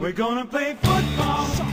We're 0.00 0.12
gonna 0.12 0.46
play 0.46 0.76
football. 0.82 1.70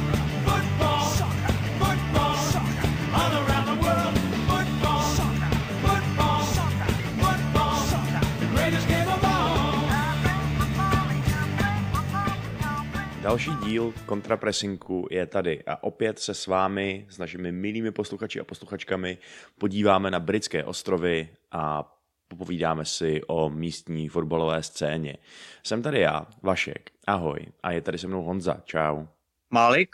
Další 13.22 13.52
díl 13.66 13.94
kontrapresinku 14.06 15.08
je 15.12 15.26
tady 15.26 15.64
a 15.64 15.84
opět 15.84 16.20
se 16.20 16.34
s 16.34 16.48
vámi, 16.48 17.06
s 17.10 17.18
našimi 17.18 17.52
milými 17.52 17.92
posluchači 17.92 18.40
a 18.40 18.44
posluchačkami 18.44 19.18
podíváme 19.58 20.12
na 20.12 20.20
britské 20.20 20.64
ostrovy 20.64 21.30
a 21.52 21.96
popovídáme 22.28 22.86
si 22.86 23.22
o 23.28 23.50
místní 23.50 24.10
fotbalové 24.10 24.64
scéně. 24.64 25.18
Jsem 25.64 25.82
tady 25.82 26.00
já, 26.00 26.28
Vašek, 26.44 26.97
ahoj, 27.08 27.40
a 27.64 27.72
je 27.72 27.82
tady 27.82 27.98
se 27.98 28.08
mnou 28.08 28.24
Honza, 28.24 28.62
čau. 28.66 29.06
Malik? 29.50 29.90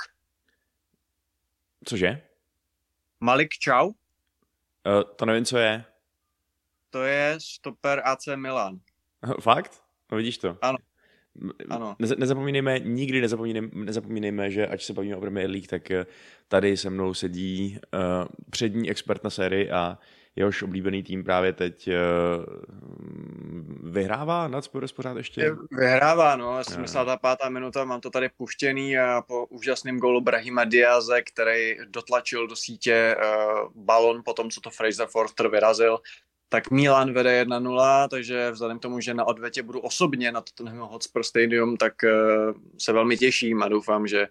Cože? 1.86 2.22
Malik 3.20 3.54
čau? 3.54 3.88
Uh, 3.88 3.94
to 5.16 5.26
nevím, 5.26 5.46
co 5.46 5.58
je. 5.58 5.86
To 6.90 7.04
je 7.04 7.36
stoper 7.40 8.02
AC 8.06 8.26
Milan. 8.36 8.80
Fakt? 9.42 9.84
No 10.12 10.18
vidíš 10.18 10.38
to. 10.38 10.58
Ano. 10.62 10.78
Ano. 11.70 11.96
Neze- 12.00 12.16
nezapomínejme, 12.20 12.80
nikdy 12.80 13.22
nezapomínejme, 13.22 13.70
nezapomínejme, 13.74 14.52
že 14.52 14.68
ať 14.68 14.84
se 14.84 14.94
bavíme 14.94 15.16
o 15.16 15.22
Premier 15.22 15.50
League, 15.50 15.68
tak 15.68 15.92
eh, 15.92 16.06
tady 16.48 16.78
se 16.78 16.90
mnou 16.90 17.14
sedí 17.14 17.80
uh, 17.94 18.28
přední 18.50 18.90
expert 18.90 19.24
na 19.24 19.30
sérii 19.30 19.72
a 19.72 19.98
jehož 20.36 20.64
oblíbený 20.64 21.04
tým 21.04 21.24
právě 21.24 21.54
teď 21.54 21.88
uh, 21.88 21.94
vyhrává 23.92 24.48
nad 24.48 24.64
Spurs 24.64 24.92
pořád 24.92 25.18
ještě. 25.18 25.52
Vyhrává, 25.72 26.36
no, 26.36 26.64
75. 26.64 27.50
minuta, 27.50 27.86
mám 27.86 28.02
to 28.02 28.10
tady 28.10 28.30
puštěný 28.38 28.98
a 28.98 29.22
po 29.28 29.46
úžasném 29.46 29.98
golu 29.98 30.22
Brahima 30.22 30.64
Diaze, 30.64 31.22
který 31.22 31.76
dotlačil 31.88 32.48
do 32.48 32.56
sítě 32.56 33.16
uh, 33.18 33.84
balon 33.84 34.22
po 34.26 34.34
tom, 34.34 34.50
co 34.50 34.62
to 34.62 34.70
Fraser 34.70 35.08
Forster 35.08 35.48
vyrazil, 35.48 36.00
tak 36.50 36.72
Milan 36.72 37.14
vede 37.14 37.44
1-0, 37.44 38.08
takže 38.08 38.52
vzhledem 38.52 38.80
k 38.80 38.82
tomu, 38.82 39.00
že 39.00 39.14
na 39.14 39.26
odvetě 39.26 39.64
budu 39.64 39.80
osobně 39.80 40.32
na 40.32 40.42
Tottenham 40.42 40.90
Hotspur 40.90 41.24
Stadium, 41.24 41.78
tak 41.78 41.94
uh, 42.04 42.56
se 42.78 42.94
velmi 42.94 43.18
těším 43.18 43.64
a 43.64 43.68
doufám, 43.68 44.08
že 44.08 44.28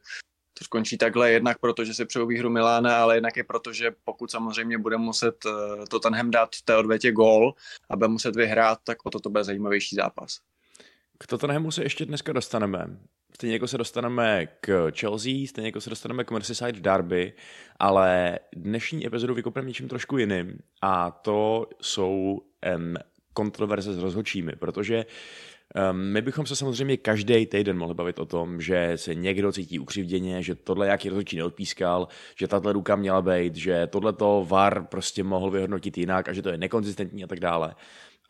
to 0.63 0.65
skončí 0.65 0.99
takhle 0.99 1.33
jednak 1.33 1.59
proto, 1.59 1.85
že 1.85 1.95
si 1.95 2.05
přeju 2.05 2.27
výhru 2.27 2.51
Milána, 2.51 3.03
ale 3.03 3.17
jednak 3.17 3.37
i 3.37 3.43
proto, 3.43 3.73
že 3.73 3.91
pokud 4.05 4.31
samozřejmě 4.31 4.79
bude 4.79 4.97
muset 4.97 5.45
uh, 5.45 5.85
Tottenham 5.91 6.31
dát 6.31 6.49
v 6.57 6.63
té 6.63 6.77
odvetě 6.77 7.13
gól 7.13 7.55
a 7.91 7.97
bude 7.97 8.09
muset 8.09 8.37
vyhrát, 8.37 8.79
tak 8.85 8.99
o 9.07 9.11
to 9.11 9.21
to 9.21 9.31
bude 9.31 9.45
zajímavější 9.45 9.97
zápas. 9.97 10.39
K 11.19 11.27
Tottenhamu 11.27 11.71
se 11.71 11.83
ještě 11.83 12.07
dneska 12.07 12.33
dostaneme. 12.33 12.99
Stejně 13.35 13.55
jako 13.55 13.69
se 13.69 13.79
dostaneme 13.79 14.47
k 14.61 14.91
Chelsea, 15.01 15.33
stejně 15.47 15.69
jako 15.69 15.81
se 15.81 15.91
dostaneme 15.91 16.25
k 16.25 16.31
Merseyside 16.31 16.81
Derby, 16.81 17.33
ale 17.79 18.39
dnešní 18.57 19.07
epizodu 19.07 19.35
vykopneme 19.35 19.69
něčím 19.69 19.89
trošku 19.89 20.19
jiným 20.19 20.59
a 20.83 21.11
to 21.11 21.67
jsou 21.81 22.41
um, 22.77 22.95
kontroverze 23.33 23.95
s 23.95 23.99
rozhodčími, 23.99 24.53
protože 24.53 25.05
my 25.93 26.23
bychom 26.23 26.47
se 26.47 26.57
samozřejmě 26.57 26.97
každý 26.97 27.47
týden 27.47 27.79
mohli 27.79 27.95
bavit 27.95 28.19
o 28.19 28.27
tom, 28.27 28.61
že 28.61 28.93
se 28.97 29.15
někdo 29.15 29.53
cítí 29.53 29.79
ukřivděně, 29.79 30.43
že 30.43 30.55
tohle 30.55 30.87
jaký 30.87 31.09
rozhodčí 31.09 31.37
neodpískal, 31.37 32.09
že 32.37 32.49
tahle 32.49 32.73
ruka 32.73 32.97
měla 32.97 33.23
být, 33.23 33.57
že 33.57 33.87
tohleto 33.87 34.47
VAR 34.49 34.87
prostě 34.87 35.25
mohl 35.25 35.51
vyhodnotit 35.51 35.99
jinak 35.99 36.29
a 36.29 36.33
že 36.33 36.43
to 36.43 36.49
je 36.49 36.59
nekonzistentní 36.59 37.25
a 37.25 37.27
tak 37.27 37.41
dále 37.41 37.75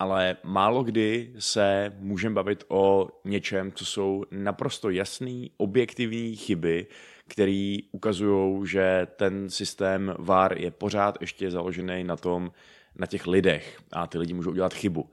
ale 0.03 0.37
málo 0.45 0.83
kdy 0.85 1.33
se 1.39 1.93
můžeme 1.99 2.35
bavit 2.35 2.65
o 2.69 3.09
něčem, 3.25 3.73
co 3.73 3.85
jsou 3.85 4.25
naprosto 4.31 4.91
jasný, 4.91 5.51
objektivní 5.57 6.37
chyby, 6.37 6.87
které 7.29 7.77
ukazují, 7.93 8.67
že 8.67 9.07
ten 9.17 9.51
systém 9.51 10.15
VAR 10.19 10.59
je 10.59 10.71
pořád 10.71 11.19
ještě 11.21 11.51
založený 11.51 12.05
na 12.05 12.17
tom, 12.17 12.53
na 12.97 13.07
těch 13.07 13.27
lidech 13.27 13.79
a 13.93 14.07
ty 14.07 14.19
lidi 14.19 14.35
můžou 14.35 14.51
udělat 14.51 14.75
chybu. 14.75 15.11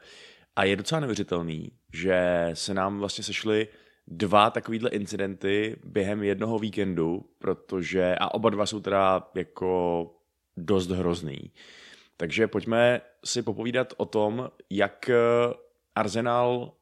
A 0.59 0.63
je 0.63 0.75
docela 0.75 0.99
neuvěřitelný, 0.99 1.71
že 1.93 2.49
se 2.53 2.73
nám 2.73 2.99
vlastně 2.99 3.23
sešly 3.23 3.67
dva 4.07 4.49
takovýhle 4.49 4.89
incidenty 4.89 5.75
během 5.83 6.23
jednoho 6.23 6.59
víkendu, 6.59 7.25
protože, 7.37 8.15
a 8.15 8.33
oba 8.33 8.49
dva 8.49 8.65
jsou 8.65 8.79
teda 8.79 9.29
jako 9.35 10.11
dost 10.57 10.89
hrozný. 10.89 11.51
Takže 12.17 12.47
pojďme 12.47 13.01
si 13.25 13.41
popovídat 13.41 13.93
o 13.97 14.05
tom, 14.05 14.49
jak 14.69 15.09
Arsenal 15.95 16.73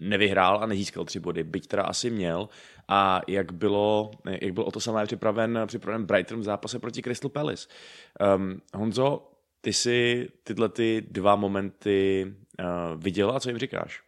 nevyhrál 0.00 0.62
a 0.62 0.66
nezískal 0.66 1.04
tři 1.04 1.20
body, 1.20 1.44
byť 1.44 1.66
teda 1.66 1.82
asi 1.82 2.10
měl, 2.10 2.48
a 2.88 3.20
jak, 3.28 3.52
bylo, 3.52 4.10
jak 4.40 4.52
byl 4.52 4.64
o 4.64 4.70
to 4.70 4.80
samé 4.80 5.06
připraven, 5.06 5.60
připraven 5.66 6.06
Brighton 6.06 6.40
v 6.40 6.44
zápase 6.44 6.78
proti 6.78 7.02
Crystal 7.02 7.30
Palace. 7.30 7.68
Um, 8.36 8.62
Honzo, 8.74 9.30
ty 9.60 9.72
si 9.72 10.28
tyhle 10.42 10.68
ty 10.68 11.06
dva 11.10 11.36
momenty 11.36 12.26
uh, 12.62 13.02
viděl 13.02 13.30
a 13.30 13.40
co 13.40 13.48
jim 13.48 13.58
říkáš? 13.58 14.02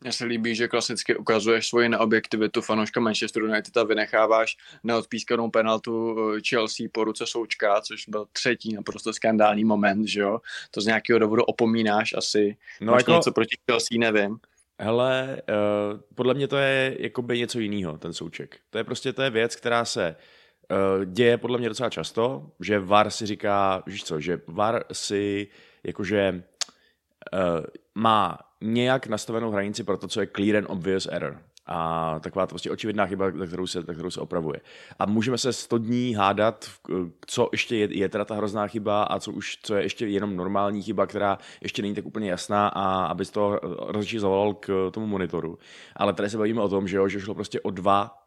Mně 0.00 0.12
se 0.12 0.24
líbí, 0.24 0.54
že 0.54 0.68
klasicky 0.68 1.16
ukazuješ 1.16 1.68
svoji 1.68 1.88
neobjektivitu 1.88 2.60
fanouška 2.60 3.00
Manchester 3.00 3.42
United 3.42 3.76
a 3.76 3.84
vynecháváš 3.84 4.56
neodpískanou 4.82 5.50
penaltu 5.50 6.16
Chelsea 6.48 6.86
po 6.92 7.04
ruce 7.04 7.26
Součka, 7.26 7.80
což 7.80 8.08
byl 8.08 8.26
třetí 8.32 8.74
naprosto 8.74 9.12
skandální 9.12 9.64
moment, 9.64 10.06
že 10.06 10.20
jo? 10.20 10.38
To 10.70 10.80
z 10.80 10.86
nějakého 10.86 11.18
důvodu 11.18 11.42
opomínáš 11.42 12.14
asi. 12.16 12.56
No 12.80 12.92
Máš 12.92 13.00
jako... 13.00 13.12
něco 13.12 13.32
proti 13.32 13.56
Chelsea, 13.70 13.98
nevím. 13.98 14.38
Hele, 14.80 15.42
uh, 15.48 16.00
podle 16.14 16.34
mě 16.34 16.48
to 16.48 16.56
je 16.56 16.96
jakoby 17.00 17.38
něco 17.38 17.60
jiného, 17.60 17.98
ten 17.98 18.12
souček. 18.12 18.58
To 18.70 18.78
je 18.78 18.84
prostě 18.84 19.12
to 19.12 19.22
je 19.22 19.30
věc, 19.30 19.56
která 19.56 19.84
se 19.84 20.16
uh, 20.70 21.04
děje 21.04 21.38
podle 21.38 21.58
mě 21.58 21.68
docela 21.68 21.90
často, 21.90 22.50
že 22.60 22.78
VAR 22.78 23.10
si 23.10 23.26
říká, 23.26 23.82
víš 23.86 24.04
co, 24.04 24.20
že 24.20 24.40
VAR 24.46 24.84
si 24.92 25.48
jakože 25.84 26.42
má 27.94 28.38
nějak 28.60 29.06
nastavenou 29.06 29.50
hranici 29.50 29.84
pro 29.84 29.96
to, 29.96 30.08
co 30.08 30.20
je 30.20 30.28
clear 30.36 30.56
and 30.56 30.66
obvious 30.70 31.08
error. 31.10 31.38
A 31.66 32.18
taková 32.20 32.46
to 32.46 32.50
prostě 32.50 32.70
očividná 32.70 33.06
chyba, 33.06 33.30
za 33.30 33.46
kterou 33.46 33.66
se, 33.66 33.82
za 33.82 33.92
kterou 33.92 34.10
se 34.10 34.20
opravuje. 34.20 34.60
A 34.98 35.06
můžeme 35.06 35.38
se 35.38 35.52
100 35.52 35.78
dní 35.78 36.14
hádat, 36.14 36.70
co 37.26 37.48
ještě 37.52 37.76
je, 37.76 37.98
je 37.98 38.08
teda 38.08 38.24
ta 38.24 38.34
hrozná 38.34 38.66
chyba 38.66 39.02
a 39.02 39.18
co 39.18 39.32
už 39.32 39.58
co 39.62 39.74
je 39.74 39.82
ještě 39.82 40.06
jenom 40.06 40.36
normální 40.36 40.82
chyba, 40.82 41.06
která 41.06 41.38
ještě 41.60 41.82
není 41.82 41.94
tak 41.94 42.06
úplně 42.06 42.30
jasná 42.30 42.68
a 42.68 43.06
aby 43.06 43.24
z 43.24 43.30
toho 43.30 43.60
rozhodčí 43.62 44.18
zavolal 44.18 44.54
k 44.54 44.90
tomu 44.92 45.06
monitoru. 45.06 45.58
Ale 45.96 46.12
tady 46.12 46.30
se 46.30 46.38
bavíme 46.38 46.60
o 46.60 46.68
tom, 46.68 46.88
že, 46.88 46.96
jo, 46.96 47.08
že 47.08 47.20
šlo 47.20 47.34
prostě 47.34 47.60
o 47.60 47.70
dva 47.70 48.23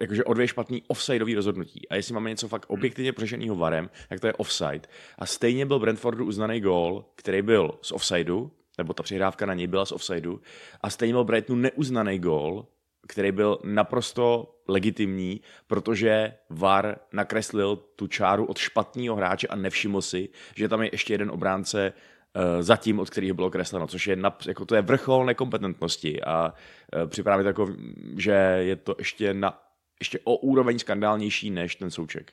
jakože 0.00 0.24
o 0.24 0.34
dvě 0.34 0.48
špatný 0.48 0.82
offsideový 0.88 1.34
rozhodnutí. 1.34 1.88
A 1.88 1.94
jestli 1.94 2.14
máme 2.14 2.30
něco 2.30 2.48
fakt 2.48 2.66
objektivně 2.68 3.12
proženého 3.12 3.56
varem, 3.56 3.90
tak 4.08 4.20
to 4.20 4.26
je 4.26 4.32
offside. 4.32 4.88
A 5.18 5.26
stejně 5.26 5.66
byl 5.66 5.78
Brentfordu 5.78 6.24
uznaný 6.24 6.60
gól, 6.60 7.04
který 7.14 7.42
byl 7.42 7.78
z 7.82 7.92
offsideu, 7.92 8.50
nebo 8.78 8.92
ta 8.92 9.02
přihrávka 9.02 9.46
na 9.46 9.54
něj 9.54 9.66
byla 9.66 9.84
z 9.84 9.92
offsideu, 9.92 10.40
a 10.80 10.90
stejně 10.90 11.14
byl 11.14 11.24
Brightonu 11.24 11.60
neuznaný 11.60 12.18
gól, 12.18 12.66
který 13.08 13.32
byl 13.32 13.58
naprosto 13.64 14.54
legitimní, 14.68 15.40
protože 15.66 16.34
VAR 16.50 16.96
nakreslil 17.12 17.76
tu 17.76 18.06
čáru 18.06 18.44
od 18.44 18.58
špatného 18.58 19.16
hráče 19.16 19.46
a 19.46 19.56
nevšiml 19.56 20.02
si, 20.02 20.28
že 20.56 20.68
tam 20.68 20.82
je 20.82 20.88
ještě 20.92 21.14
jeden 21.14 21.30
obránce 21.30 21.92
uh, 21.92 22.62
zatím, 22.62 22.98
od 22.98 23.10
kterého 23.10 23.34
bylo 23.34 23.50
kresleno, 23.50 23.86
což 23.86 24.06
je, 24.06 24.16
na, 24.16 24.36
jako 24.46 24.64
to 24.64 24.74
je 24.74 24.82
vrchol 24.82 25.26
nekompetentnosti 25.26 26.22
a 26.22 26.52
uh, 26.52 27.08
připravit 27.08 27.46
jako, 27.46 27.68
že 28.16 28.32
je 28.58 28.76
to 28.76 28.94
ještě, 28.98 29.34
na, 29.34 29.67
ještě 30.00 30.20
o 30.24 30.36
úroveň 30.36 30.78
skandálnější 30.78 31.50
než 31.50 31.76
ten 31.76 31.90
souček. 31.90 32.32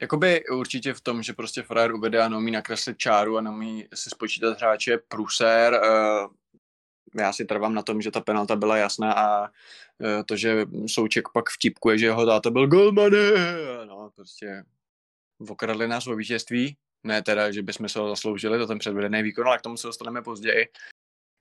Jakoby 0.00 0.44
určitě 0.46 0.94
v 0.94 1.00
tom, 1.00 1.22
že 1.22 1.32
prostě 1.32 1.62
frajer 1.62 1.94
uvede 1.94 2.22
a 2.22 2.28
neumí 2.28 2.50
nakreslit 2.50 2.98
čáru 2.98 3.38
a 3.38 3.40
neumí 3.40 3.88
si 3.94 4.10
spočítat 4.10 4.58
hráče 4.58 4.98
prusér. 5.08 5.80
Uh, 5.82 6.32
já 7.20 7.32
si 7.32 7.44
trvám 7.44 7.74
na 7.74 7.82
tom, 7.82 8.02
že 8.02 8.10
ta 8.10 8.20
penalta 8.20 8.56
byla 8.56 8.76
jasná 8.76 9.12
a 9.12 9.42
uh, 9.42 9.48
to, 10.26 10.36
že 10.36 10.66
Souček 10.86 11.28
pak 11.34 11.50
vtipkuje, 11.50 11.98
že 11.98 12.06
jeho 12.06 12.26
táta 12.26 12.50
byl 12.50 12.66
golmane. 12.66 13.32
No, 13.84 14.10
prostě 14.14 14.64
okradli 15.48 15.88
nás 15.88 16.06
o 16.06 16.16
vítězství. 16.16 16.76
Ne 17.04 17.22
teda, 17.22 17.52
že 17.52 17.62
bychom 17.62 17.88
se 17.88 17.98
ho 17.98 18.08
zasloužili, 18.08 18.58
to 18.58 18.66
ten 18.66 18.78
předvedený 18.78 19.22
výkon, 19.22 19.46
ale 19.48 19.58
k 19.58 19.62
tomu 19.62 19.76
se 19.76 19.86
dostaneme 19.86 20.22
později. 20.22 20.66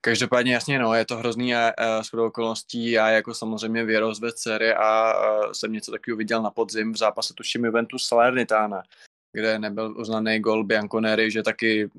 Každopádně 0.05 0.53
jasně, 0.53 0.79
no, 0.79 0.93
je 0.93 1.05
to 1.05 1.17
hrozný 1.17 1.55
a, 1.55 1.73
a 1.77 2.03
shodou 2.03 2.27
okolností. 2.27 2.91
Já 2.91 3.09
jako 3.09 3.33
samozřejmě 3.33 3.83
věrost 3.83 4.21
ve 4.21 4.33
dcery 4.33 4.73
a, 4.73 5.11
a 5.11 5.53
jsem 5.53 5.71
něco 5.71 5.91
takového 5.91 6.17
viděl 6.17 6.41
na 6.41 6.51
podzim 6.51 6.93
v 6.93 6.97
zápase 6.97 7.33
tuším 7.33 7.65
Juventus 7.65 8.07
Salernitana, 8.07 8.83
kde 9.31 9.59
nebyl 9.59 9.95
uznaný 9.97 10.39
gol 10.39 10.63
Bianconeri, 10.63 11.31
že 11.31 11.43
taky 11.43 11.89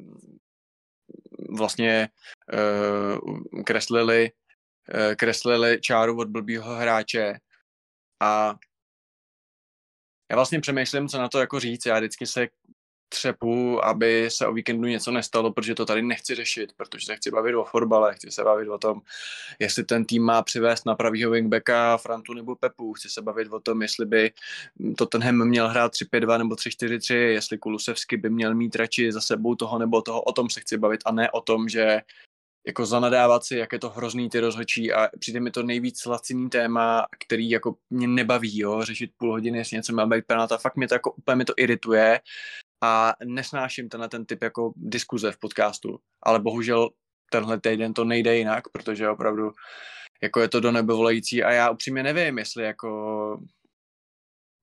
vlastně 1.49 2.09
uh, 2.53 3.63
kreslili, 3.63 4.33
uh, 4.95 5.15
kreslili 5.15 5.81
čáru 5.81 6.19
od 6.19 6.29
blbýho 6.29 6.75
hráče 6.75 7.39
a 8.23 8.57
já 10.31 10.37
vlastně 10.37 10.61
přemýšlím, 10.61 11.09
co 11.09 11.19
na 11.19 11.29
to 11.29 11.41
jako 11.41 11.61
říct. 11.61 11.87
Já 11.87 11.99
vždycky 11.99 12.27
se 12.27 12.49
třepu, 13.15 13.85
aby 13.85 14.31
se 14.31 14.47
o 14.47 14.53
víkendu 14.53 14.89
něco 14.89 15.11
nestalo, 15.11 15.53
protože 15.53 15.75
to 15.75 15.87
tady 15.87 16.03
nechci 16.03 16.35
řešit, 16.35 16.73
protože 16.77 17.07
se 17.07 17.17
chci 17.17 17.31
bavit 17.31 17.55
o 17.55 17.65
fotbale, 17.65 18.15
chci 18.15 18.31
se 18.31 18.45
bavit 18.45 18.69
o 18.69 18.79
tom, 18.79 19.01
jestli 19.59 19.85
ten 19.85 20.05
tým 20.05 20.23
má 20.23 20.43
přivést 20.43 20.87
na 20.87 20.95
pravýho 20.95 21.31
wingbacka 21.31 21.97
Frantu 21.97 22.33
nebo 22.33 22.57
Pepu, 22.57 22.93
chci 22.93 23.09
se 23.09 23.23
bavit 23.23 23.53
o 23.53 23.61
tom, 23.61 23.83
jestli 23.83 24.07
by 24.07 24.33
Tottenham 24.99 25.49
měl 25.49 25.69
hrát 25.69 25.93
3-5-2 25.93 26.39
nebo 26.39 26.55
3-4-3, 26.55 27.15
jestli 27.15 27.59
Kulusevsky 27.59 28.17
by 28.17 28.31
měl 28.31 28.55
mít 28.55 28.77
radši 28.77 29.13
za 29.13 29.21
sebou 29.21 29.55
toho 29.55 29.79
nebo 29.79 30.03
toho, 30.03 30.23
o 30.23 30.33
tom 30.33 30.51
se 30.51 30.61
chci 30.61 30.79
bavit 30.79 31.01
a 31.05 31.13
ne 31.13 31.31
o 31.31 31.41
tom, 31.41 31.69
že 31.69 32.01
jako 32.67 32.87
zanadávat 32.87 33.45
si, 33.45 33.57
jak 33.57 33.73
je 33.73 33.79
to 33.79 33.91
hrozný 33.91 34.31
ty 34.31 34.41
rozhočí 34.41 34.93
a 34.93 35.09
přijde 35.19 35.41
mi 35.41 35.51
to 35.51 35.63
nejvíc 35.63 36.07
laciný 36.07 36.51
téma, 36.51 37.07
který 37.21 37.51
jako 37.51 37.77
mě 37.91 38.09
nebaví, 38.09 38.59
jo, 38.59 38.85
řešit 38.85 39.11
půl 39.17 39.31
hodiny, 39.31 39.59
jestli 39.59 39.77
něco 39.77 39.93
má 39.93 40.07
být 40.07 40.27
penalta, 40.27 40.59
fakt 40.59 40.77
mě 40.77 40.89
to 40.89 40.95
jako 40.95 41.13
úplně 41.13 41.37
mi 41.37 41.45
to 41.45 41.53
irituje 41.57 42.21
a 42.81 43.15
nesnáším 43.25 43.89
tenhle 43.89 44.09
ten 44.09 44.27
typ 44.27 44.43
jako 44.43 44.73
diskuze 44.77 45.33
v 45.33 45.39
podcastu, 45.39 45.99
ale 46.23 46.41
bohužel 46.41 46.91
tenhle 47.31 47.61
týden 47.61 47.95
to 47.95 48.05
nejde 48.05 48.37
jinak, 48.37 48.69
protože 48.69 49.09
opravdu 49.09 49.53
jako 50.23 50.41
je 50.41 50.49
to 50.49 50.61
do 50.61 50.73
nebe 50.73 50.95
volající 50.95 51.43
a 51.43 51.53
já 51.53 51.71
upřímně 51.71 52.03
nevím, 52.03 52.39
jestli 52.39 52.65
jako 52.65 53.41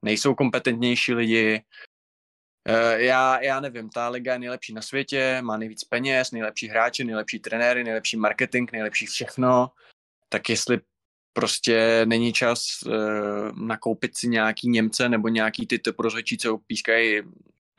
nejsou 0.01 0.35
kompetentnější 0.35 1.13
lidi, 1.13 1.63
Eh, 2.67 3.03
já, 3.03 3.41
já 3.41 3.59
nevím, 3.59 3.89
ta 3.89 4.09
liga 4.09 4.33
je 4.33 4.39
nejlepší 4.39 4.73
na 4.73 4.81
světě, 4.81 5.41
má 5.41 5.57
nejvíc 5.57 5.83
peněz, 5.83 6.31
nejlepší 6.31 6.67
hráče, 6.67 7.03
nejlepší 7.03 7.39
trenéry, 7.39 7.83
nejlepší 7.83 8.17
marketing, 8.17 8.71
nejlepší 8.71 9.05
všechno, 9.05 9.71
tak 10.29 10.49
jestli 10.49 10.79
prostě 11.33 12.05
není 12.05 12.33
čas 12.33 12.63
uh, 12.85 13.65
nakoupit 13.67 14.17
si 14.17 14.27
nějaký 14.27 14.69
Němce 14.69 15.09
nebo 15.09 15.27
nějaký 15.27 15.67
ty 15.67 15.79
typ 15.79 15.99
rozhodčí, 15.99 16.37
co 16.37 16.57
pískají 16.57 17.21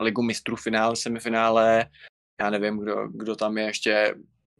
ligu 0.03 0.21
mistrů 0.21 0.55
finále, 0.55 0.95
semifinále, 0.95 1.85
já 2.41 2.49
nevím, 2.49 2.79
kdo, 2.79 3.07
kdo 3.07 3.35
tam 3.35 3.57
je 3.57 3.63
ještě, 3.63 4.15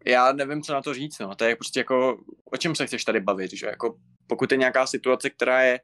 já 0.06 0.32
nevím, 0.32 0.62
co 0.62 0.74
na 0.74 0.82
to 0.82 0.94
říct, 0.94 1.20
no, 1.20 1.36
to 1.36 1.44
je 1.46 1.56
prostě 1.56 1.80
jako, 1.80 2.24
o 2.52 2.58
čem 2.58 2.76
se 2.76 2.88
chceš 2.88 3.04
tady 3.04 3.20
bavit, 3.20 3.54
že 3.54 3.66
jako 3.66 3.98
pokud 4.28 4.52
je 4.52 4.58
nějaká 4.58 4.88
situace, 4.88 5.30
která 5.30 5.62
je 5.62 5.80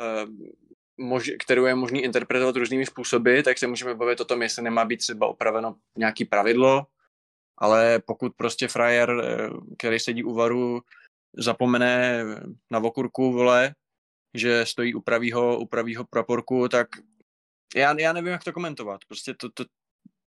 uh, 0.00 0.30
mož, 0.98 1.30
kterou 1.44 1.64
je 1.64 1.74
možný 1.74 2.00
interpretovat 2.02 2.56
různými 2.56 2.86
způsoby, 2.86 3.40
tak 3.40 3.58
se 3.58 3.66
můžeme 3.66 3.94
bavit 3.94 4.20
o 4.20 4.24
tom, 4.24 4.42
jestli 4.42 4.62
nemá 4.62 4.84
být 4.84 4.96
třeba 4.96 5.26
opraveno 5.26 5.76
nějaký 5.98 6.24
pravidlo, 6.24 6.86
ale 7.58 7.98
pokud 8.06 8.32
prostě 8.36 8.68
frajer, 8.68 9.10
eh, 9.24 9.48
který 9.78 9.98
sedí 9.98 10.24
u 10.24 10.34
varu, 10.34 10.80
zapomene 11.36 12.24
na 12.70 12.78
vokurku, 12.78 13.32
vole, 13.32 13.74
že 14.34 14.66
stojí 14.66 14.94
u 14.94 15.00
pravýho, 15.00 15.58
u 15.58 15.66
pravýho 15.66 16.04
praporku, 16.04 16.68
tak 16.68 16.88
já, 17.76 18.00
já 18.00 18.12
nevím, 18.12 18.32
jak 18.32 18.44
to 18.44 18.52
komentovat. 18.52 19.00
Prostě 19.08 19.34
to, 19.34 19.48
to, 19.50 19.64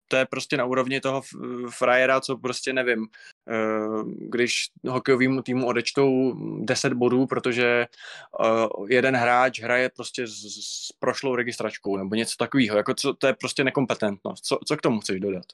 to 0.09 0.17
je 0.17 0.27
prostě 0.27 0.57
na 0.57 0.65
úrovni 0.65 1.01
toho 1.01 1.23
frajera, 1.71 2.21
co 2.21 2.37
prostě 2.37 2.73
nevím, 2.73 3.07
eh, 3.51 4.03
když 4.19 4.69
hokejovýmu 4.89 5.43
týmu 5.43 5.67
odečtou 5.67 6.35
10 6.65 6.93
bodů, 6.93 7.27
protože 7.27 7.87
eh, 8.45 8.47
jeden 8.89 9.17
hráč 9.17 9.61
hraje 9.61 9.91
prostě 9.97 10.27
s 10.27 10.93
prošlou 10.99 11.35
registračkou 11.35 11.97
nebo 11.97 12.15
něco 12.15 12.37
takového, 12.39 12.77
jako 12.77 12.95
co, 12.95 13.15
to 13.15 13.27
je 13.27 13.35
prostě 13.35 13.65
nekompetentnost. 13.65 14.45
Co, 14.45 14.59
co 14.67 14.77
k 14.77 14.83
tomu 14.83 15.01
chceš 15.01 15.21
dodat? 15.21 15.45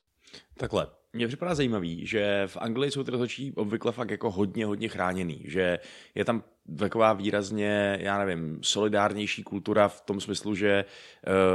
Takhle, 0.56 0.86
mně 1.12 1.28
připadá 1.28 1.54
zajímavý, 1.54 2.06
že 2.06 2.42
v 2.46 2.56
Anglii 2.56 2.90
jsou 2.90 3.04
ty 3.04 3.10
rozhodčí 3.10 3.52
obvykle 3.56 3.92
fakt 3.92 4.10
jako 4.10 4.30
hodně, 4.30 4.66
hodně 4.66 4.88
chráněný, 4.88 5.42
že 5.44 5.78
je 6.14 6.24
tam 6.24 6.42
taková 6.78 7.12
výrazně, 7.12 7.98
já 8.00 8.18
nevím, 8.18 8.58
solidárnější 8.62 9.42
kultura 9.42 9.88
v 9.88 10.00
tom 10.00 10.20
smyslu, 10.20 10.54
že 10.54 10.84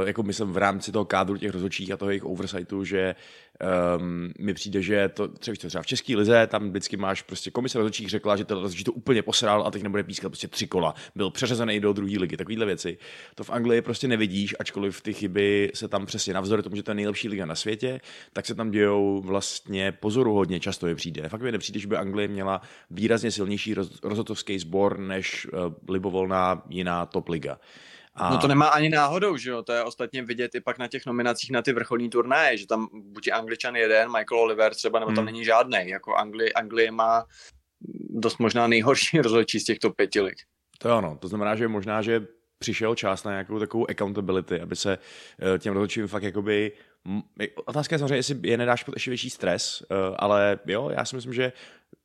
uh, 0.00 0.08
jako 0.08 0.22
myslím 0.22 0.52
v 0.52 0.56
rámci 0.56 0.92
toho 0.92 1.04
kádru 1.04 1.36
těch 1.36 1.52
rozhodčích 1.52 1.90
a 1.90 1.96
toho 1.96 2.10
jejich 2.10 2.24
oversightu, 2.24 2.84
že 2.84 3.14
um, 3.98 4.32
mi 4.38 4.54
přijde, 4.54 4.82
že 4.82 5.08
to 5.08 5.28
třeba, 5.28 5.56
třeba 5.56 5.82
v 5.82 5.86
České 5.86 6.16
lize, 6.16 6.46
tam 6.46 6.70
vždycky 6.70 6.96
máš 6.96 7.22
prostě 7.22 7.50
komise 7.50 7.78
rozhodčích 7.78 8.08
řekla, 8.08 8.36
že 8.36 8.44
to 8.44 8.54
rozhodčí 8.54 8.84
to 8.84 8.92
úplně 8.92 9.22
posral 9.22 9.66
a 9.66 9.70
teď 9.70 9.82
nebude 9.82 10.02
pískat 10.02 10.28
prostě 10.28 10.48
tři 10.48 10.66
kola. 10.66 10.94
Byl 11.14 11.30
přeřazený 11.30 11.80
do 11.80 11.92
druhé 11.92 12.18
ligy, 12.18 12.36
takovéhle 12.36 12.66
věci. 12.66 12.98
To 13.34 13.44
v 13.44 13.50
Anglii 13.50 13.82
prostě 13.82 14.08
nevidíš, 14.08 14.54
ačkoliv 14.58 15.00
ty 15.00 15.12
chyby 15.12 15.70
se 15.74 15.88
tam 15.88 16.06
přesně 16.06 16.34
navzdory 16.34 16.62
tomu, 16.62 16.76
že 16.76 16.82
to 16.82 16.90
je 16.90 16.94
nejlepší 16.94 17.28
liga 17.28 17.46
na 17.46 17.54
světě, 17.54 18.00
tak 18.32 18.46
se 18.46 18.54
tam 18.54 18.70
dějou 18.70 19.20
vlastně 19.20 19.92
pozoruhodně 19.92 20.60
často 20.60 20.86
je 20.86 20.94
přijde. 20.94 21.28
Fakt 21.28 21.42
mi 21.42 21.52
nepřijde, 21.52 21.80
že 21.80 21.88
by 21.88 21.96
Anglie 21.96 22.28
měla 22.28 22.60
výrazně 22.90 23.30
silnější 23.30 23.74
roz, 23.74 23.98
rozhodcovský 24.02 24.58
sbor 24.58 24.98
než 24.98 25.46
uh, 25.46 25.72
libovolná 25.88 26.62
jiná 26.68 27.06
top 27.06 27.28
liga. 27.28 27.58
A... 28.18 28.30
No 28.30 28.38
to 28.38 28.48
nemá 28.48 28.68
ani 28.68 28.88
náhodou, 28.88 29.36
že 29.36 29.50
jo, 29.50 29.62
to 29.62 29.72
je 29.72 29.82
ostatně 29.82 30.22
vidět 30.22 30.54
i 30.54 30.60
pak 30.60 30.78
na 30.78 30.88
těch 30.88 31.06
nominacích 31.06 31.50
na 31.50 31.62
ty 31.62 31.72
vrcholní 31.72 32.10
turnaje, 32.10 32.58
že 32.58 32.66
tam 32.66 32.88
buď 32.92 33.26
je 33.26 33.32
Angličan 33.32 33.76
jeden, 33.76 34.12
Michael 34.12 34.40
Oliver 34.40 34.74
třeba, 34.74 34.98
nebo 34.98 35.12
tam 35.12 35.16
hmm. 35.16 35.26
není 35.26 35.44
žádný. 35.44 35.78
Jako 35.88 36.14
Anglie, 36.14 36.52
Anglie 36.52 36.90
má 36.90 37.24
dost 38.10 38.38
možná 38.38 38.66
nejhorší 38.66 39.18
rozhodčí 39.22 39.60
z 39.60 39.64
těchto 39.64 39.90
pěti 39.90 40.20
lig. 40.20 40.36
To 40.78 40.92
ano, 40.92 41.18
to 41.20 41.28
znamená, 41.28 41.56
že 41.56 41.68
možná, 41.68 42.02
že 42.02 42.26
přišel 42.58 42.94
čas 42.94 43.24
na 43.24 43.30
nějakou 43.30 43.58
takovou 43.58 43.90
accountability, 43.90 44.60
aby 44.60 44.76
se 44.76 44.98
eh, 45.54 45.58
těm 45.58 45.74
rozhodčím 45.74 46.06
fakt 46.06 46.22
jakoby 46.22 46.72
Otázka 47.64 47.94
je 47.94 47.98
samozřejmě, 47.98 48.16
jestli 48.16 48.38
je 48.42 48.56
nedáš 48.56 48.82
pod 48.84 48.96
ještě 48.96 49.10
větší 49.10 49.30
stres, 49.30 49.82
eh, 49.82 49.94
ale 50.18 50.58
jo, 50.66 50.90
já 50.92 51.04
si 51.04 51.16
myslím, 51.16 51.32
že 51.32 51.52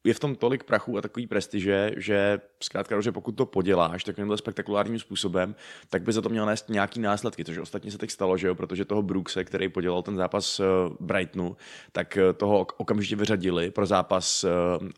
je 0.03 0.13
v 0.13 0.19
tom 0.19 0.35
tolik 0.35 0.63
prachu 0.63 0.97
a 0.97 1.01
takový 1.01 1.27
prestiže, 1.27 1.91
že 1.97 2.39
zkrátka, 2.63 3.01
že 3.01 3.11
pokud 3.11 3.31
to 3.31 3.45
poděláš 3.45 4.03
takovýmhle 4.03 4.37
spektakulárním 4.37 4.99
způsobem, 4.99 5.55
tak 5.89 6.01
by 6.03 6.13
za 6.13 6.21
to 6.21 6.29
měl 6.29 6.45
nést 6.45 6.69
nějaký 6.69 6.99
následky, 6.99 7.45
což 7.45 7.57
ostatně 7.57 7.91
se 7.91 7.97
teď 7.97 8.11
stalo, 8.11 8.37
že 8.37 8.47
jo, 8.47 8.55
protože 8.55 8.85
toho 8.85 9.01
Brookse, 9.01 9.43
který 9.43 9.69
podělal 9.69 10.01
ten 10.01 10.15
zápas 10.15 10.59
eh, 10.59 10.63
Brightonu, 10.99 11.57
tak 11.91 12.17
eh, 12.17 12.33
toho 12.33 12.67
okamžitě 12.77 13.15
vyřadili 13.15 13.71
pro 13.71 13.85
zápas 13.85 14.45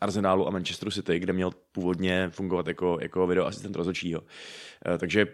Arsenalu 0.00 0.48
a 0.48 0.50
Manchesteru 0.50 0.90
City, 0.90 1.18
kde 1.18 1.32
měl 1.32 1.50
původně 1.72 2.30
fungovat 2.30 2.66
jako, 2.66 2.98
jako 3.00 3.26
videoasistent 3.26 3.76
rozhodčího. 3.76 4.22
Takže 4.98 5.26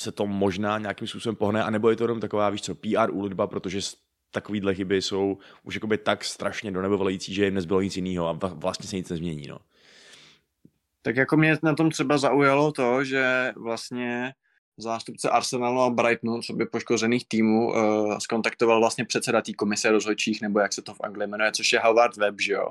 se 0.00 0.12
to 0.12 0.26
možná 0.26 0.78
nějakým 0.78 1.08
způsobem 1.08 1.36
pohne, 1.36 1.64
anebo 1.64 1.90
je 1.90 1.96
to 1.96 2.04
jenom 2.04 2.20
taková, 2.20 2.50
víš 2.50 2.62
co, 2.62 2.74
PR 2.74 3.10
úlitba, 3.10 3.46
protože 3.46 3.80
takovýhle 4.30 4.74
chyby 4.74 5.02
jsou 5.02 5.38
už 5.62 5.74
jakoby 5.74 5.98
tak 5.98 6.24
strašně 6.24 6.70
do 6.70 6.82
nebe 6.82 6.96
volající, 6.96 7.34
že 7.34 7.44
jim 7.44 7.54
nezbylo 7.54 7.80
nic 7.80 7.96
jiného 7.96 8.28
a 8.28 8.32
vlastně 8.32 8.88
se 8.88 8.96
nic 8.96 9.08
nezmění, 9.08 9.46
no. 9.46 9.58
Tak 11.02 11.16
jako 11.16 11.36
mě 11.36 11.56
na 11.62 11.74
tom 11.74 11.90
třeba 11.90 12.18
zaujalo 12.18 12.72
to, 12.72 13.04
že 13.04 13.52
vlastně 13.56 14.32
zástupce 14.76 15.30
Arsenalu 15.30 15.80
a 15.80 15.90
Brightonu, 15.90 16.42
co 16.42 16.52
by 16.52 16.66
poškozených 16.66 17.28
týmů, 17.28 17.68
uh, 17.68 18.18
skontaktoval 18.18 18.80
vlastně 18.80 19.04
předseda 19.04 19.42
té 19.42 19.52
komise 19.52 19.90
rozhodčích, 19.90 20.42
nebo 20.42 20.58
jak 20.58 20.72
se 20.72 20.82
to 20.82 20.94
v 20.94 21.00
Anglii 21.00 21.26
jmenuje, 21.26 21.52
což 21.52 21.72
je 21.72 21.80
Howard 21.80 22.16
Webb, 22.16 22.40
že 22.40 22.52
jo 22.52 22.68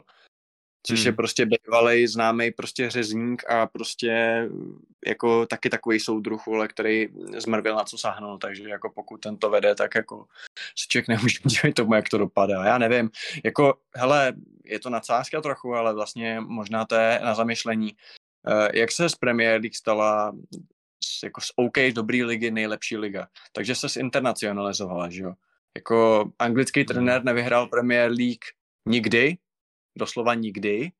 což 0.88 1.00
hmm. 1.00 1.06
je 1.06 1.12
prostě 1.12 1.46
bývalý 1.46 2.08
známý 2.08 2.52
prostě 2.52 2.90
řezník 2.90 3.50
a 3.50 3.68
prostě 3.68 4.44
jako 5.08 5.46
taky 5.46 5.70
takový 5.70 6.00
soudruh, 6.00 6.48
ale 6.48 6.68
který 6.68 7.08
zmrvil 7.38 7.76
na 7.76 7.84
co 7.84 7.98
sáhnul, 7.98 8.38
takže 8.38 8.70
jako 8.70 8.90
pokud 8.90 9.18
ten 9.18 9.38
to 9.38 9.50
vede, 9.50 9.76
tak 9.76 9.96
jako 9.96 10.26
se 10.80 10.86
člověk 10.88 11.08
nemůže 11.08 11.40
dívat 11.46 11.74
tomu, 11.76 11.94
jak 11.94 12.10
to 12.10 12.18
dopadá. 12.18 12.66
Já 12.66 12.78
nevím, 12.78 13.10
jako 13.44 13.74
hele, 13.96 14.34
je 14.66 14.80
to 14.80 14.90
nadsázka 14.90 15.42
trochu, 15.42 15.74
ale 15.74 15.94
vlastně 15.94 16.40
možná 16.40 16.86
to 16.86 16.96
je 16.96 17.20
na 17.24 17.36
zamyšlení. 17.36 17.96
Uh, 18.48 18.68
jak 18.74 18.92
se 18.92 19.10
z 19.10 19.16
Premier 19.16 19.62
League 19.62 19.76
stala 19.76 20.36
jako 21.24 21.42
z 21.42 21.52
OK 21.56 21.78
dobrý 21.94 22.24
ligy 22.24 22.52
nejlepší 22.52 22.98
liga, 22.98 23.28
takže 23.52 23.76
se 23.76 23.88
zinternacionalizovala, 23.88 25.10
že 25.10 25.24
jo. 25.24 25.34
Jako 25.78 26.30
anglický 26.40 26.80
hmm. 26.80 26.86
trenér 26.86 27.24
nevyhrál 27.24 27.68
Premier 27.68 28.12
League 28.12 28.46
nikdy, 28.88 29.38
doslova 29.96 30.34
nikdy. 30.34 30.92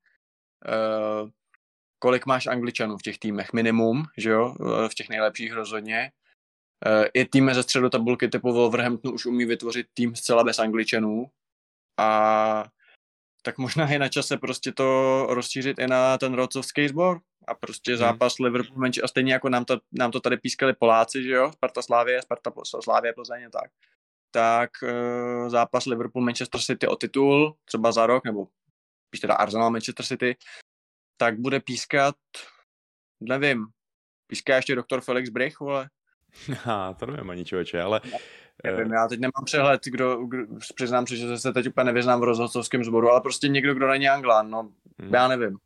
Uh, 0.68 1.30
kolik 1.98 2.26
máš 2.26 2.46
angličanů 2.46 2.98
v 2.98 3.02
těch 3.02 3.18
týmech? 3.18 3.52
Minimum, 3.52 4.04
že 4.18 4.30
jo, 4.30 4.54
eh, 4.60 4.88
v 4.88 4.94
těch 4.94 5.08
nejlepších 5.08 5.52
rozhodně. 5.52 6.12
Uh, 6.86 7.04
I 7.14 7.24
týmy 7.24 7.54
ze 7.54 7.62
středu 7.62 7.90
tabulky 7.90 8.28
typu 8.28 8.52
Wolverhampton 8.52 9.14
už 9.14 9.26
umí 9.26 9.44
vytvořit 9.44 9.86
tým 9.94 10.16
zcela 10.16 10.44
bez 10.44 10.58
angličanů 10.58 11.26
a 12.00 12.64
tak 13.42 13.58
možná 13.58 13.90
je 13.90 13.98
na 13.98 14.08
čase 14.08 14.36
prostě 14.36 14.72
to 14.72 15.26
rozšířit 15.30 15.78
i 15.78 15.86
na 15.86 16.18
ten 16.18 16.34
rodcovský 16.34 16.88
sbor 16.88 17.20
a 17.48 17.54
prostě 17.54 17.90
hmm. 17.90 17.98
zápas 17.98 18.38
Liverpool 18.38 18.78
menší 18.78 19.02
a 19.02 19.08
stejně 19.08 19.32
jako 19.32 19.48
nám 19.48 19.64
to, 19.64 19.80
nám 19.92 20.10
to 20.10 20.20
tady 20.20 20.36
pískali 20.36 20.72
Poláci, 20.72 21.22
že 21.22 21.32
jo, 21.32 21.52
Sparta 21.52 21.82
Slávě, 21.82 22.22
Sparta 22.22 22.52
Slávě 22.80 23.12
Plzeň 23.12 23.50
tak 23.50 23.70
tak 24.34 24.70
zápas 25.48 25.86
Liverpool 25.86 26.24
Manchester 26.24 26.60
City 26.60 26.86
o 26.86 26.96
titul, 26.96 27.56
třeba 27.64 27.92
za 27.92 28.06
rok, 28.06 28.24
nebo 28.24 28.48
spíš 29.14 29.20
teda 29.20 29.34
Arsenal 29.34 29.70
Manchester 29.70 30.06
City, 30.06 30.36
tak 31.16 31.38
bude 31.38 31.60
pískat, 31.60 32.16
nevím, 33.20 33.66
píská 34.26 34.56
ještě 34.56 34.74
doktor 34.74 35.00
Felix 35.00 35.30
Brich, 35.30 35.60
vole. 35.60 35.90
Ha, 36.64 36.94
to 36.94 37.06
nevím 37.06 37.30
ani 37.30 37.44
člověče, 37.44 37.82
ale... 37.82 38.00
Nevím, 38.64 38.92
já 38.92 39.08
teď 39.08 39.20
nemám 39.20 39.44
přehled, 39.44 39.80
kdo, 39.84 40.16
kdo 40.16 40.46
přiznám 40.74 41.06
se, 41.06 41.16
že 41.16 41.38
se 41.38 41.52
teď 41.52 41.68
úplně 41.68 41.84
nevyznám 41.84 42.20
v 42.20 42.24
rozhodcovském 42.24 42.84
sboru, 42.84 43.10
ale 43.10 43.20
prostě 43.20 43.48
někdo, 43.48 43.74
kdo 43.74 43.88
není 43.88 44.08
Anglán, 44.08 44.50
no, 44.50 44.68
hmm. 44.98 45.14
já 45.14 45.28
nevím. 45.28 45.58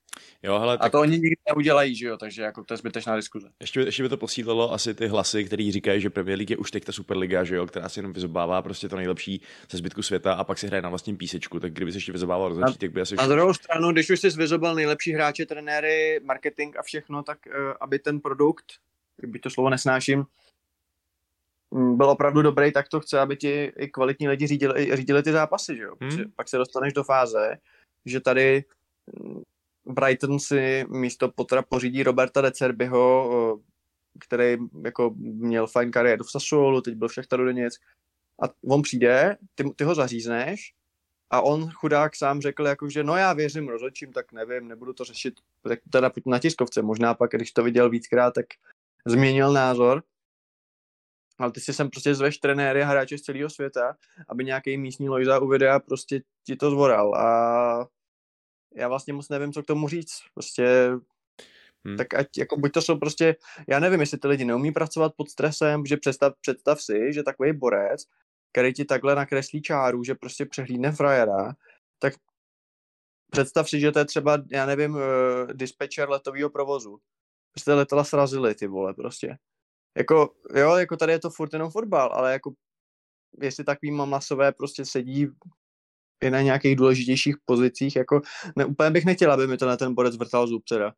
Jo, 0.43 0.59
hele, 0.59 0.75
A 0.75 0.77
tak 0.77 0.93
to 0.93 1.01
oni 1.01 1.19
nikdy 1.19 1.37
neudělají, 1.49 1.95
že 1.97 2.07
jo, 2.07 2.17
takže 2.17 2.43
jako 2.43 2.65
to 2.65 2.75
je 2.75 2.79
zbytečná 2.79 3.17
diskuze. 3.17 3.49
ještě, 3.61 3.81
ještě 3.81 4.03
by 4.03 4.09
to 4.09 4.17
posílilo 4.17 4.73
asi 4.73 4.95
ty 4.95 5.07
hlasy, 5.07 5.45
který 5.45 5.73
říkají, 5.73 6.01
že 6.01 6.11
Premier 6.11 6.39
League 6.39 6.51
je 6.51 6.57
už 6.57 6.71
teď 6.71 6.85
ta 6.85 6.93
Superliga, 6.93 7.45
že 7.45 7.57
jo, 7.57 7.67
která 7.67 7.89
si 7.89 7.99
jenom 7.99 8.13
vyzobává 8.13 8.63
prostě 8.63 8.89
to 8.89 8.97
nejlepší 8.97 9.43
ze 9.71 9.79
zbytku 9.79 10.03
světa 10.03 10.33
a 10.33 10.45
pak 10.45 10.59
si 10.59 10.67
hraje 10.67 10.83
na 10.83 10.89
vlastním 10.89 11.17
písečku, 11.17 11.61
tak 11.61 11.73
kdyby 11.73 11.93
se 11.93 11.97
ještě 11.97 12.13
vyzobával 12.13 12.49
rozhodčí, 12.49 12.79
tak 12.79 12.93
by 12.93 13.01
asi 13.01 13.17
Na 13.17 13.27
druhou 13.27 13.55
stranu, 13.55 13.93
když 13.93 14.11
už 14.11 14.21
jsi 14.21 14.29
vyzobal 14.29 14.75
nejlepší 14.75 15.13
hráče, 15.13 15.47
trenéry, 15.47 16.21
marketing 16.25 16.77
a 16.77 16.83
všechno, 16.83 17.23
tak 17.23 17.39
uh, 17.47 17.73
aby 17.81 17.99
ten 17.99 18.21
produkt, 18.21 18.65
kdyby 19.17 19.39
to 19.39 19.51
slovo 19.51 19.71
nesnáším, 19.71 20.25
byl 21.73 22.11
opravdu 22.11 22.43
dobrý, 22.43 22.73
tak 22.73 22.89
to 22.89 23.01
chce, 23.01 23.21
aby 23.21 23.37
ti 23.37 23.73
i 23.79 23.89
kvalitní 23.89 24.29
lidi 24.29 24.47
řídili, 24.47 24.97
řídili 24.97 25.23
ty 25.23 25.33
zápasy, 25.33 25.77
že 25.77 25.83
jo? 25.83 25.95
Hmm. 26.01 26.33
Pak 26.37 26.49
se 26.49 26.57
dostaneš 26.57 26.93
do 26.93 27.05
fáze, 27.05 27.57
že 28.05 28.21
tady 28.21 28.65
mm, 29.21 29.43
Brighton 29.87 30.39
si 30.39 30.87
místo 30.89 31.29
Potra 31.29 31.63
pořídí 31.63 32.03
Roberta 32.03 32.41
de 32.41 32.53
Cerbyho, 32.53 33.31
eh, 33.33 33.63
který 34.21 34.57
jako 34.85 35.15
měl 35.19 35.67
fajn 35.67 35.91
kariéru 35.91 36.25
v 36.25 36.31
Sassuolu, 36.31 36.81
teď 36.81 36.95
byl 36.95 37.09
v 37.09 37.15
Šachtaru 37.15 37.45
Doněck. 37.45 37.83
A 38.43 38.49
on 38.65 38.83
přijde, 38.83 39.37
ty, 39.55 39.65
ty 39.77 39.85
ho 39.85 39.95
zařízneš 39.95 40.73
a 41.31 41.41
on 41.41 41.71
chudák 41.71 42.17
sám 42.17 42.41
řekl, 42.41 42.67
jako, 42.67 42.89
že 42.89 43.05
no 43.05 43.17
já 43.17 43.33
věřím 43.33 43.69
rozhodčím, 43.69 44.13
tak 44.13 44.33
nevím, 44.33 44.69
nebudu 44.69 44.93
to 44.93 45.05
řešit 45.05 45.35
tak 45.69 45.79
teda 45.91 46.13
na 46.27 46.39
tiskovce. 46.39 46.83
Možná 46.83 47.15
pak, 47.15 47.31
když 47.31 47.53
to 47.53 47.63
viděl 47.63 47.91
víckrát, 47.91 48.35
tak 48.35 48.47
změnil 49.07 49.53
názor. 49.53 50.03
Ale 51.39 51.53
ty 51.53 51.61
si 51.61 51.73
sem 51.73 51.91
prostě 51.91 52.15
zveš 52.15 52.39
trenéry 52.39 52.83
a 52.83 52.87
hráče 52.87 53.19
z 53.19 53.23
celého 53.23 53.51
světa, 53.51 53.97
aby 54.29 54.45
nějaký 54.45 54.77
místní 54.77 55.09
Lojza 55.09 55.39
u 55.39 55.49
videa 55.49 55.81
prostě 55.81 56.21
ti 56.47 56.57
to 56.57 56.71
zvoral. 56.71 57.15
A 57.15 57.89
já 58.75 58.89
vlastně 58.89 59.13
moc 59.13 59.29
nevím, 59.29 59.53
co 59.53 59.63
k 59.63 59.67
tomu 59.67 59.89
říct. 59.89 60.21
Prostě 60.35 60.91
Hmm. 61.85 61.97
tak 61.97 62.15
ať, 62.15 62.39
jako 62.39 62.57
buď 62.57 62.73
to 62.73 62.83
jsou 62.83 62.99
prostě, 62.99 63.37
já 63.69 63.81
nevím, 63.81 64.01
jestli 64.01 64.19
ty 64.19 64.29
lidi 64.29 64.45
neumí 64.45 64.73
pracovat 64.73 65.13
pod 65.17 65.31
stresem, 65.31 65.87
že 65.87 65.97
představ, 65.97 66.33
představ 66.41 66.83
si, 66.83 67.13
že 67.13 67.23
takový 67.23 67.53
borec, 67.53 68.05
který 68.53 68.73
ti 68.73 68.85
takhle 68.85 69.15
nakreslí 69.15 69.63
čáru, 69.63 70.05
že 70.05 70.15
prostě 70.15 70.47
přehlídne 70.47 70.93
frajera, 70.93 71.55
tak 71.99 72.15
představ 73.31 73.71
si, 73.71 73.81
že 73.81 73.93
to 73.93 73.99
je 73.99 74.05
třeba, 74.05 74.39
já 74.51 74.67
nevím, 74.67 74.95
uh, 74.95 75.01
dispečer 75.53 76.11
letového 76.11 76.51
provozu. 76.51 76.99
Prostě 77.53 77.73
letela 77.73 78.05
srazili 78.05 78.55
ty 78.55 78.67
vole 78.67 78.95
prostě. 78.95 79.37
Jako, 79.99 80.31
jo, 80.55 80.77
jako 80.77 80.97
tady 80.97 81.13
je 81.13 81.19
to 81.19 81.31
furt 81.31 81.53
jenom 81.53 81.71
fotbal, 81.71 82.11
ale 82.13 82.33
jako 82.33 82.53
jestli 83.43 83.65
takový 83.65 83.91
masové 83.91 84.53
prostě 84.53 84.85
sedí 84.85 85.27
i 86.23 86.31
na 86.31 86.41
nějakých 86.41 86.77
důležitějších 86.77 87.35
pozicích, 87.45 87.97
jako 87.97 88.21
ne, 88.57 88.65
úplně 88.65 88.91
bych 88.91 89.05
nechtěl, 89.05 89.33
aby 89.33 89.47
mi 89.47 89.57
to 89.57 89.67
na 89.67 89.77
ten 89.77 89.95
borec 89.95 90.17
vrtal 90.17 90.47
zub 90.47 90.65
teda. 90.69 90.93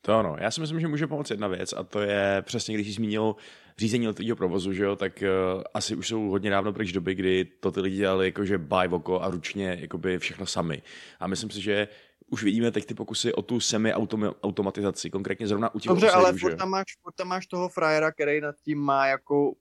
To 0.00 0.14
ano, 0.14 0.36
já 0.40 0.50
si 0.50 0.60
myslím, 0.60 0.80
že 0.80 0.88
může 0.88 1.06
pomoct 1.06 1.30
jedna 1.30 1.48
věc 1.48 1.72
a 1.72 1.82
to 1.82 2.00
je 2.00 2.42
přesně, 2.42 2.74
když 2.74 2.86
jsi 2.86 2.92
zmínil 2.92 3.36
řízení 3.78 4.06
letového 4.06 4.36
provozu, 4.36 4.72
že 4.72 4.84
jo, 4.84 4.96
tak 4.96 5.22
uh, 5.22 5.62
asi 5.74 5.96
už 5.96 6.08
jsou 6.08 6.28
hodně 6.28 6.50
dávno 6.50 6.72
pryč 6.72 6.92
doby, 6.92 7.14
kdy 7.14 7.44
to 7.44 7.70
ty 7.70 7.80
lidi 7.80 7.96
dělali 7.96 8.26
jakože 8.26 8.58
by 8.58 8.88
oko 8.90 9.20
a 9.20 9.30
ručně 9.30 9.78
jakoby 9.80 10.18
všechno 10.18 10.46
sami. 10.46 10.82
A 11.20 11.26
myslím 11.26 11.50
si, 11.50 11.60
že 11.60 11.88
už 12.30 12.42
vidíme 12.44 12.70
teď 12.70 12.86
ty 12.86 12.94
pokusy 12.94 13.32
o 13.32 13.42
tu 13.42 13.60
semi-automatizaci, 13.60 15.10
konkrétně 15.10 15.48
zrovna 15.48 15.74
u 15.74 15.78
těch 15.78 15.88
Dobře, 15.88 16.10
ale 16.10 16.32
furt 16.32 16.56
tam, 16.56 16.68
máš, 16.68 16.84
furt 17.02 17.14
tam 17.14 17.28
máš 17.28 17.46
toho 17.46 17.68
frajera, 17.68 18.12
který 18.12 18.40
nad 18.40 18.54
tím 18.64 18.78
má 18.78 19.06
jako 19.06 19.52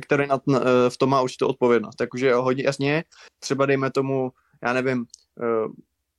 který 0.00 0.26
nad, 0.26 0.42
eh, 0.48 0.60
v 0.90 0.96
tom 0.96 1.10
má 1.10 1.22
určitou 1.22 1.46
odpovědnost. 1.46 1.96
Takže 1.96 2.34
hodně 2.34 2.64
jasně, 2.64 3.04
třeba 3.38 3.66
dejme 3.66 3.90
tomu, 3.90 4.32
já 4.62 4.72
nevím, 4.72 5.04
eh, 5.42 5.68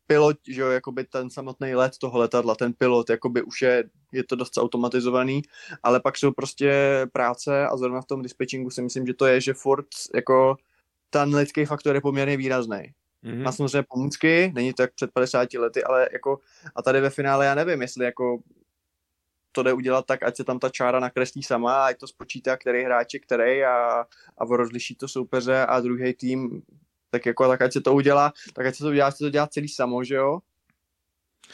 pilot, 0.07 0.37
že 0.47 0.61
jo, 0.61 0.67
jakoby 0.69 1.03
ten 1.03 1.29
samotný 1.29 1.75
let 1.75 1.91
toho 1.97 2.19
letadla, 2.19 2.55
ten 2.55 2.73
pilot, 2.73 3.09
jakoby 3.09 3.41
už 3.41 3.61
je, 3.61 3.83
je 4.11 4.23
to 4.23 4.35
dost 4.35 4.57
automatizovaný, 4.57 5.41
ale 5.83 5.99
pak 5.99 6.17
jsou 6.17 6.31
prostě 6.31 6.71
práce 7.13 7.67
a 7.67 7.77
zrovna 7.77 8.01
v 8.01 8.05
tom 8.05 8.21
dispatchingu 8.21 8.69
si 8.69 8.81
myslím, 8.81 9.07
že 9.07 9.13
to 9.13 9.25
je, 9.25 9.41
že 9.41 9.53
furt 9.53 9.87
jako 10.15 10.55
ten 11.09 11.35
lidský 11.35 11.65
faktor 11.65 11.95
je 11.95 12.01
poměrně 12.01 12.37
výrazný. 12.37 12.93
Mhm. 13.23 13.43
Má 13.43 13.51
samozřejmě 13.51 13.83
pomůcky, 13.89 14.51
není 14.55 14.73
to 14.73 14.81
jak 14.81 14.93
před 14.93 15.11
50 15.13 15.53
lety, 15.53 15.83
ale 15.83 16.09
jako 16.13 16.39
a 16.75 16.81
tady 16.81 17.01
ve 17.01 17.09
finále 17.09 17.45
já 17.45 17.55
nevím, 17.55 17.81
jestli 17.81 18.05
jako 18.05 18.39
to 19.51 19.63
jde 19.63 19.73
udělat 19.73 20.05
tak, 20.05 20.23
ať 20.23 20.35
se 20.35 20.43
tam 20.43 20.59
ta 20.59 20.69
čára 20.69 20.99
nakreslí 20.99 21.43
sama, 21.43 21.85
ať 21.85 21.97
to 21.97 22.07
spočítá, 22.07 22.57
který 22.57 22.83
hráč 22.83 23.13
je 23.13 23.19
který 23.19 23.63
a, 23.63 24.05
a 24.37 24.45
rozliší 24.45 24.95
to 24.95 25.07
soupeře 25.07 25.65
a 25.65 25.79
druhý 25.79 26.13
tým, 26.13 26.61
tak 27.09 27.25
jako 27.25 27.47
tak 27.47 27.61
ať 27.61 27.73
se 27.73 27.81
to 27.81 27.93
udělá, 27.93 28.33
tak 28.53 28.65
ať 28.65 28.75
se 28.75 28.83
to 28.83 28.89
udělá, 28.89 29.11
se 29.11 29.17
to 29.17 29.29
dělá 29.29 29.47
celý 29.47 29.67
samo, 29.67 30.03
že 30.03 30.15
jo? 30.15 30.39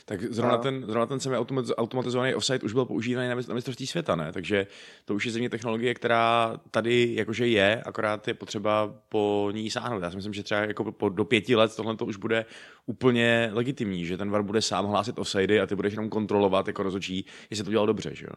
Tak 0.05 0.21
zrovna 0.33 0.55
A- 0.55 0.57
ten, 0.57 0.81
zrovna 0.85 1.05
ten 1.05 1.19
semi-automatizovaný 1.19 2.35
offside 2.35 2.59
už 2.59 2.73
byl 2.73 2.85
používaný 2.85 3.29
na, 3.29 3.35
na 3.35 3.53
mistrovství 3.53 3.87
světa, 3.87 4.15
ne? 4.15 4.31
Takže 4.31 4.67
to 5.05 5.15
už 5.15 5.25
je 5.25 5.31
země 5.31 5.49
technologie, 5.49 5.93
která 5.93 6.59
tady 6.71 7.13
jakože 7.15 7.47
je, 7.47 7.81
akorát 7.83 8.27
je 8.27 8.33
potřeba 8.33 8.95
po 9.09 9.51
ní 9.53 9.69
sáhnout. 9.69 10.03
Já 10.03 10.09
si 10.09 10.15
myslím, 10.15 10.33
že 10.33 10.43
třeba 10.43 10.61
jako 10.61 10.91
po, 10.91 11.09
do 11.09 11.25
pěti 11.25 11.55
let 11.55 11.75
tohle 11.75 11.95
to 11.95 12.05
už 12.05 12.17
bude 12.17 12.45
úplně 12.85 13.49
legitimní, 13.53 14.05
že 14.05 14.17
ten 14.17 14.29
VAR 14.31 14.43
bude 14.43 14.61
sám 14.61 14.85
hlásit 14.85 15.19
offsidy 15.19 15.59
a 15.61 15.67
ty 15.67 15.75
budeš 15.75 15.93
jenom 15.93 16.09
kontrolovat 16.09 16.67
jako 16.67 16.83
rozhodčí, 16.83 17.25
jestli 17.49 17.63
to 17.63 17.69
udělal 17.69 17.87
dobře, 17.87 18.15
že 18.15 18.25
jo? 18.25 18.33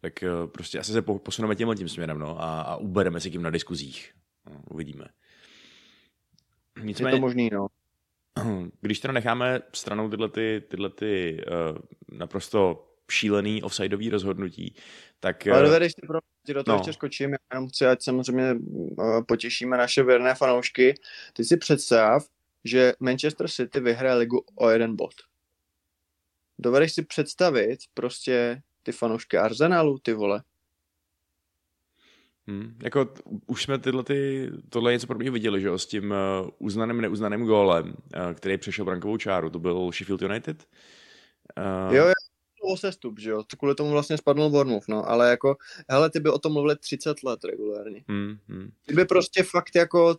Tak 0.00 0.22
eh, 0.22 0.28
prostě 0.52 0.78
asi 0.78 0.92
se 0.92 1.02
po- 1.02 1.18
posuneme 1.18 1.56
tímhle 1.56 1.76
tím 1.76 1.88
směrem, 1.88 2.18
no, 2.18 2.42
a, 2.42 2.60
a 2.60 2.76
ubereme 2.76 3.20
si 3.20 3.30
tím 3.30 3.42
na 3.42 3.50
diskuzích. 3.50 4.12
No, 4.50 4.60
uvidíme. 4.70 5.04
Je 6.78 6.84
Nicméně, 6.84 7.16
to 7.16 7.20
možný, 7.20 7.50
no. 7.52 7.66
když 8.80 9.00
teda 9.00 9.12
necháme 9.12 9.60
stranou 9.72 10.10
tyhle, 10.10 10.28
ty, 10.28 10.62
tyhle 10.68 10.90
ty, 10.90 11.44
uh, 11.70 11.78
naprosto 12.18 12.84
šílený 13.10 13.62
offsideový 13.62 14.10
rozhodnutí, 14.10 14.74
tak 15.20 15.46
Ale 15.46 15.60
eh, 15.60 15.64
dovedeš 15.64 15.92
si 15.92 16.06
pro, 16.06 16.18
ti 16.46 16.54
do 16.54 16.64
toho 16.64 16.76
no. 16.76 16.80
ještě 16.80 16.92
skočím, 16.92 17.32
já 17.32 17.38
jenom 17.52 17.68
chci, 17.68 17.86
ať 17.86 18.02
samozřejmě 18.02 18.54
uh, 18.54 19.22
potěšíme 19.28 19.76
naše 19.76 20.02
věrné 20.02 20.34
fanoušky. 20.34 20.94
Ty 21.32 21.44
si 21.44 21.56
představ, 21.56 22.26
že 22.64 22.92
Manchester 23.00 23.48
City 23.48 23.80
vyhraje 23.80 24.14
ligu 24.14 24.44
o 24.54 24.70
jeden 24.70 24.96
bod. 24.96 25.14
Dovedeš 26.58 26.92
si 26.92 27.02
představit 27.02 27.80
prostě 27.94 28.62
ty 28.82 28.92
fanoušky 28.92 29.36
Arsenalu, 29.36 29.98
ty 29.98 30.12
vole. 30.12 30.42
Hm, 32.48 32.78
jako 32.82 33.04
t- 33.04 33.22
už 33.46 33.62
jsme 33.62 33.78
tyhle 33.78 34.04
ty, 34.04 34.50
tohle 34.68 34.92
něco 34.92 35.06
podobného 35.06 35.32
viděli, 35.32 35.60
že 35.60 35.66
jo, 35.68 35.78
s 35.78 35.86
tím 35.86 36.10
uh, 36.10 36.48
uznaným, 36.58 37.00
neuznaným 37.00 37.46
gólem, 37.46 37.86
uh, 37.86 38.32
který 38.34 38.58
přešel 38.58 38.84
brankovou 38.84 39.16
čáru, 39.16 39.50
to 39.50 39.58
byl 39.58 39.90
Sheffield 39.92 40.22
United. 40.22 40.66
Uh, 41.88 41.94
Jo, 41.94 42.04
jo, 42.06 42.12
o 42.62 42.76
sestup, 42.76 43.18
že 43.18 43.30
jo, 43.30 43.42
to 43.42 43.56
kvůli 43.56 43.74
tomu 43.74 43.90
vlastně 43.90 44.18
spadl 44.18 44.50
Bournemouth, 44.50 44.88
no, 44.88 45.10
ale 45.10 45.30
jako, 45.30 45.56
hele, 45.88 46.10
ty 46.10 46.20
by 46.20 46.30
o 46.30 46.38
tom 46.38 46.52
mluvili 46.52 46.76
30 46.76 47.22
let 47.22 47.44
regulárně. 47.44 48.04
hm, 48.10 48.38
hm. 48.48 48.70
Ty 48.86 48.94
by 48.94 49.04
prostě 49.04 49.42
fakt 49.42 49.74
jako, 49.76 50.16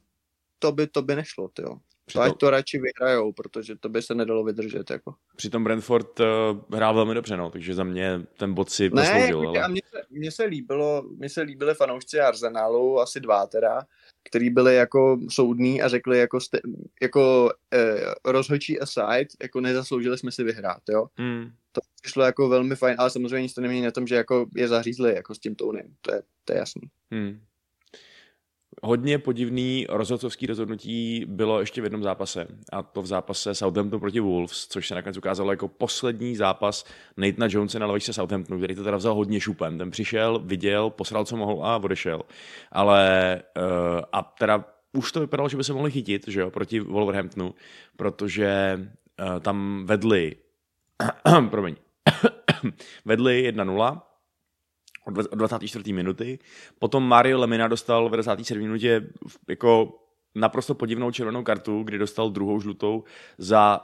to 0.60 0.72
by, 0.72 0.88
to 0.88 1.02
by 1.02 1.16
nešlo, 1.16 1.48
ty 1.48 1.62
jo. 1.62 1.80
To 2.14 2.20
Přitom, 2.20 2.32
ať 2.32 2.38
to 2.38 2.50
radši 2.50 2.80
vyhrajou, 2.80 3.32
protože 3.34 3.76
to 3.76 3.90
by 3.90 4.02
se 4.02 4.16
nedalo 4.16 4.44
vydržet, 4.44 4.90
jako. 4.90 5.16
přitom 5.36 5.64
Brentford 5.64 6.20
uh, 6.20 6.26
hrál 6.76 6.96
velmi 6.96 7.14
dobře, 7.14 7.38
no, 7.38 7.50
takže 7.52 7.74
za 7.74 7.84
mě 7.84 8.22
ten 8.38 8.54
bod 8.54 8.70
si 8.70 8.90
Ne, 8.90 9.06
zasloužil. 9.06 9.44
jako, 9.44 9.58
a 9.58 9.64
ale... 9.64 9.70
mně 9.70 9.82
se, 9.92 10.02
mně 10.10 10.32
se 10.32 10.44
líbilo, 10.44 11.04
mně 11.18 11.30
se 11.30 11.42
líbili 11.42 11.74
fanoušci 11.76 12.20
Arsenalu, 12.20 13.00
asi 13.00 13.20
dva 13.20 13.46
teda, 13.48 13.82
který 14.24 14.50
byli 14.50 14.76
jako 14.76 15.20
soudní 15.30 15.82
a 15.82 15.88
řekli 15.88 16.20
jako, 16.20 16.40
ste, 16.40 16.60
jako 17.02 17.52
eh, 17.74 18.14
rozhodčí 18.26 18.80
aside, 18.80 19.28
jako 19.42 19.62
nezasloužili 19.62 20.18
jsme 20.18 20.32
si 20.32 20.44
vyhrát, 20.44 20.82
jo. 20.90 21.08
Hm, 21.20 21.52
To 21.72 21.82
přišlo 22.02 22.24
jako 22.24 22.50
velmi 22.50 22.76
fajn, 22.76 22.96
ale 23.00 23.10
samozřejmě 23.10 23.42
nic 23.42 23.54
to 23.54 23.62
nemění 23.62 23.82
na 23.86 23.92
tom, 23.92 24.08
že 24.08 24.16
jako 24.16 24.46
je 24.56 24.68
zařízli 24.68 25.16
jako 25.16 25.36
s 25.36 25.40
tím 25.40 25.56
tounem, 25.56 25.86
to 26.02 26.14
je, 26.14 26.22
to 26.46 26.54
je 26.54 26.60
jasný. 26.60 26.82
Hmm. 27.12 27.40
Hodně 28.84 29.20
podivný 29.20 29.86
rozhodcovský 29.90 30.46
rozhodnutí 30.46 31.26
bylo 31.28 31.60
ještě 31.60 31.82
v 31.82 31.84
jednom 31.84 32.04
zápase. 32.04 32.48
A 32.72 32.84
to 32.84 33.02
v 33.02 33.06
zápase 33.06 33.56
Southampton 33.56 34.00
proti 34.00 34.20
Wolves, 34.20 34.68
což 34.68 34.88
se 34.88 34.96
nakonec 34.96 35.18
ukázalo 35.18 35.52
jako 35.52 35.68
poslední 35.68 36.36
zápas 36.36 36.86
Nathana 37.18 37.48
Jonesa 37.50 37.80
na 37.80 37.86
lavičce 37.86 38.14
Southamptonu, 38.14 38.60
který 38.60 38.76
to 38.76 38.84
teda 38.84 38.98
vzal 38.98 39.16
hodně 39.16 39.40
šupem. 39.40 39.78
Ten 39.78 39.92
přišel, 39.92 40.40
viděl, 40.46 40.90
posral, 40.90 41.26
co 41.26 41.38
mohl 41.38 41.66
a 41.66 41.78
odešel. 41.78 42.22
Ale 42.72 43.42
uh, 43.58 44.02
a 44.12 44.22
teda 44.24 44.66
už 44.94 45.12
to 45.12 45.20
vypadalo, 45.20 45.50
že 45.50 45.58
by 45.58 45.64
se 45.64 45.74
mohli 45.74 45.92
chytit, 45.92 46.28
že 46.28 46.42
jo, 46.42 46.52
proti 46.52 46.80
Wolverhamptonu, 46.80 47.54
protože 47.96 48.80
uh, 48.80 49.40
tam 49.40 49.86
vedli 49.86 50.36
promiň, 51.50 51.76
vedli 53.06 53.52
1-0 53.52 54.02
od 55.06 55.14
dv- 55.14 55.28
od 55.32 55.36
24. 55.36 55.94
minuty. 55.94 56.40
Potom 56.80 57.04
Mario 57.08 57.40
Lemina 57.40 57.68
dostal 57.68 58.10
v 58.10 58.12
27. 58.12 58.62
minutě 58.62 59.08
jako 59.50 60.00
naprosto 60.36 60.76
podivnou 60.76 61.12
červenou 61.12 61.44
kartu, 61.44 61.84
kdy 61.84 61.98
dostal 61.98 62.30
druhou 62.30 62.60
žlutou 62.62 63.04
za 63.38 63.82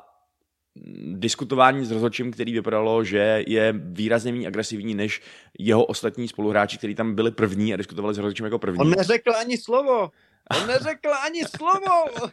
diskutování 1.14 1.86
s 1.86 1.92
rozhodčím, 1.92 2.32
který 2.32 2.54
vypadalo, 2.54 3.04
že 3.04 3.44
je 3.48 3.74
výrazně 3.78 4.32
méně 4.32 4.48
agresivní 4.48 4.96
než 4.96 5.22
jeho 5.60 5.86
ostatní 5.86 6.28
spoluhráči, 6.28 6.78
kteří 6.78 6.96
tam 6.96 7.16
byli 7.16 7.32
první 7.32 7.74
a 7.74 7.78
diskutovali 7.78 8.16
s 8.16 8.18
rozhodčím 8.18 8.46
jako 8.46 8.60
první. 8.60 8.80
On 8.80 8.90
neřekl 8.90 9.32
ani 9.36 9.58
slovo. 9.58 10.10
On 10.52 10.68
neřekl 10.68 11.10
ani 11.26 11.44
slovo! 11.46 12.30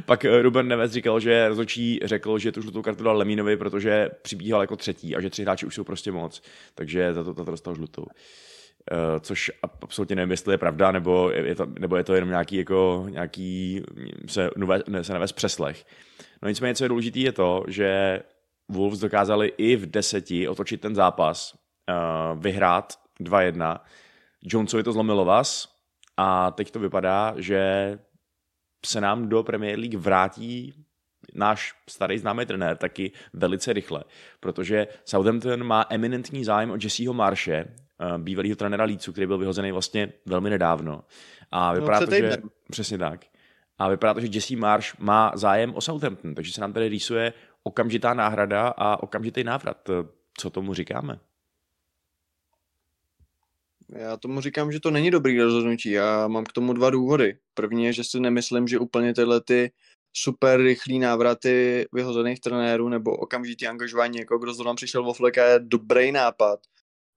Pak 0.06 0.24
eh, 0.24 0.42
Ruben 0.42 0.68
Neves 0.68 0.92
říkal, 0.92 1.20
že 1.20 1.48
rozhodčí 1.48 2.00
řekl, 2.04 2.38
že 2.38 2.52
tu 2.52 2.62
žlutou 2.62 2.82
kartu 2.82 3.04
dal 3.04 3.16
Lemínovi, 3.16 3.56
protože 3.56 4.08
přibíhal 4.22 4.60
jako 4.60 4.76
třetí 4.76 5.16
a 5.16 5.20
že 5.20 5.30
tři 5.30 5.42
hráči 5.42 5.66
už 5.66 5.74
jsou 5.74 5.84
prostě 5.84 6.12
moc. 6.12 6.42
Takže 6.74 7.14
za 7.14 7.24
to, 7.24 7.34
to 7.34 7.44
dostal 7.44 7.74
žlutou. 7.74 8.02
Uh, 8.02 9.20
což 9.20 9.50
absolutně 9.82 10.16
nevím, 10.16 10.30
jestli 10.30 10.54
je 10.54 10.58
pravda, 10.58 10.92
nebo 10.92 11.30
je 11.30 11.54
to, 11.54 11.66
nebo 11.78 11.96
je 11.96 12.04
to 12.04 12.14
jenom 12.14 12.30
nějaký, 12.30 12.56
jako, 12.56 13.06
nějaký 13.08 13.82
se, 14.26 14.50
nové, 14.56 14.82
ne, 14.88 15.04
se 15.04 15.12
nevést 15.12 15.36
přeslech. 15.36 15.86
No 16.42 16.48
nicméně, 16.48 16.74
co 16.74 16.84
je 16.84 16.88
důležité, 16.88 17.18
je 17.18 17.32
to, 17.32 17.64
že 17.68 18.20
Wolves 18.68 19.00
dokázali 19.00 19.52
i 19.58 19.76
v 19.76 19.86
deseti 19.86 20.48
otočit 20.48 20.80
ten 20.80 20.94
zápas, 20.94 21.54
uh, 21.54 22.40
vyhrát 22.40 22.98
2-1. 23.20 23.80
Jonesovi 24.42 24.82
to 24.82 24.92
zlomilo 24.92 25.24
vás 25.24 25.79
a 26.16 26.50
teď 26.50 26.70
to 26.70 26.78
vypadá, 26.78 27.34
že 27.36 27.98
se 28.86 29.00
nám 29.00 29.28
do 29.28 29.42
Premier 29.42 29.78
League 29.78 29.96
vrátí 29.96 30.74
náš 31.34 31.74
starý 31.88 32.18
známý 32.18 32.46
trenér 32.46 32.76
taky 32.76 33.12
velice 33.32 33.72
rychle, 33.72 34.04
protože 34.40 34.86
Southampton 35.04 35.64
má 35.64 35.86
eminentní 35.90 36.44
zájem 36.44 36.70
o 36.70 36.76
Jesseho 36.82 37.14
Marše, 37.14 37.56
eh, 37.56 38.18
bývalého 38.18 38.56
trenéra 38.56 38.84
Leedsu, 38.84 39.12
který 39.12 39.26
byl 39.26 39.38
vyhozený 39.38 39.72
vlastně 39.72 40.12
velmi 40.26 40.50
nedávno. 40.50 41.04
A 41.50 41.72
No, 41.74 41.80
vypadá 41.80 41.96
před 41.96 42.10
to, 42.10 42.16
že... 42.16 42.36
Přesně 42.70 42.98
tak. 42.98 43.20
A 43.78 43.88
vypadá 43.88 44.14
to, 44.14 44.20
že 44.20 44.28
Jesse 44.32 44.56
Marsh 44.56 44.98
má 44.98 45.32
zájem 45.34 45.74
o 45.74 45.80
Southampton, 45.80 46.34
takže 46.34 46.52
se 46.52 46.60
nám 46.60 46.72
tady 46.72 46.88
rýsuje 46.88 47.32
okamžitá 47.62 48.14
náhrada 48.14 48.68
a 48.68 49.02
okamžitý 49.02 49.44
návrat. 49.44 49.90
Co 50.38 50.50
tomu 50.50 50.74
říkáme? 50.74 51.18
Já 53.92 54.16
tomu 54.16 54.40
říkám, 54.40 54.72
že 54.72 54.80
to 54.80 54.90
není 54.90 55.10
dobrý 55.10 55.40
rozhodnutí. 55.40 55.90
Já 55.90 56.28
mám 56.28 56.44
k 56.44 56.52
tomu 56.52 56.72
dva 56.72 56.90
důvody. 56.90 57.38
První 57.54 57.84
je, 57.84 57.92
že 57.92 58.04
si 58.04 58.20
nemyslím, 58.20 58.68
že 58.68 58.78
úplně 58.78 59.14
tyhle 59.14 59.40
ty 59.40 59.72
super 60.12 60.60
rychlý 60.60 60.98
návraty 60.98 61.86
vyhozených 61.92 62.40
trenérů 62.40 62.88
nebo 62.88 63.16
okamžitý 63.16 63.66
angažování, 63.66 64.18
jako 64.18 64.38
kdo 64.38 64.54
zrovna 64.54 64.74
přišel 64.74 65.08
o 65.08 65.14
Fleka, 65.14 65.46
je 65.46 65.60
dobrý 65.62 66.12
nápad. 66.12 66.60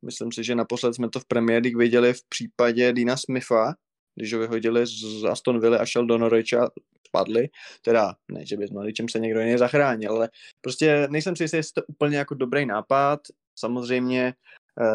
Myslím 0.05 0.31
si, 0.31 0.43
že 0.43 0.55
naposled 0.55 0.93
jsme 0.93 1.09
to 1.09 1.19
v 1.19 1.25
Premier 1.25 1.63
League 1.63 1.77
viděli 1.77 2.13
v 2.13 2.29
případě 2.29 2.93
Dina 2.93 3.17
Smitha, 3.17 3.75
když 4.15 4.33
ho 4.33 4.39
vyhodili 4.39 4.85
z 4.85 5.25
Aston 5.25 5.59
Villa 5.59 5.77
a 5.77 5.85
šel 5.85 6.05
do 6.05 6.17
Norwich 6.17 6.53
a 6.53 6.69
spadli. 7.07 7.47
Teda, 7.81 8.13
ne, 8.31 8.45
že 8.45 8.57
by 8.57 8.67
s 8.67 8.71
Norwichem 8.71 9.09
se 9.09 9.19
někdo 9.19 9.39
jiný 9.39 9.57
zachránil, 9.57 10.11
ale 10.11 10.29
prostě 10.61 11.07
nejsem 11.11 11.35
si 11.35 11.43
jistý, 11.43 11.57
jestli 11.57 11.73
to 11.73 11.81
úplně 11.87 12.17
jako 12.17 12.35
dobrý 12.35 12.65
nápad. 12.65 13.19
Samozřejmě 13.59 14.33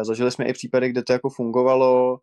zažili 0.01 0.31
jsme 0.31 0.45
i 0.45 0.53
případy, 0.53 0.89
kde 0.89 1.03
to 1.03 1.13
jako 1.13 1.29
fungovalo, 1.29 2.19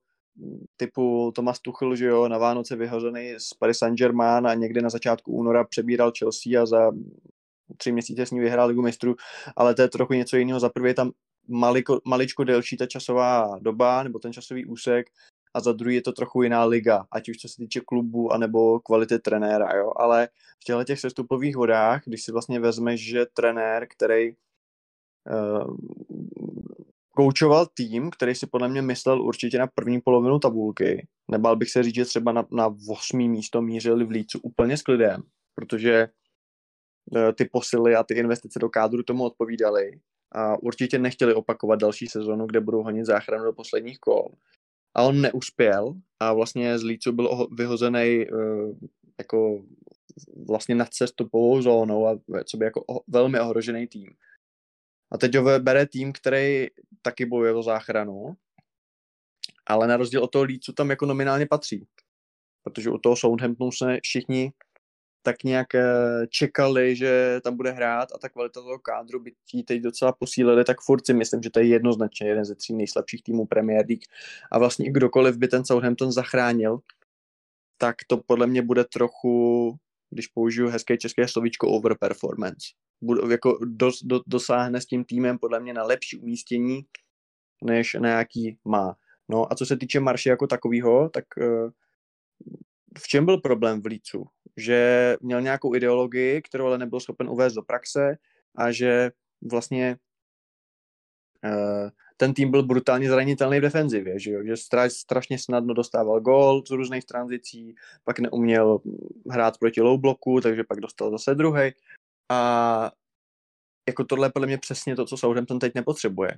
typu 0.76 1.32
Thomas 1.34 1.60
Tuchel, 1.60 1.96
že 1.96 2.06
jo, 2.06 2.28
na 2.28 2.38
Vánoce 2.38 2.76
vyhozený 2.76 3.34
z 3.38 3.54
Paris 3.54 3.78
Saint-Germain 3.78 4.46
a 4.46 4.54
někdy 4.54 4.82
na 4.82 4.90
začátku 4.90 5.32
února 5.32 5.64
přebíral 5.64 6.12
Chelsea 6.18 6.62
a 6.62 6.66
za 6.66 6.92
tři 7.76 7.92
měsíce 7.92 8.26
s 8.26 8.30
ní 8.30 8.40
vyhrál 8.40 8.68
ligu 8.68 8.82
mistrů, 8.82 9.16
ale 9.56 9.75
to 9.75 9.82
je 9.82 9.88
trochu 9.88 10.12
něco 10.12 10.36
jiného. 10.36 10.60
Za 10.60 10.68
prvé 10.68 10.88
je 10.88 10.94
tam 10.94 11.10
maliko, 11.48 12.00
maličko 12.04 12.44
delší 12.44 12.76
ta 12.76 12.86
časová 12.86 13.58
doba 13.60 14.02
nebo 14.02 14.18
ten 14.18 14.32
časový 14.32 14.66
úsek 14.66 15.06
a 15.54 15.60
za 15.60 15.72
druhý 15.72 15.94
je 15.94 16.02
to 16.02 16.12
trochu 16.12 16.42
jiná 16.42 16.64
liga, 16.64 17.06
ať 17.12 17.28
už 17.28 17.36
co 17.36 17.48
se 17.48 17.56
týče 17.56 17.80
klubu 17.80 18.32
anebo 18.32 18.80
kvality 18.80 19.18
trenéra, 19.18 19.76
jo, 19.76 19.92
ale 19.96 20.28
v 20.60 20.64
těchto 20.64 20.84
těch 20.84 21.00
sestupových 21.00 21.56
vodách, 21.56 22.02
když 22.04 22.22
si 22.22 22.32
vlastně 22.32 22.60
vezmeš, 22.60 23.08
že 23.08 23.26
trenér, 23.34 23.86
který 23.96 24.32
uh, 24.32 25.76
koučoval 27.16 27.66
tým, 27.75 28.11
který 28.11 28.35
si 28.35 28.46
podle 28.46 28.68
mě 28.68 28.82
myslel 28.82 29.23
určitě 29.23 29.58
na 29.58 29.66
první 29.66 30.00
polovinu 30.00 30.38
tabulky. 30.38 31.06
Nebál 31.30 31.56
bych 31.56 31.70
se 31.70 31.82
říct, 31.82 31.94
že 31.94 32.04
třeba 32.04 32.32
na, 32.32 32.46
na 32.52 32.75
osmý 32.90 33.28
místo 33.28 33.62
mířili 33.62 34.04
v 34.04 34.11
Lícu 34.11 34.40
úplně 34.42 34.76
s 34.76 34.82
klidem, 34.82 35.23
protože 35.54 36.08
eh, 37.16 37.32
ty 37.32 37.44
posily 37.44 37.94
a 37.94 38.02
ty 38.02 38.14
investice 38.14 38.58
do 38.58 38.68
kádru 38.68 39.02
tomu 39.02 39.25
odpovídaly 39.25 40.00
a 40.32 40.62
určitě 40.62 40.99
nechtěli 40.99 41.35
opakovat 41.35 41.80
další 41.80 42.06
sezonu, 42.06 42.46
kde 42.46 42.61
budou 42.61 42.82
honit 42.82 43.06
záchranu 43.06 43.44
do 43.44 43.52
posledních 43.52 43.99
kol. 43.99 44.28
A 44.96 45.02
on 45.02 45.20
neuspěl 45.20 45.94
a 46.20 46.32
vlastně 46.32 46.78
z 46.78 46.85
Lícu 46.85 47.12
byl 47.12 47.49
vyhozený 47.52 48.26
uh, 48.32 48.76
jako 49.18 49.64
vlastně 50.49 50.75
nad 50.75 50.88
cestupovou 50.88 51.62
zónou 51.62 52.06
a 52.06 52.18
co 52.44 52.56
by 52.56 52.64
jako 52.64 52.85
velmi 53.08 53.40
ohrožený 53.40 53.87
tým. 53.87 54.11
A 55.12 55.18
teď 55.18 55.37
ho 55.37 55.61
bere 55.61 55.87
tým, 55.87 56.12
který 56.12 56.66
taky 57.06 57.26
bojuje 57.26 57.54
o 57.54 57.62
záchranu, 57.62 58.36
ale 59.66 59.86
na 59.86 59.97
rozdíl 59.97 60.25
od 60.25 60.30
toho 60.30 60.45
Leedsu 60.45 60.73
tam 60.73 60.90
jako 60.90 61.06
nominálně 61.06 61.47
patří. 61.47 61.86
Protože 62.62 62.90
u 62.90 62.99
toho 62.99 63.16
Southamptonu 63.16 63.73
se 63.73 63.99
všichni 64.02 64.52
tak 65.23 65.45
nějak 65.45 65.75
eh, 65.75 66.26
čekali, 66.30 66.97
že 66.97 67.40
tam 67.45 67.56
bude 67.56 67.71
hrát 67.71 68.08
a 68.14 68.19
ta 68.19 68.28
kvalita 68.28 68.60
toho 68.60 68.78
kádru 68.78 69.21
by 69.21 69.32
ti 69.47 69.62
teď 69.62 69.82
docela 69.82 70.12
posílili, 70.12 70.64
tak 70.64 70.80
furt 70.80 71.06
si 71.06 71.14
myslím, 71.14 71.42
že 71.42 71.50
to 71.50 71.60
je 71.60 71.66
jednoznačně 71.66 72.28
jeden 72.28 72.45
ze 72.45 72.54
tří 72.54 72.75
nejslabších 72.75 73.23
týmů 73.23 73.47
Premier 73.47 73.86
League. 73.88 74.04
A 74.52 74.58
vlastně 74.58 74.90
kdokoliv 74.90 75.36
by 75.36 75.49
ten 75.49 75.64
Southampton 75.64 76.12
zachránil, 76.12 76.78
tak 77.78 77.97
to 78.06 78.16
podle 78.16 78.47
mě 78.47 78.62
bude 78.62 78.84
trochu, 78.84 79.78
když 80.10 80.26
použiju 80.26 80.69
hezké 80.69 80.97
české 80.97 81.28
slovíčko, 81.28 81.69
overperformance. 81.69 82.66
Budu, 83.00 83.30
jako 83.30 83.58
dos, 83.64 84.02
do, 84.02 84.21
dosáhne 84.26 84.80
s 84.80 84.86
tím 84.86 85.04
týmem 85.04 85.38
podle 85.38 85.60
mě 85.60 85.75
na 85.75 85.82
lepší 85.82 86.19
umístění, 86.19 86.86
než 87.64 87.95
na 87.95 88.08
jaký 88.08 88.58
má. 88.64 88.97
No 89.28 89.52
a 89.52 89.54
co 89.54 89.66
se 89.66 89.76
týče 89.76 90.00
marše 90.00 90.30
jako 90.30 90.47
takového, 90.47 91.08
tak 91.08 91.25
uh, 91.36 91.71
v 92.99 93.08
čem 93.08 93.25
byl 93.25 93.38
problém 93.38 93.82
v 93.82 93.86
Lícu? 93.86 94.26
Že 94.56 95.16
měl 95.21 95.40
nějakou 95.40 95.75
ideologii, 95.75 96.42
kterou 96.42 96.66
ale 96.66 96.78
nebyl 96.78 97.00
schopen 97.00 97.28
uvést 97.28 97.54
do 97.54 97.62
praxe 97.62 98.16
a 98.54 98.73
že 98.73 99.10
vlastně 99.50 99.97
uh, 101.45 101.90
ten 102.17 102.35
tým 102.35 102.50
byl 102.50 102.63
brutálně 102.63 103.11
zranitelný 103.11 103.59
v 103.59 103.63
defenzivě, 103.63 104.21
že, 104.21 104.31
jo? 104.31 104.45
že 104.45 104.57
stra, 104.57 104.89
strašně 104.91 105.39
snadno 105.39 105.75
dostával 105.75 106.21
gól 106.21 106.63
z 106.67 106.71
různých 106.71 107.05
tranzicí, 107.05 107.75
pak 108.05 108.19
neuměl 108.19 108.79
hrát 109.31 109.59
proti 109.59 109.81
low 109.81 110.00
bloku, 110.00 110.41
takže 110.41 110.65
pak 110.65 110.81
dostal 110.81 111.11
zase 111.11 111.35
druhý. 111.35 111.73
A 112.33 112.91
jako 113.89 114.05
tohle 114.05 114.26
je 114.26 114.33
podle 114.33 114.47
mě 114.47 114.59
přesně 114.59 114.97
to, 114.97 115.05
co 115.05 115.17
Southampton 115.17 115.59
teď 115.59 115.75
nepotřebuje. 115.75 116.31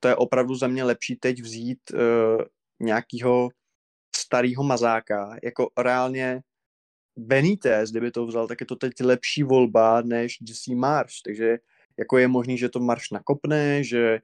To 0.00 0.08
je 0.08 0.16
opravdu 0.16 0.54
za 0.54 0.66
mě 0.66 0.84
lepší 0.84 1.16
teď 1.16 1.42
vzít 1.42 1.78
uh, 1.90 2.44
nějakýho 2.80 3.48
starého 4.16 4.62
mazáka, 4.64 5.36
jako 5.42 5.70
reálně 5.78 6.42
Benítez, 7.16 7.90
kdyby 7.90 8.10
to 8.10 8.26
vzal, 8.26 8.46
tak 8.46 8.60
je 8.60 8.66
to 8.66 8.76
teď 8.76 8.92
lepší 9.00 9.42
volba 9.42 10.02
než 10.02 10.38
Jesse 10.40 10.74
Marsh, 10.74 11.14
takže 11.24 11.58
jako 11.98 12.18
je 12.18 12.28
možný, 12.28 12.58
že 12.58 12.68
to 12.68 12.80
Marsh 12.80 13.10
nakopne, 13.12 13.84
že 13.84 14.20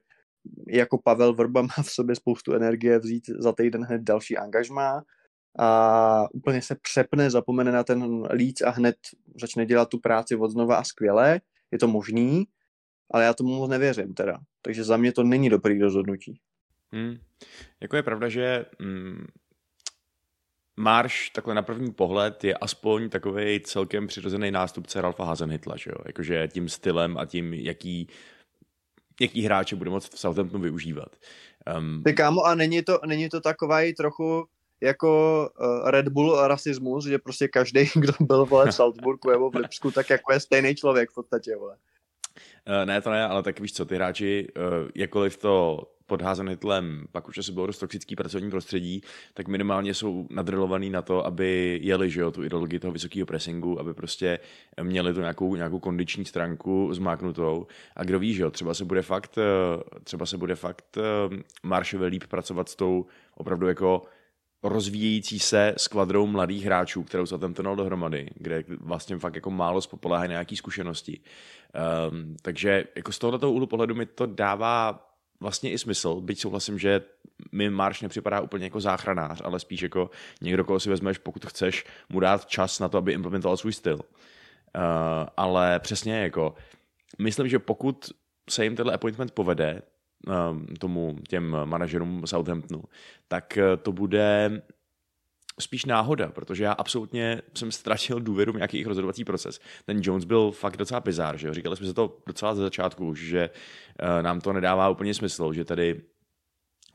jako 0.67 0.97
Pavel 0.97 1.33
Vrba 1.33 1.61
má 1.61 1.83
v 1.83 1.91
sobě 1.91 2.15
spoustu 2.15 2.53
energie 2.53 2.99
vzít 2.99 3.25
za 3.39 3.51
týden 3.51 3.83
hned 3.83 4.01
další 4.01 4.37
angažmá 4.37 5.03
a 5.59 6.27
úplně 6.33 6.61
se 6.61 6.75
přepne, 6.81 7.29
zapomene 7.29 7.71
na 7.71 7.83
ten 7.83 8.23
líc 8.33 8.61
a 8.61 8.69
hned 8.69 8.95
začne 9.41 9.65
dělat 9.65 9.89
tu 9.89 9.99
práci 9.99 10.35
od 10.35 10.49
znova 10.51 10.75
a 10.75 10.83
skvěle. 10.83 11.41
Je 11.71 11.79
to 11.79 11.87
možný, 11.87 12.47
ale 13.11 13.23
já 13.23 13.33
tomu 13.33 13.55
moc 13.55 13.69
nevěřím 13.69 14.13
teda. 14.13 14.39
Takže 14.61 14.83
za 14.83 14.97
mě 14.97 15.11
to 15.11 15.23
není 15.23 15.49
dobrý 15.49 15.81
rozhodnutí. 15.81 16.39
Hmm. 16.91 17.17
Jako 17.81 17.95
je 17.95 18.03
pravda, 18.03 18.29
že 18.29 18.65
mm, 18.79 19.27
Marš 20.77 21.29
takhle 21.29 21.55
na 21.55 21.61
první 21.61 21.93
pohled 21.93 22.43
je 22.43 22.53
aspoň 22.53 23.09
takový 23.09 23.59
celkem 23.59 24.07
přirozený 24.07 24.51
nástupce 24.51 25.01
Ralfa 25.01 25.25
Hazenhitla, 25.25 25.77
že 25.77 25.89
jo? 25.89 25.97
Jakože 26.05 26.47
tím 26.47 26.69
stylem 26.69 27.17
a 27.17 27.25
tím, 27.25 27.53
jaký, 27.53 28.07
jaký 29.21 29.41
hráče 29.41 29.75
bude 29.75 29.89
moct 29.89 30.13
v 30.13 30.19
Southamptonu 30.19 30.63
využívat. 30.63 31.15
Um, 31.77 32.03
Ty 32.03 32.13
kámo, 32.13 32.43
a 32.43 32.55
není 32.55 32.83
to, 32.83 32.99
není 33.05 33.29
to 33.29 33.41
takový 33.41 33.93
trochu 33.93 34.47
jako 34.81 35.49
uh, 35.59 35.89
Red 35.89 36.07
Bull 36.07 36.47
rasismus, 36.47 37.05
že 37.05 37.19
prostě 37.19 37.47
každý, 37.47 37.89
kdo 37.95 38.13
byl 38.19 38.45
vole, 38.45 38.71
v 38.71 38.75
Salzburgu 38.75 39.31
nebo 39.31 39.49
v 39.49 39.55
Lipsku, 39.55 39.91
tak 39.91 40.09
jako 40.09 40.33
je 40.33 40.39
stejný 40.39 40.75
člověk 40.75 41.09
v 41.09 41.13
podstatě, 41.13 41.55
vole. 41.55 41.77
Uh, 42.67 42.85
ne, 42.85 43.01
to 43.01 43.11
ne, 43.11 43.25
ale 43.25 43.43
tak 43.43 43.59
víš 43.59 43.73
co, 43.73 43.85
ty 43.85 43.95
hráči, 43.95 44.47
uh, 44.57 44.89
jakkoliv 44.95 45.37
to 45.37 45.83
podházen 46.07 46.49
hitlem, 46.49 47.05
pak 47.11 47.27
už 47.27 47.37
asi 47.37 47.51
bylo 47.51 47.67
dost 47.67 47.79
toxický 47.79 48.15
pracovní 48.15 48.49
prostředí, 48.49 49.01
tak 49.33 49.47
minimálně 49.47 49.93
jsou 49.93 50.27
nadrilovaný 50.29 50.89
na 50.89 51.01
to, 51.01 51.25
aby 51.25 51.79
jeli 51.83 52.09
že 52.09 52.21
jo, 52.21 52.31
tu 52.31 52.43
ideologii 52.43 52.79
toho 52.79 52.91
vysokého 52.91 53.25
pressingu, 53.25 53.79
aby 53.79 53.93
prostě 53.93 54.39
měli 54.81 55.13
tu 55.13 55.19
nějakou, 55.19 55.55
nějakou 55.55 55.79
kondiční 55.79 56.25
stránku 56.25 56.89
zmáknutou. 56.93 57.67
A 57.95 58.03
kdo 58.03 58.19
ví, 58.19 58.33
že 58.33 58.43
jo, 58.43 58.51
třeba 58.51 58.73
se 58.73 58.85
bude 58.85 59.01
fakt, 59.01 59.37
třeba 60.03 60.25
se 60.25 60.37
bude 60.37 60.55
fakt 60.55 60.97
Maršové 61.63 62.07
líp 62.07 62.23
pracovat 62.29 62.69
s 62.69 62.75
tou 62.75 63.05
opravdu 63.35 63.67
jako 63.67 64.01
rozvíjející 64.63 65.39
se 65.39 65.73
skvadrou 65.77 66.27
mladých 66.27 66.65
hráčů, 66.65 67.03
kterou 67.03 67.25
se 67.25 67.37
tam 67.37 67.53
tenol 67.53 67.75
dohromady, 67.75 68.29
kde 68.35 68.63
vlastně 68.79 69.17
fakt 69.17 69.35
jako 69.35 69.51
málo 69.51 69.81
spopoléhají 69.81 70.27
na 70.29 70.33
nějaké 70.33 70.55
zkušenosti. 70.55 71.19
Um, 72.11 72.35
takže 72.41 72.83
jako 72.95 73.11
z 73.11 73.19
tohoto 73.19 73.51
úhlu 73.51 73.67
pohledu 73.67 73.95
mi 73.95 74.05
to 74.05 74.25
dává 74.25 75.04
vlastně 75.39 75.71
i 75.71 75.77
smysl, 75.77 76.21
byť 76.21 76.39
souhlasím, 76.39 76.79
že 76.79 77.01
mi 77.51 77.69
Marš 77.69 78.01
nepřipadá 78.01 78.41
úplně 78.41 78.65
jako 78.65 78.81
záchranář, 78.81 79.41
ale 79.43 79.59
spíš 79.59 79.81
jako 79.81 80.09
někdo, 80.41 80.63
koho 80.63 80.79
si 80.79 80.89
vezmeš, 80.89 81.17
pokud 81.17 81.45
chceš 81.45 81.85
mu 82.09 82.19
dát 82.19 82.45
čas 82.45 82.79
na 82.79 82.89
to, 82.89 82.97
aby 82.97 83.13
implementoval 83.13 83.57
svůj 83.57 83.73
styl. 83.73 83.95
Uh, 83.95 84.01
ale 85.37 85.79
přesně 85.79 86.19
jako, 86.19 86.55
myslím, 87.19 87.47
že 87.47 87.59
pokud 87.59 88.11
se 88.49 88.63
jim 88.63 88.75
tenhle 88.75 88.93
appointment 88.93 89.31
povede, 89.31 89.81
um, 90.51 90.67
tomu 90.79 91.17
těm 91.27 91.57
manažerům 91.65 92.27
Southamptonu, 92.27 92.83
tak 93.27 93.57
uh, 93.57 93.81
to 93.81 93.91
bude 93.91 94.61
spíš 95.59 95.85
náhoda, 95.85 96.31
protože 96.31 96.63
já 96.63 96.71
absolutně 96.71 97.41
jsem 97.53 97.71
ztratil 97.71 98.19
důvěru 98.19 98.51
v 98.53 98.55
nějaký 98.55 98.83
rozhodovací 98.83 99.25
proces. 99.25 99.59
Ten 99.85 99.99
Jones 100.01 100.25
byl 100.25 100.51
fakt 100.51 100.77
docela 100.77 100.99
bizár, 100.99 101.37
že 101.37 101.47
jo? 101.47 101.53
Říkali 101.53 101.77
jsme 101.77 101.87
se 101.87 101.93
to 101.93 102.17
docela 102.27 102.55
ze 102.55 102.61
začátku, 102.61 103.15
že 103.15 103.49
uh, 103.49 104.23
nám 104.23 104.41
to 104.41 104.53
nedává 104.53 104.89
úplně 104.89 105.13
smysl, 105.13 105.53
že 105.53 105.65
tady 105.65 106.01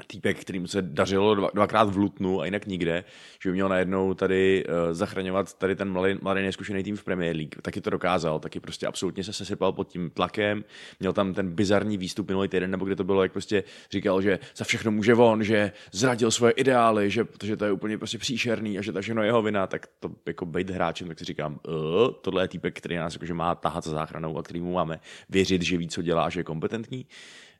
týpek, 0.06 0.40
kterým 0.40 0.66
se 0.66 0.82
dařilo 0.82 1.34
dva, 1.34 1.50
dvakrát 1.54 1.90
v 1.90 1.96
Lutnu 1.96 2.40
a 2.40 2.44
jinak 2.44 2.66
nikde, 2.66 3.04
že 3.42 3.48
by 3.48 3.52
měl 3.52 3.68
najednou 3.68 4.14
tady 4.14 4.64
uh, 4.64 4.74
zachraňovat 4.92 5.54
tady 5.54 5.76
ten 5.76 5.92
mladý, 5.92 6.14
mladý 6.22 6.42
neskušený 6.42 6.82
tým 6.82 6.96
v 6.96 7.04
Premier 7.04 7.36
League. 7.36 7.54
Taky 7.62 7.80
to 7.80 7.90
dokázal, 7.90 8.38
taky 8.40 8.60
prostě 8.60 8.86
absolutně 8.86 9.24
se 9.24 9.32
sesypal 9.32 9.72
pod 9.72 9.88
tím 9.88 10.10
tlakem. 10.10 10.64
Měl 11.00 11.12
tam 11.12 11.34
ten 11.34 11.50
bizarní 11.52 11.96
výstup 11.96 12.28
minulý 12.28 12.48
týden, 12.48 12.70
nebo 12.70 12.84
kde 12.84 12.96
to 12.96 13.04
bylo, 13.04 13.22
jak 13.22 13.32
prostě 13.32 13.64
říkal, 13.90 14.22
že 14.22 14.38
za 14.56 14.64
všechno 14.64 14.90
může 14.90 15.14
on, 15.14 15.42
že 15.42 15.72
zradil 15.92 16.30
svoje 16.30 16.52
ideály, 16.52 17.10
že 17.10 17.24
protože 17.24 17.56
to 17.56 17.64
je 17.64 17.72
úplně 17.72 17.98
prostě 17.98 18.18
příšerný 18.18 18.78
a 18.78 18.82
že 18.82 18.92
to 18.92 19.02
všechno 19.02 19.22
jeho 19.22 19.42
vina, 19.42 19.66
tak 19.66 19.86
to 20.00 20.10
jako 20.26 20.46
být 20.46 20.70
hráčem, 20.70 21.08
tak 21.08 21.18
si 21.18 21.24
říkám, 21.24 21.52
uh, 21.68 22.10
tohle 22.22 22.44
je 22.44 22.48
týpek, 22.48 22.78
který 22.78 22.96
nás 22.96 23.14
jakože 23.14 23.34
má 23.34 23.54
tahat 23.54 23.84
za 23.84 23.90
záchranou 23.90 24.38
a 24.38 24.42
kterýmu 24.42 24.72
máme 24.72 25.00
věřit, 25.28 25.62
že 25.62 25.76
ví, 25.76 25.88
co 25.88 26.02
dělá, 26.02 26.28
že 26.28 26.40
je 26.40 26.44
kompetentní. 26.44 27.06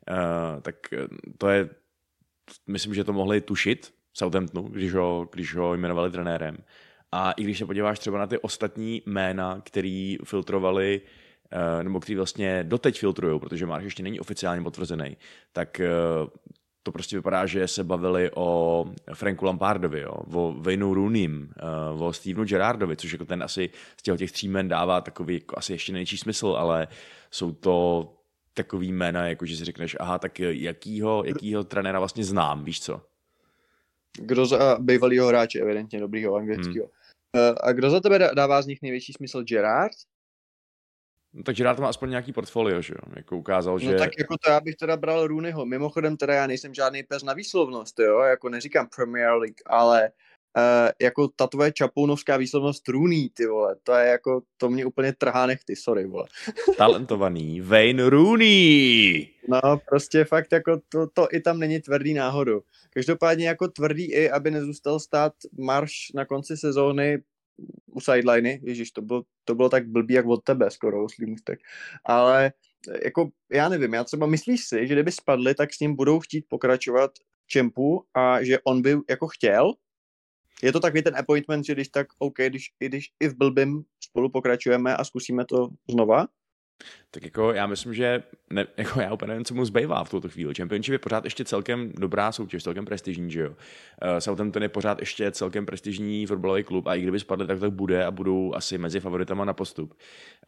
Uh, 0.09 0.61
tak 0.61 0.75
to 1.37 1.49
je 1.49 1.69
myslím, 2.67 2.93
že 2.93 3.03
to 3.03 3.13
mohli 3.13 3.41
tušit 3.41 3.93
Southamptonu, 4.13 4.67
když 4.67 4.93
ho, 4.93 5.27
když 5.33 5.55
ho 5.55 5.73
jmenovali 5.73 6.11
trenérem. 6.11 6.57
A 7.11 7.31
i 7.31 7.43
když 7.43 7.57
se 7.57 7.65
podíváš 7.65 7.99
třeba 7.99 8.19
na 8.19 8.27
ty 8.27 8.37
ostatní 8.37 9.01
jména, 9.05 9.61
který 9.63 10.17
filtrovali, 10.23 11.01
eh, 11.51 11.83
nebo 11.83 11.99
který 11.99 12.15
vlastně 12.15 12.63
doteď 12.63 12.99
filtrují, 12.99 13.39
protože 13.39 13.65
Marš 13.65 13.83
ještě 13.83 14.03
není 14.03 14.19
oficiálně 14.19 14.61
potvrzený, 14.61 15.17
tak 15.53 15.79
eh, 15.79 15.89
to 16.83 16.91
prostě 16.91 17.15
vypadá, 17.15 17.45
že 17.45 17.67
se 17.67 17.83
bavili 17.83 18.31
o 18.35 18.85
Franku 19.13 19.45
Lampardovi, 19.45 20.01
jo, 20.01 20.13
o 20.33 20.53
Waynu 20.57 20.93
Rooneym, 20.93 21.53
eh, 21.57 22.03
o 22.03 22.13
Stevenu 22.13 22.45
Gerardovi, 22.45 22.95
což 22.95 23.11
jako 23.11 23.25
ten 23.25 23.43
asi 23.43 23.69
z 23.97 24.03
těch, 24.03 24.17
těch 24.17 24.31
tří 24.31 24.47
men 24.47 24.67
dává 24.67 25.01
takový 25.01 25.33
jako 25.33 25.57
asi 25.57 25.73
ještě 25.73 25.91
největší 25.91 26.17
smysl, 26.17 26.47
ale 26.47 26.87
jsou 27.31 27.51
to 27.51 28.07
takový 28.53 28.91
jména, 28.91 29.27
jako 29.27 29.45
že 29.45 29.57
si 29.57 29.65
řekneš, 29.65 29.97
aha, 29.99 30.19
tak 30.19 30.39
jakýho, 30.39 31.23
jakýho 31.25 31.63
trenéra 31.63 31.99
vlastně 31.99 32.23
znám, 32.23 32.63
víš 32.63 32.81
co? 32.81 33.01
Kdo 34.17 34.45
za 34.45 34.77
bývalýho 34.79 35.27
hráče, 35.27 35.59
evidentně 35.59 35.99
dobrýho 35.99 36.35
anglického. 36.35 36.85
Hmm. 36.85 37.55
A 37.61 37.71
kdo 37.71 37.89
za 37.89 37.99
tebe 37.99 38.19
dává 38.35 38.61
z 38.61 38.67
nich 38.67 38.81
největší 38.81 39.13
smysl? 39.13 39.43
Gerard? 39.43 39.91
No, 41.33 41.43
tak 41.43 41.55
Gerard 41.55 41.79
má 41.79 41.89
aspoň 41.89 42.09
nějaký 42.09 42.33
portfolio, 42.33 42.81
že 42.81 42.93
jo? 42.93 43.13
Jako 43.15 43.37
ukázal, 43.37 43.73
no, 43.73 43.79
že... 43.79 43.91
No 43.91 43.99
tak 43.99 44.09
jako 44.19 44.37
to 44.37 44.51
já 44.51 44.59
bych 44.59 44.75
teda 44.75 44.97
bral 44.97 45.27
Rooneyho. 45.27 45.65
Mimochodem 45.65 46.17
teda 46.17 46.33
já 46.33 46.47
nejsem 46.47 46.73
žádný 46.73 47.03
pes 47.03 47.23
na 47.23 47.33
výslovnost, 47.33 47.99
jo? 47.99 48.19
Jako 48.19 48.49
neříkám 48.49 48.87
Premier 48.95 49.33
League, 49.33 49.61
ale 49.65 50.01
uh, 50.03 50.09
jako 51.01 51.27
ta 51.27 51.47
tvoje 51.47 51.71
čapounovská 51.71 52.37
výslovnost 52.37 52.89
Rooney, 52.89 53.29
ty 53.29 53.45
vole, 53.45 53.75
to 53.83 53.93
je 53.93 54.07
jako, 54.07 54.41
to 54.57 54.69
mě 54.69 54.85
úplně 54.85 55.13
trhá 55.13 55.45
nechty, 55.45 55.75
sorry, 55.75 56.05
vole. 56.05 56.25
Talentovaný 56.77 57.61
Wayne 57.61 58.09
Rooney! 58.09 59.27
No, 59.47 59.61
prostě 59.89 60.25
fakt 60.25 60.51
jako 60.51 60.81
to, 60.89 61.07
to 61.13 61.27
i 61.31 61.39
tam 61.39 61.59
není 61.59 61.79
tvrdý 61.79 62.13
náhodou. 62.13 62.61
Každopádně 62.89 63.47
jako 63.47 63.67
tvrdý 63.67 64.11
i, 64.11 64.29
aby 64.29 64.51
nezůstal 64.51 64.99
stát 64.99 65.33
marš 65.57 66.11
na 66.15 66.25
konci 66.25 66.57
sezóny 66.57 67.23
u 67.85 68.01
sideliny, 68.01 68.61
ježiš, 68.63 68.91
to 68.91 69.01
bylo, 69.01 69.23
to 69.45 69.55
bylo 69.55 69.69
tak 69.69 69.87
blbý 69.87 70.13
jak 70.13 70.25
od 70.25 70.43
tebe 70.43 70.71
skoro, 70.71 71.07
tak. 71.43 71.59
Ale 72.05 72.53
jako, 73.03 73.29
já 73.51 73.69
nevím, 73.69 73.93
já 73.93 74.03
třeba 74.03 74.27
myslíš 74.27 74.65
si, 74.65 74.87
že 74.87 74.93
kdyby 74.93 75.11
spadli, 75.11 75.55
tak 75.55 75.73
s 75.73 75.79
ním 75.79 75.95
budou 75.95 76.19
chtít 76.19 76.45
pokračovat 76.47 77.11
čempu 77.47 78.03
a 78.13 78.43
že 78.43 78.59
on 78.63 78.81
by 78.81 78.97
jako 79.09 79.27
chtěl, 79.27 79.73
je 80.61 80.71
to 80.71 80.79
takový 80.79 81.03
ten 81.03 81.17
appointment, 81.17 81.65
že 81.65 81.73
když 81.73 81.87
tak, 81.87 82.07
OK, 82.19 82.37
když, 82.47 82.71
i 82.79 82.85
když 82.85 83.11
i 83.19 83.27
v 83.27 83.37
blbým 83.37 83.83
spolu 83.99 84.29
pokračujeme 84.29 84.95
a 84.95 85.03
zkusíme 85.03 85.45
to 85.45 85.69
znova? 85.89 86.27
Tak 87.11 87.23
jako 87.23 87.53
já 87.53 87.67
myslím, 87.67 87.93
že 87.93 88.23
ne, 88.49 88.67
jako 88.77 89.01
já 89.01 89.13
úplně 89.13 89.29
nevím, 89.29 89.45
co 89.45 89.53
mu 89.53 89.65
zbývá 89.65 90.03
v 90.03 90.09
tuto 90.09 90.29
chvíli. 90.29 90.53
Championship 90.55 90.91
je 90.91 90.99
pořád 90.99 91.23
ještě 91.23 91.45
celkem 91.45 91.91
dobrá 91.95 92.31
soutěž, 92.31 92.63
celkem 92.63 92.85
prestižní, 92.85 93.31
že 93.31 93.41
jo. 93.41 93.49
Uh, 93.49 93.55
Southampton 94.19 94.63
je 94.63 94.69
pořád 94.69 94.99
ještě 94.99 95.31
celkem 95.31 95.65
prestižní 95.65 96.25
fotbalový 96.25 96.63
klub 96.63 96.87
a 96.87 96.95
i 96.95 97.01
kdyby 97.01 97.19
spadli, 97.19 97.47
tak 97.47 97.59
tak 97.59 97.73
bude 97.73 98.05
a 98.05 98.11
budou 98.11 98.53
asi 98.53 98.77
mezi 98.77 98.99
favoritama 98.99 99.45
na 99.45 99.53
postup. 99.53 99.93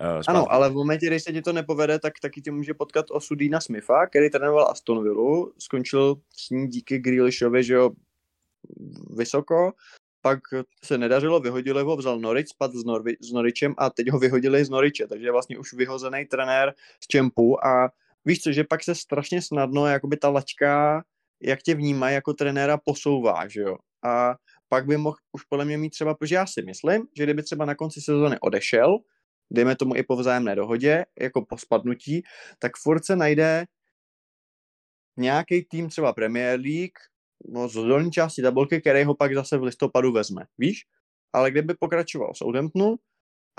Uh, 0.02 0.22
ano, 0.28 0.52
ale 0.52 0.70
v 0.70 0.74
momentě, 0.74 1.08
když 1.08 1.24
se 1.24 1.34
ti 1.34 1.42
to 1.42 1.54
nepovede, 1.54 2.00
tak 2.00 2.14
taky 2.22 2.42
ti 2.42 2.52
může 2.52 2.74
potkat 2.74 3.06
osud 3.12 3.36
Dina 3.36 3.62
Smitha, 3.62 4.08
který 4.08 4.30
trénoval 4.30 4.68
Aston 4.72 5.04
Villa, 5.04 5.46
skončil 5.58 6.16
s 6.38 6.50
ní 6.50 6.68
díky 6.68 7.00
Grealishovi, 7.00 7.64
že 7.64 7.74
jo, 7.74 7.92
vysoko 9.18 9.72
pak 10.24 10.40
se 10.84 10.98
nedařilo, 10.98 11.40
vyhodili 11.40 11.84
ho, 11.84 11.96
vzal 11.96 12.20
Norwich, 12.20 12.48
spad 12.48 12.74
s, 12.74 12.84
Norvi, 12.84 13.16
s 13.20 13.32
Norwichem 13.32 13.76
a 13.78 13.90
teď 13.90 14.10
ho 14.10 14.20
vyhodili 14.20 14.66
z 14.66 14.70
Norwiche, 14.70 15.08
takže 15.08 15.28
je 15.28 15.32
vlastně 15.32 15.58
už 15.58 15.74
vyhozený 15.74 16.26
trenér 16.26 16.74
z 17.04 17.08
Čempu 17.08 17.66
a 17.66 17.90
víš 18.26 18.42
co, 18.42 18.52
že 18.52 18.64
pak 18.64 18.84
se 18.84 18.96
strašně 18.96 19.42
snadno 19.42 19.88
jakoby 19.88 20.18
ta 20.18 20.30
laťka, 20.30 21.04
jak 21.42 21.62
tě 21.62 21.76
vnímá 21.76 22.10
jako 22.10 22.34
trenéra, 22.34 22.78
posouvá, 22.78 23.48
že 23.48 23.62
jo. 23.62 23.76
A 24.06 24.36
pak 24.70 24.86
by 24.86 24.98
mohl 24.98 25.18
už 25.32 25.44
podle 25.44 25.66
mě 25.66 25.78
mít 25.78 25.90
třeba, 25.90 26.16
protože 26.16 26.36
já 26.36 26.46
si 26.46 26.62
myslím, 26.62 27.08
že 27.18 27.24
kdyby 27.24 27.44
třeba 27.44 27.66
na 27.66 27.76
konci 27.76 28.02
sezóny 28.02 28.40
odešel, 28.40 28.98
dejme 29.52 29.76
tomu 29.76 29.96
i 29.96 30.04
po 30.04 30.16
vzájemné 30.16 30.56
dohodě, 30.56 31.06
jako 31.20 31.46
po 31.46 31.58
spadnutí, 31.58 32.24
tak 32.60 32.72
furt 32.78 33.06
se 33.06 33.16
najde 33.16 33.66
nějaký 35.18 35.64
tým 35.64 35.90
třeba 35.90 36.14
Premier 36.14 36.60
League, 36.60 36.98
no, 37.50 37.68
z 37.68 37.74
dolní 37.74 38.12
části 38.12 38.42
tabulky, 38.42 38.82
který 38.82 39.04
ho 39.04 39.16
pak 39.16 39.36
zase 39.36 39.58
v 39.58 39.64
listopadu 39.64 40.12
vezme, 40.12 40.46
víš? 40.58 40.86
Ale 41.34 41.52
kdyby 41.52 41.74
pokračoval 41.80 42.34
Southamptonu 42.34 42.96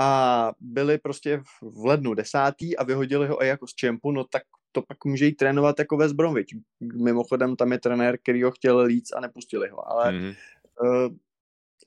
a 0.01 0.53
byli 0.61 0.99
prostě 0.99 1.43
v 1.63 1.85
lednu 1.85 2.15
desátý 2.15 2.77
a 2.77 2.85
vyhodili 2.85 3.29
ho 3.29 3.43
i 3.43 3.49
jako 3.49 3.67
z 3.67 3.75
čempu, 3.75 4.13
no 4.13 4.25
tak 4.25 4.43
to 4.73 4.83
pak 4.83 5.05
může 5.05 5.27
jít 5.27 5.35
trénovat 5.35 5.79
jako 5.79 5.97
West 5.97 6.15
Bromwich. 6.15 6.47
Mimochodem 6.81 7.57
tam 7.57 7.73
je 7.73 7.81
trenér, 7.81 8.19
který 8.19 8.43
ho 8.43 8.51
chtěl 8.51 8.79
líc 8.79 9.13
a 9.13 9.21
nepustili 9.21 9.69
ho, 9.69 9.89
ale 9.89 10.13
mm-hmm. 10.13 10.37
uh, 10.83 11.15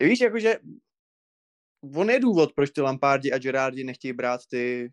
víš, 0.07 0.21
jakože 0.21 0.59
on 1.95 2.09
je 2.09 2.19
důvod, 2.19 2.53
proč 2.53 2.69
ty 2.71 2.81
Lampardi 2.81 3.31
a 3.31 3.37
Gerardi 3.37 3.83
nechtějí 3.83 4.13
brát 4.13 4.41
ty 4.49 4.91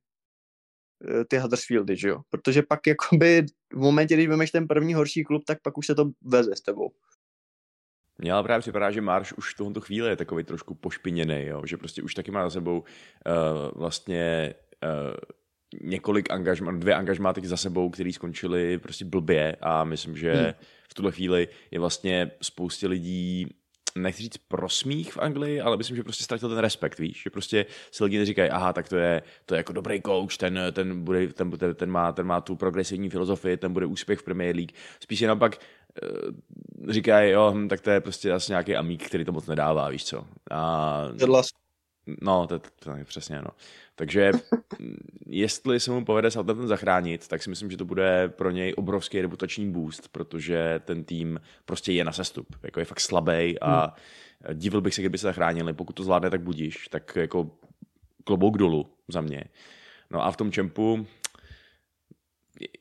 ty 1.28 1.38
Huddersfieldy, 1.38 1.96
že 1.96 2.08
jo? 2.08 2.20
Protože 2.30 2.62
pak 2.62 2.86
jakoby 2.86 3.46
v 3.72 3.78
momentě, 3.78 4.14
když 4.14 4.28
vymeš 4.28 4.50
ten 4.50 4.68
první 4.68 4.94
horší 4.94 5.24
klub, 5.24 5.42
tak 5.46 5.58
pak 5.62 5.78
už 5.78 5.86
se 5.86 5.94
to 5.94 6.10
veze 6.22 6.56
s 6.56 6.60
tebou. 6.60 6.90
Mně 8.18 8.32
ale 8.32 8.42
právě 8.42 8.60
připadá, 8.60 8.90
že 8.90 9.00
Marš 9.00 9.32
už 9.32 9.54
v 9.54 9.56
tomto 9.56 9.80
chvíli 9.80 10.08
je 10.08 10.16
takový 10.16 10.44
trošku 10.44 10.74
pošpiněný, 10.74 11.46
jo? 11.46 11.62
že 11.66 11.76
prostě 11.76 12.02
už 12.02 12.14
taky 12.14 12.30
má 12.30 12.44
za 12.44 12.50
sebou 12.50 12.78
uh, 12.80 12.84
vlastně 13.74 14.54
uh, 14.84 15.14
několik 15.82 16.30
angažmá, 16.30 16.72
dvě 16.72 16.94
angažmá 16.94 17.32
teď 17.32 17.44
za 17.44 17.56
sebou, 17.56 17.90
které 17.90 18.12
skončily 18.12 18.78
prostě 18.78 19.04
blbě 19.04 19.56
a 19.60 19.84
myslím, 19.84 20.16
že 20.16 20.32
hmm. 20.32 20.52
v 20.90 20.94
tuhle 20.94 21.12
chvíli 21.12 21.48
je 21.70 21.80
vlastně 21.80 22.30
spoustě 22.42 22.86
lidí 22.86 23.48
nechci 23.98 24.22
říct 24.22 24.36
prosmích 24.36 25.12
v 25.12 25.18
Anglii, 25.18 25.60
ale 25.60 25.76
myslím, 25.76 25.96
že 25.96 26.02
prostě 26.02 26.24
ztratil 26.24 26.48
ten 26.48 26.58
respekt, 26.58 26.98
víš, 26.98 27.22
že 27.22 27.30
prostě 27.30 27.66
si 27.90 28.04
lidi 28.04 28.18
neříkají, 28.18 28.50
aha, 28.50 28.72
tak 28.72 28.88
to 28.88 28.96
je, 28.96 29.22
to 29.46 29.54
je 29.54 29.56
jako 29.56 29.72
dobrý 29.72 30.02
coach, 30.02 30.36
ten, 30.36 30.60
ten, 30.72 31.04
bude, 31.04 31.28
ten, 31.28 31.50
ten, 31.50 31.74
ten, 31.74 31.90
má, 31.90 32.12
ten 32.12 32.26
má 32.26 32.40
tu 32.40 32.56
progresivní 32.56 33.10
filozofii, 33.10 33.56
ten 33.56 33.72
bude 33.72 33.86
úspěch 33.86 34.18
v 34.18 34.22
Premier 34.22 34.56
League. 34.56 34.72
Spíš 35.00 35.20
je 35.20 35.28
naopak 35.28 35.58
uh, 36.02 36.90
říkají, 36.90 37.30
jo, 37.30 37.52
hm, 37.54 37.68
tak 37.68 37.80
to 37.80 37.90
je 37.90 38.00
prostě 38.00 38.32
asi 38.32 38.52
nějaký 38.52 38.76
amík, 38.76 39.06
který 39.06 39.24
to 39.24 39.32
moc 39.32 39.46
nedává, 39.46 39.88
víš 39.88 40.04
co. 40.04 40.26
A, 40.50 41.08
No, 42.20 42.46
to, 42.46 42.58
to, 42.58 42.68
to 42.78 42.96
je 42.96 43.04
přesně, 43.04 43.36
no. 43.36 43.50
Takže 43.94 44.32
jestli 45.26 45.80
se 45.80 45.90
mu 45.90 46.04
povede 46.04 46.30
Southampton 46.30 46.68
zachránit, 46.68 47.28
tak 47.28 47.42
si 47.42 47.50
myslím, 47.50 47.70
že 47.70 47.76
to 47.76 47.84
bude 47.84 48.28
pro 48.28 48.50
něj 48.50 48.74
obrovský 48.76 49.20
reputační 49.20 49.72
boost, 49.72 50.08
protože 50.08 50.80
ten 50.84 51.04
tým 51.04 51.40
prostě 51.64 51.92
je 51.92 52.04
na 52.04 52.12
sestup. 52.12 52.56
Jako 52.62 52.80
je 52.80 52.84
fakt 52.84 53.00
slabý 53.00 53.60
a 53.60 53.94
hmm. 54.46 54.58
divil 54.58 54.80
bych 54.80 54.94
se, 54.94 55.02
kdyby 55.02 55.18
se 55.18 55.26
zachránili. 55.26 55.72
Pokud 55.72 55.92
to 55.92 56.02
zvládne, 56.02 56.30
tak 56.30 56.40
budíš. 56.40 56.88
Tak 56.88 57.16
jako 57.16 57.50
klobouk 58.24 58.58
dolů 58.58 58.86
za 59.08 59.20
mě. 59.20 59.44
No 60.10 60.24
a 60.24 60.32
v 60.32 60.36
tom 60.36 60.52
čempu 60.52 61.06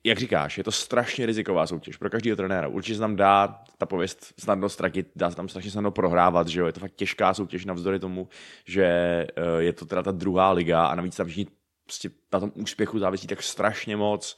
jak 0.03 0.17
říkáš, 0.17 0.57
je 0.57 0.63
to 0.63 0.71
strašně 0.71 1.25
riziková 1.25 1.67
soutěž 1.67 1.97
pro 1.97 2.09
každého 2.09 2.36
trenéra. 2.36 2.67
Určitě 2.67 2.95
se 2.95 2.99
tam 2.99 3.15
dá 3.15 3.63
ta 3.77 3.86
pověst 3.86 4.33
snadno 4.39 4.69
ztratit, 4.69 5.07
dá 5.15 5.29
se 5.29 5.36
tam 5.36 5.49
strašně 5.49 5.71
snadno 5.71 5.91
prohrávat, 5.91 6.47
že 6.47 6.59
jo? 6.59 6.65
je 6.65 6.73
to 6.73 6.79
fakt 6.79 6.95
těžká 6.95 7.33
soutěž 7.33 7.65
navzdory 7.65 7.99
tomu, 7.99 8.27
že 8.65 8.86
eh, 8.86 9.27
je 9.57 9.73
to 9.73 9.86
teda 9.86 10.03
ta 10.03 10.12
druhá 10.12 10.51
liga 10.51 10.86
a 10.86 10.95
navíc 10.95 11.15
tam 11.15 11.27
všichni 11.27 11.47
prostě 11.86 12.09
na 12.33 12.39
tom 12.39 12.51
úspěchu 12.55 12.99
závisí 12.99 13.27
tak 13.27 13.43
strašně 13.43 13.95
moc, 13.95 14.38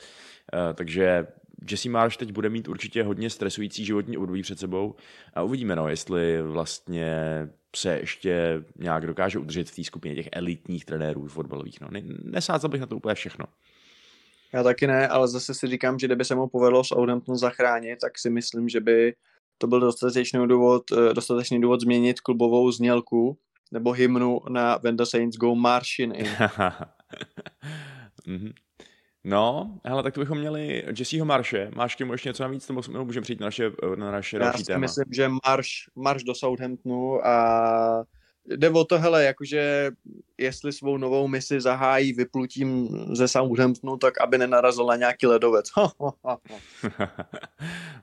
eh, 0.54 0.74
takže 0.74 1.28
Jesse 1.72 1.90
Marsh 1.90 2.18
teď 2.18 2.32
bude 2.32 2.50
mít 2.50 2.68
určitě 2.68 3.04
hodně 3.04 3.30
stresující 3.30 3.86
životní 3.86 4.18
období 4.18 4.42
před 4.42 4.60
sebou 4.60 4.96
a 5.34 5.42
uvidíme, 5.42 5.76
no, 5.76 5.88
jestli 5.88 6.42
vlastně 6.42 7.16
se 7.76 7.98
ještě 8.00 8.64
nějak 8.76 9.08
dokáže 9.08 9.40
udržet 9.40 9.70
v 9.70 9.76
té 9.76 9.84
skupině 9.84 10.16
těch 10.16 10.30
elitních 10.32 10.86
trenérů 10.86 11.28
fotbalových. 11.28 11.82
No. 11.82 11.88
Nesázel 12.24 12.70
bych 12.70 12.82
na 12.82 12.88
to 12.88 12.98
úplně 12.98 13.16
všechno. 13.16 13.46
Já 14.54 14.64
taky 14.64 14.88
ne, 14.88 15.08
ale 15.08 15.28
zase 15.28 15.54
si 15.54 15.68
říkám, 15.68 16.00
že 16.00 16.08
kdyby 16.08 16.26
se 16.26 16.36
mu 16.36 16.48
povedlo 16.48 16.84
Southampton 16.84 17.38
zachránit, 17.38 18.00
tak 18.00 18.20
si 18.20 18.30
myslím, 18.30 18.70
že 18.70 18.80
by 18.80 19.14
to 19.58 19.68
byl 19.68 19.80
dostatečný 19.80 20.48
důvod, 20.48 20.84
eh, 20.92 21.14
dostatečný 21.14 21.62
důvod 21.62 21.82
změnit 21.82 22.22
klubovou 22.22 22.72
znělku 22.72 23.38
nebo 23.72 23.92
hymnu 23.92 24.40
na 24.50 24.78
When 24.78 24.98
the 24.98 25.04
Saints 25.04 25.38
Go 25.38 25.56
Marching 25.56 26.16
In. 26.16 26.26
mm-hmm. 28.28 28.54
No, 29.28 29.76
hele, 29.86 30.04
tak 30.04 30.14
to 30.14 30.20
bychom 30.20 30.38
měli 30.38 30.84
Jesseho 31.00 31.26
Marše. 31.26 31.72
Máš 31.76 31.96
k 31.96 32.00
ještě 32.12 32.30
něco 32.30 32.44
navíc, 32.44 32.68
nebo 32.68 32.82
můžeme 33.04 33.24
přijít 33.24 33.40
na 33.40 33.48
naše, 33.48 33.72
na 33.96 34.12
naše 34.12 34.38
Já 34.38 34.44
další 34.44 34.58
si 34.58 34.66
téma? 34.66 34.80
myslím, 34.80 35.06
že 35.12 35.30
marš, 35.48 35.70
marš 35.96 36.24
do 36.24 36.36
Southamptonu 36.36 37.28
a 37.28 38.06
jde 38.48 38.70
o 38.70 38.86
to, 38.86 39.00
hele, 39.00 39.24
jakože 39.24 39.92
jestli 40.38 40.74
svou 40.74 40.98
novou 40.98 41.28
misi 41.28 41.62
zahájí 41.62 42.14
vyplutím 42.14 42.90
ze 43.16 43.28
Southamptonu, 43.28 43.98
tak 43.98 44.22
aby 44.22 44.38
nenarazil 44.38 44.86
na 44.86 44.96
nějaký 44.96 45.28
ledovec. 45.28 45.72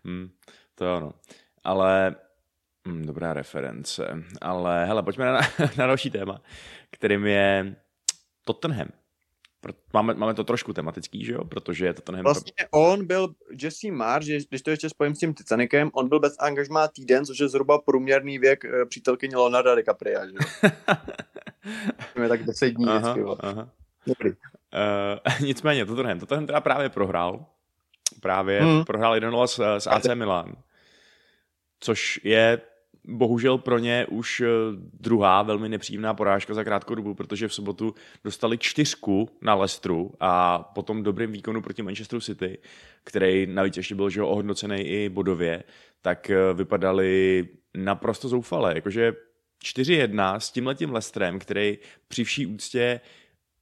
hmm, 0.05 0.31
to 0.75 0.85
jo, 0.85 1.01
no. 1.01 1.13
Ale 1.65 2.15
hmm, 2.87 3.07
dobrá 3.07 3.33
reference. 3.33 4.25
Ale 4.41 4.87
hele, 4.87 5.03
pojďme 5.03 5.25
na, 5.25 5.41
na 5.79 5.87
další 5.87 6.11
téma, 6.11 6.43
kterým 6.91 7.27
je 7.27 7.77
Tottenham. 8.45 8.89
Máme, 9.93 10.15
máme 10.15 10.35
to 10.35 10.45
trošku 10.45 10.73
tematický, 10.73 11.25
že 11.25 11.33
jo? 11.33 11.45
Protože 11.45 11.87
je 11.87 11.95
to 11.95 12.03
ten 12.03 12.23
Vlastně 12.23 12.53
on 12.71 13.07
byl, 13.07 13.35
Jesse 13.63 13.91
Marsh, 13.91 14.27
když 14.49 14.63
to 14.63 14.71
ještě 14.71 14.89
spojím 14.89 15.15
s 15.15 15.19
tím 15.19 15.35
Titanicem, 15.35 15.91
on 15.95 16.09
byl 16.09 16.21
bez 16.21 16.37
angažmá 16.39 16.89
týden, 16.89 17.25
což 17.25 17.39
je 17.39 17.49
zhruba 17.49 17.79
průměrný 17.79 18.39
věk 18.39 18.65
eh, 18.65 18.87
přítelkyně 18.87 19.37
Leonarda 19.37 19.75
DiCapria, 19.75 20.27
že 20.27 20.33
jo? 20.33 20.69
tak 22.29 22.45
10 22.45 22.71
dní 22.71 22.87
aha, 22.87 23.13
vždycky, 23.13 23.31
aha. 23.41 23.69
Dobrý. 24.07 24.31
Uh, 24.31 24.37
nicméně, 25.47 25.87
Tottenham, 25.87 26.19
Tottenham 26.21 26.47
teda 26.47 26.61
právě 26.61 26.89
prohrál. 26.89 27.47
Právě 28.21 28.63
Hmm. 28.63 28.85
prohrál 28.85 29.17
1-0 29.17 29.47
s, 29.47 29.59
s 29.79 29.87
AC 29.87 30.07
Milan. 30.15 30.57
Což 31.81 32.21
je 32.25 32.61
bohužel 33.05 33.59
pro 33.59 33.79
ně 33.79 34.07
už 34.07 34.41
eh, 34.41 34.47
druhá 35.01 35.43
velmi 35.43 35.69
nepříjemná 35.69 36.15
porážka 36.15 36.55
za 36.55 36.65
krátkou 36.65 36.95
dobu, 36.95 37.15
protože 37.15 37.49
v 37.49 37.55
sobotu 37.55 37.95
dostali 38.25 38.59
čtyřku 38.59 39.31
na 39.43 39.55
Leicesteru 39.55 40.13
a 40.21 40.59
potom 40.59 41.03
dobrým 41.03 41.33
výkonu 41.33 41.63
proti 41.63 41.83
Manchesteru 41.83 42.21
City, 42.21 42.59
který 43.05 43.47
navíc 43.47 43.77
ještě 43.77 43.95
byl 43.95 44.11
že 44.11 44.23
ohodnocený 44.23 44.81
i 44.81 45.09
bodově, 45.09 45.65
tak 46.03 46.31
eh, 46.31 46.55
vypadali 46.55 47.49
naprosto 47.75 48.29
zoufale. 48.29 48.75
Jakože 48.75 49.13
4-1 49.65 50.37
s 50.37 50.51
tímhletím 50.51 50.93
Leicesterem, 50.93 51.39
který 51.39 51.79
při 52.09 52.25
vší 52.25 52.47
úctě 52.47 53.01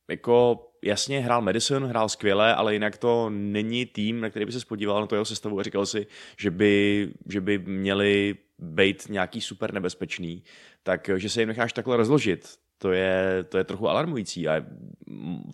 jako 0.08 0.66
jasně 0.82 1.20
hrál 1.20 1.42
Madison, 1.42 1.84
hrál 1.84 2.08
skvěle, 2.08 2.54
ale 2.54 2.72
jinak 2.72 2.98
to 2.98 3.30
není 3.30 3.86
tým, 3.86 4.20
na 4.20 4.30
který 4.30 4.46
by 4.46 4.52
se 4.52 4.60
spodíval 4.60 5.00
na 5.00 5.06
to 5.06 5.14
jeho 5.14 5.24
sestavu 5.24 5.60
a 5.60 5.62
říkal 5.62 5.86
si, 5.86 6.06
že 6.38 6.50
by, 6.50 7.08
že 7.28 7.40
by 7.40 7.58
měli 7.58 8.36
být 8.58 9.06
nějaký 9.08 9.40
super 9.40 9.74
nebezpečný, 9.74 10.44
tak 10.82 11.10
že 11.16 11.28
se 11.28 11.42
jim 11.42 11.48
necháš 11.48 11.72
takhle 11.72 11.96
rozložit, 11.96 12.48
to 12.78 12.92
je, 12.92 13.44
to 13.48 13.58
je 13.58 13.64
trochu 13.64 13.88
alarmující 13.88 14.48
a 14.48 14.64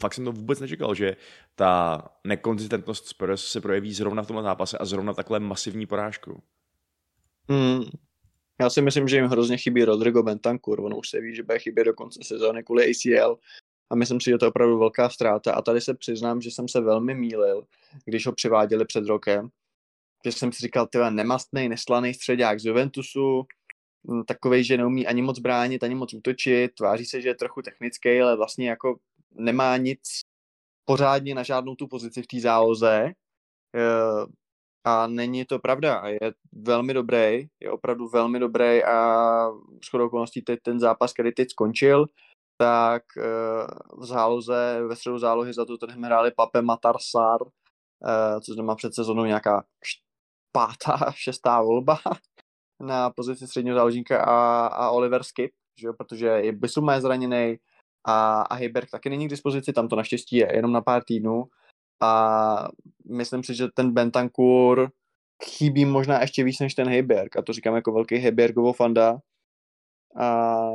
fakt 0.01 0.15
jsem 0.15 0.25
to 0.25 0.33
vůbec 0.33 0.61
nečekal, 0.61 0.95
že 0.95 1.17
ta 1.55 2.03
nekonzistentnost 2.25 3.09
Spurs 3.09 3.45
se 3.45 3.61
projeví 3.61 3.93
zrovna 3.93 4.23
v 4.23 4.27
tomhle 4.27 4.43
zápase 4.43 4.79
a 4.79 4.85
zrovna 4.85 5.15
takhle 5.15 5.41
masivní 5.41 5.87
porážku. 5.87 6.43
Hmm. 7.49 7.85
Já 8.61 8.71
si 8.71 8.83
myslím, 8.83 9.09
že 9.09 9.17
jim 9.17 9.27
hrozně 9.27 9.57
chybí 9.57 9.85
Rodrigo 9.85 10.23
Bentancur, 10.23 10.81
on 10.81 10.95
už 10.95 11.09
se 11.09 11.21
ví, 11.21 11.35
že 11.35 11.43
bude 11.43 11.59
chybět 11.59 11.85
do 11.85 11.95
konce 11.95 12.21
sezóny 12.23 12.63
kvůli 12.63 12.91
ACL 12.91 13.39
a 13.91 13.95
myslím 13.95 14.21
si, 14.21 14.31
že 14.31 14.39
to 14.39 14.45
je 14.45 14.49
opravdu 14.49 14.79
velká 14.79 15.09
ztráta. 15.09 15.55
A 15.55 15.63
tady 15.63 15.81
se 15.81 15.95
přiznám, 15.95 16.41
že 16.41 16.51
jsem 16.51 16.69
se 16.69 16.81
velmi 16.81 17.15
mýlil, 17.15 17.67
když 18.05 18.27
ho 18.27 18.33
přiváděli 18.33 18.85
před 18.85 19.07
rokem, 19.07 19.49
že 20.25 20.33
jsem 20.33 20.53
si 20.53 20.59
říkal, 20.63 20.87
tyhle 20.87 21.11
nemastný, 21.11 21.69
neslaný 21.69 22.15
středák 22.15 22.61
z 22.61 22.65
Juventusu, 22.65 23.47
mm, 24.05 24.25
takovej, 24.25 24.65
že 24.65 24.77
neumí 24.77 25.07
ani 25.07 25.23
moc 25.23 25.39
bránit, 25.39 25.83
ani 25.83 25.95
moc 25.95 26.15
útočit, 26.15 26.75
tváří 26.75 27.07
se, 27.07 27.21
že 27.21 27.29
je 27.29 27.35
trochu 27.35 27.63
technický, 27.63 28.21
ale 28.21 28.37
vlastně 28.37 28.69
jako 28.69 28.97
nemá 29.35 29.77
nic 29.77 30.01
pořádně 30.85 31.35
na 31.35 31.43
žádnou 31.43 31.75
tu 31.75 31.89
pozici 31.89 32.23
v 32.23 32.27
té 32.27 32.41
záloze. 32.41 33.13
Eh, 33.77 34.27
a 34.85 35.07
není 35.07 35.45
to 35.45 35.59
pravda. 35.59 36.03
Je 36.07 36.33
velmi 36.53 36.95
dobrý, 36.95 37.49
je 37.61 37.71
opravdu 37.71 38.09
velmi 38.09 38.39
dobrý 38.39 38.85
a 38.85 39.49
shodou 39.91 40.07
okolností 40.07 40.45
ten 40.63 40.81
zápas, 40.81 41.13
který 41.13 41.33
teď 41.33 41.51
skončil, 41.51 42.07
tak 42.57 43.03
eh, 43.19 43.67
v 43.99 44.05
záloze, 44.05 44.83
ve 44.89 44.97
středu 44.97 45.19
zálohy 45.19 45.53
za 45.53 45.65
to 45.65 45.79
ten 45.79 46.05
hráli 46.05 46.31
Pape 46.31 46.63
Matarsar, 46.63 47.41
eh, 48.09 48.41
což 48.41 48.57
má 48.57 48.75
před 48.75 48.95
sezónou 48.95 49.25
nějaká 49.25 49.65
pátá, 50.53 51.13
šestá 51.15 51.63
volba 51.63 51.99
na 52.81 53.11
pozici 53.11 53.47
středního 53.47 53.77
záložníka 53.77 54.25
a, 54.25 54.67
a 54.67 54.91
Oliver 54.91 55.23
Skip, 55.23 55.51
že 55.81 55.87
jo, 55.87 55.93
protože 55.93 56.41
i 56.41 56.53
Bisuma 56.53 56.95
je 56.95 57.01
zraněný 57.01 57.57
a, 58.07 58.43
a 58.43 58.55
Heiberg 58.55 58.91
taky 58.91 59.11
není 59.11 59.27
k 59.27 59.31
dispozici, 59.31 59.73
tam 59.73 59.89
to 59.89 59.97
naštěstí 59.97 60.37
je 60.37 60.57
jenom 60.57 60.73
na 60.73 60.81
pár 60.81 61.05
týdnů. 61.05 61.45
A 62.03 62.69
myslím 63.11 63.45
si, 63.45 63.55
že 63.55 63.69
ten 63.75 63.91
Bentancur 63.91 64.91
chybí 65.45 65.85
možná 65.85 66.21
ještě 66.21 66.45
víc 66.45 66.61
než 66.61 66.75
ten 66.75 66.89
Heiberg 66.89 67.37
a 67.37 67.43
to 67.43 67.53
říkám 67.53 67.75
jako 67.75 67.93
velký 67.93 68.17
Heibergovo 68.17 68.73
fanda. 68.73 69.19
A 70.21 70.71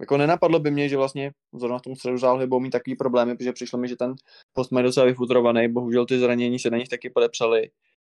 jako 0.00 0.16
nenapadlo 0.16 0.58
by 0.58 0.70
mě, 0.70 0.88
že 0.88 0.96
vlastně 0.96 1.32
zrovna 1.54 1.78
v 1.78 1.82
tom 1.82 1.96
středu 1.96 2.18
zálohy 2.18 2.46
budou 2.46 2.60
mít 2.60 2.70
takový 2.70 2.96
problémy, 2.96 3.36
protože 3.36 3.52
přišlo 3.52 3.78
mi, 3.78 3.88
že 3.88 3.96
ten 3.96 4.14
post 4.52 4.72
mají 4.72 4.84
docela 4.84 5.06
vyfutrovaný, 5.06 5.68
bohužel 5.72 6.06
ty 6.06 6.18
zranění 6.18 6.58
se 6.58 6.70
na 6.70 6.78
nich 6.78 6.88
taky 6.88 7.10
podepsali 7.10 7.70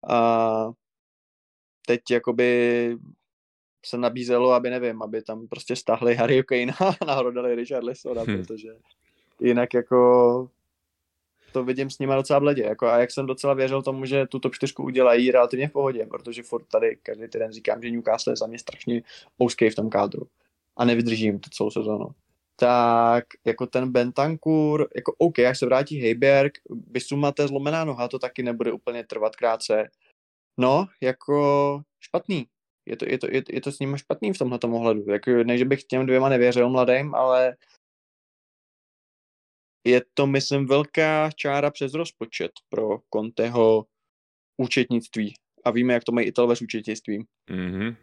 a 0.10 0.70
teď 1.86 2.02
jakoby 2.12 2.98
se 3.86 3.98
nabízelo, 3.98 4.52
aby 4.52 4.70
nevím, 4.70 5.02
aby 5.02 5.22
tam 5.22 5.48
prostě 5.48 5.76
stáhli 5.76 6.16
Harry 6.16 6.44
Kane 6.44 6.74
a 6.80 6.96
nahrodali 7.06 7.56
Richard 7.56 7.84
Lissona, 7.84 8.24
Hm. 8.28 8.38
protože 8.38 8.70
jinak 9.40 9.74
jako 9.74 10.50
to 11.54 11.64
vidím 11.64 11.90
s 11.90 12.00
nima 12.00 12.16
docela 12.16 12.40
bledě. 12.40 12.64
Jako, 12.64 12.88
a 12.88 12.98
jak 12.98 13.12
jsem 13.12 13.26
docela 13.26 13.54
věřil 13.54 13.82
tomu, 13.82 14.06
že 14.06 14.28
tu 14.28 14.40
top 14.40 14.56
4 14.56 14.74
udělají 14.80 15.32
relativně 15.32 15.68
v 15.68 15.72
pohodě, 15.72 16.06
protože 16.06 16.44
furt 16.44 16.64
tady 16.72 16.98
každý 17.04 17.28
týden 17.28 17.52
říkám, 17.52 17.82
že 17.82 17.92
Newcastle 17.92 18.34
je 18.34 18.38
za 18.38 18.48
mě 18.48 18.60
strašně 18.60 19.02
úzký 19.38 19.70
v 19.70 19.76
tom 19.76 19.90
kádru 19.90 20.28
a 20.80 20.86
nevydržím 20.86 21.40
to 21.40 21.50
celou 21.50 21.72
sezónu. 21.72 22.06
Tak 22.56 23.26
jako 23.46 23.68
ten 23.68 23.92
Bentancur, 23.92 24.88
jako 24.96 25.16
OK, 25.18 25.40
až 25.40 25.60
se 25.60 25.66
vrátí 25.66 26.02
Heiberg, 26.02 26.54
Bisuma 26.70 27.32
to 27.32 27.42
je 27.42 27.48
zlomená 27.48 27.86
noha, 27.86 28.08
to 28.08 28.20
taky 28.20 28.44
nebude 28.44 28.72
úplně 28.72 29.04
trvat 29.04 29.36
krátce. 29.36 29.90
No, 30.60 30.88
jako 31.02 31.82
špatný. 32.00 32.48
Je 32.86 32.98
to, 32.98 33.06
je 33.10 33.18
to, 33.18 33.28
je 33.32 33.42
to, 33.42 33.56
je 33.56 33.62
to 33.62 33.72
s 33.72 33.80
ním 33.80 33.98
špatný 33.98 34.34
v 34.34 34.38
tomhle 34.38 34.60
ohledu. 34.64 35.12
Jako, 35.12 35.32
ne, 35.32 35.58
že 35.58 35.66
bych 35.66 35.84
těm 35.84 36.06
dvěma 36.06 36.30
nevěřil 36.30 36.70
mladým, 36.70 37.16
ale 37.16 37.58
je 39.88 40.02
to, 40.14 40.28
myslím, 40.28 40.68
velká 40.68 41.32
čára 41.32 41.72
přes 41.72 41.94
rozpočet 41.94 42.52
pro 42.70 43.00
Conteho 43.16 43.86
účetnictví. 44.58 45.34
A 45.66 45.72
víme, 45.72 45.94
jak 45.94 46.04
to 46.04 46.12
mají 46.12 46.28
Italové 46.28 46.56
s 46.56 46.62
účetnictvím. 46.62 47.26
Mm-hmm. 47.52 47.96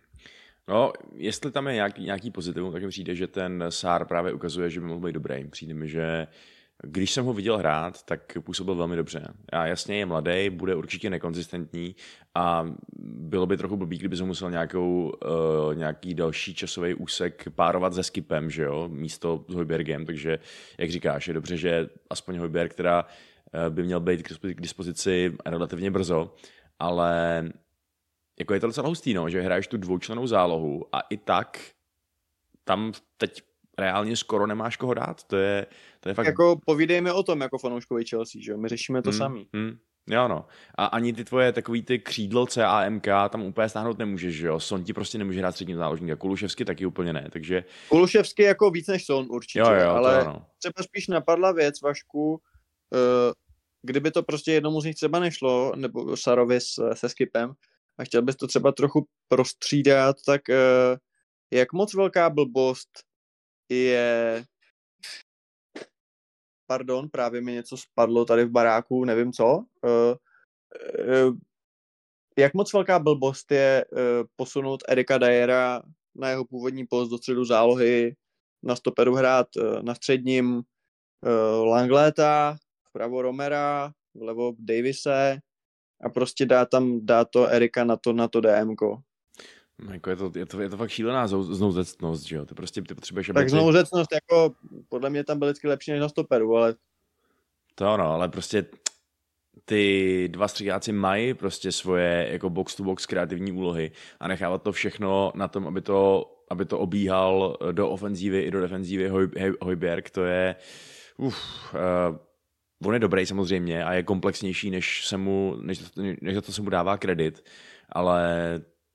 No, 0.69 0.93
jestli 1.15 1.53
tam 1.53 1.67
je 1.67 1.75
nějaký, 1.75 2.05
nějaký 2.05 2.31
pozitivum, 2.31 2.73
tak 2.73 2.83
mi 2.83 2.89
přijde, 2.89 3.15
že 3.15 3.27
ten 3.27 3.65
Sár 3.69 4.05
právě 4.05 4.33
ukazuje, 4.33 4.71
že 4.71 4.81
by 4.81 4.87
mohl 4.87 5.01
být 5.01 5.13
dobrý. 5.13 5.49
Přijde 5.49 5.75
mi, 5.75 5.89
že 5.89 6.27
když 6.83 7.11
jsem 7.11 7.25
ho 7.25 7.33
viděl 7.33 7.59
hrát, 7.59 8.03
tak 8.03 8.39
působil 8.41 8.75
velmi 8.75 8.97
dobře. 8.97 9.35
A 9.53 9.67
jasně 9.67 9.99
je 9.99 10.07
mladý, 10.07 10.51
bude 10.51 10.75
určitě 10.75 11.11
nekonzistentní 11.11 11.97
a 12.35 12.67
bylo 13.09 13.47
by 13.47 13.57
trochu 13.57 13.77
blbý, 13.77 13.99
kdyby 13.99 14.17
se 14.17 14.25
musel 14.25 14.51
nějakou, 14.51 15.13
uh, 15.25 15.75
nějaký 15.75 16.15
další 16.15 16.55
časový 16.55 16.95
úsek 16.95 17.45
párovat 17.55 17.95
se 17.95 18.03
Skipem, 18.03 18.51
že 18.51 18.63
jo, 18.63 18.89
místo 18.89 19.45
s 19.49 19.55
Hojbergem, 19.55 20.07
takže 20.07 20.39
jak 20.79 20.91
říkáš, 20.91 21.29
je 21.29 21.35
dobře, 21.35 21.57
že 21.57 21.89
aspoň 22.11 22.39
Hojberg, 22.39 22.73
která 22.73 23.05
uh, 23.05 23.75
by 23.75 23.83
měl 23.83 24.01
být 24.01 24.23
k 24.55 24.61
dispozici 24.61 25.37
relativně 25.47 25.91
brzo, 25.91 26.35
ale 26.79 27.43
jako 28.39 28.55
je 28.55 28.61
to 28.61 28.67
docela 28.67 28.89
hustý, 28.89 29.15
no, 29.15 29.31
že 29.31 29.41
hraješ 29.41 29.67
tu 29.67 29.77
dvoučlenou 29.77 30.27
zálohu 30.27 30.87
a 30.93 31.01
i 31.01 31.17
tak 31.17 31.61
tam 32.65 32.93
teď 33.17 33.43
reálně 33.79 34.17
skoro 34.17 34.47
nemáš 34.47 34.77
koho 34.77 34.95
dát. 34.95 35.25
To 35.25 35.37
je, 35.37 35.67
to 36.01 36.09
je 36.09 36.15
fakt... 36.15 36.27
Jako 36.27 36.61
povídejme 36.67 37.13
o 37.13 37.23
tom 37.23 37.41
jako 37.41 37.59
fanouškovi 37.59 38.05
Chelsea, 38.05 38.43
že 38.43 38.53
jo? 38.53 38.59
My 38.59 38.69
řešíme 38.69 39.03
to 39.03 39.11
Hmm, 39.11 39.19
samý. 39.19 39.49
Hmm. 39.55 39.79
Jo, 40.11 40.29
no. 40.29 40.47
A 40.75 40.87
ani 40.87 41.13
ty 41.13 41.25
tvoje 41.25 41.53
takový 41.53 41.83
ty 41.83 41.99
křídlo 41.99 42.47
CAMK 42.47 43.07
tam 43.29 43.43
úplně 43.43 43.69
stáhnout 43.69 43.99
nemůžeš, 43.99 44.35
že 44.35 44.47
jo? 44.47 44.61
Son 44.61 44.85
ti 44.85 44.93
prostě 44.93 45.19
nemůže 45.19 45.39
hrát 45.39 45.53
střední 45.53 45.75
záložníka. 45.75 46.17
Kuluševsky 46.17 46.65
taky 46.65 46.87
úplně 46.87 47.13
ne, 47.13 47.29
takže 47.33 47.65
Kuluševský 47.89 48.43
jako 48.43 48.71
víc 48.71 48.87
než 48.87 49.07
Son 49.07 49.27
určitě, 49.31 49.59
jo, 49.59 49.73
jo, 49.73 49.91
ale 49.91 50.25
to 50.25 50.31
ano. 50.31 50.47
třeba 50.59 50.83
spíš 50.83 51.09
napadla 51.09 51.53
věc, 51.53 51.81
Vašku, 51.81 52.33
uh, 52.33 52.39
kdyby 53.83 54.11
to 54.11 54.23
prostě 54.23 54.53
jednomu 54.53 54.81
z 54.81 54.85
nich 54.85 54.95
třeba 54.95 55.21
nešlo, 55.21 55.73
nebo 55.77 56.17
Sarovi 56.17 56.61
s, 56.61 56.95
se 56.95 57.09
Skipem, 57.09 57.53
a 57.99 58.05
chtěl 58.05 58.23
bys 58.23 58.37
to 58.37 58.47
třeba 58.47 58.73
trochu 58.73 59.07
prostřídat, 59.29 60.17
tak 60.27 60.41
uh, 60.49 60.99
jak 61.53 61.73
moc 61.73 61.95
velká 61.95 62.31
blbost 62.31 62.89
je 63.69 64.45
pardon, 66.67 67.09
právě 67.09 67.41
mi 67.41 67.53
něco 67.53 67.77
spadlo 67.77 68.25
tady 68.25 68.45
v 68.45 68.51
baráku, 68.51 69.05
nevím 69.05 69.33
co. 69.33 69.45
Uh, 69.47 69.65
uh, 71.09 71.37
jak 72.39 72.55
moc 72.55 72.73
velká 72.73 72.99
blbost 72.99 73.53
je 73.53 73.85
posunout 74.37 74.83
Erika 74.89 75.19
Dyera 75.19 75.83
na 76.15 76.29
jeho 76.29 76.45
původní 76.45 76.87
post 76.87 77.09
do 77.09 77.19
středu 77.19 77.45
zálohy, 77.45 78.17
na 78.63 78.77
stoperu 78.77 79.15
hrát 79.15 79.47
na 79.83 79.95
středním 79.95 80.63
Langleta, 81.65 82.57
vpravo 82.89 83.23
Romera, 83.23 83.93
vlevo 84.15 84.53
Davise 84.59 85.39
a 86.05 86.09
prostě 86.09 86.47
dá 86.47 86.67
tam, 86.67 87.07
dá 87.07 87.25
to 87.25 87.47
Erika 87.47 87.85
na 87.85 87.97
to, 87.97 88.13
na 88.13 88.29
to 88.29 88.41
DMko. 88.41 88.99
No, 89.79 89.93
jako 89.93 90.11
je, 90.11 90.17
to, 90.17 90.33
je, 90.37 90.47
to, 90.47 90.61
je 90.61 90.69
to 90.69 90.77
fakt 90.77 90.91
šílená 90.91 91.27
znouzectnost, 91.27 92.25
že 92.25 92.37
jo? 92.37 92.45
Ty 92.45 92.55
prostě 92.55 92.83
ty 92.83 92.95
potřebuješ, 92.95 93.31
Tak 93.35 93.51
znouzectnost, 93.51 94.13
jako 94.13 94.55
podle 94.89 95.11
mě 95.11 95.25
tam 95.25 95.39
byl 95.39 95.49
vždycky 95.49 95.69
lepší 95.69 95.91
než 95.91 96.01
na 96.01 96.09
stoperu, 96.09 96.57
ale... 96.57 96.75
To 97.75 97.97
no, 97.97 98.13
ale 98.13 98.29
prostě 98.29 98.67
ty 99.65 100.29
dva 100.33 100.49
střídáci 100.49 100.93
mají 100.93 101.35
prostě 101.35 101.73
svoje 101.73 102.29
jako 102.31 102.51
box 102.51 102.75
to 102.75 102.85
box 102.85 103.07
kreativní 103.07 103.53
úlohy 103.53 103.91
a 104.21 104.29
nechávat 104.29 104.63
to 104.63 104.73
všechno 104.73 105.33
na 105.35 105.49
tom, 105.49 105.67
aby 105.67 105.81
to, 105.81 106.31
aby 106.51 106.65
to 106.65 106.79
obíhal 106.79 107.57
do 107.73 107.91
ofenzívy 107.91 108.41
i 108.41 108.51
do 108.51 108.61
defenzívy 108.61 109.09
Hoj, 109.09 109.29
Hojberg, 109.61 110.11
to 110.11 110.25
je 110.25 110.57
uf, 111.17 111.37
uh, 111.75 112.17
on 112.85 112.95
je 112.95 113.01
dobrý 113.01 113.27
samozřejmě 113.27 113.85
a 113.85 113.93
je 113.93 114.03
komplexnější, 114.03 114.71
než, 114.71 115.07
se 115.07 115.17
mu, 115.17 115.57
než, 115.61 115.81
než 116.21 116.35
za 116.35 116.41
to 116.41 116.53
se 116.53 116.63
mu 116.63 116.71
dává 116.71 116.97
kredit, 116.97 117.45
ale 117.89 118.25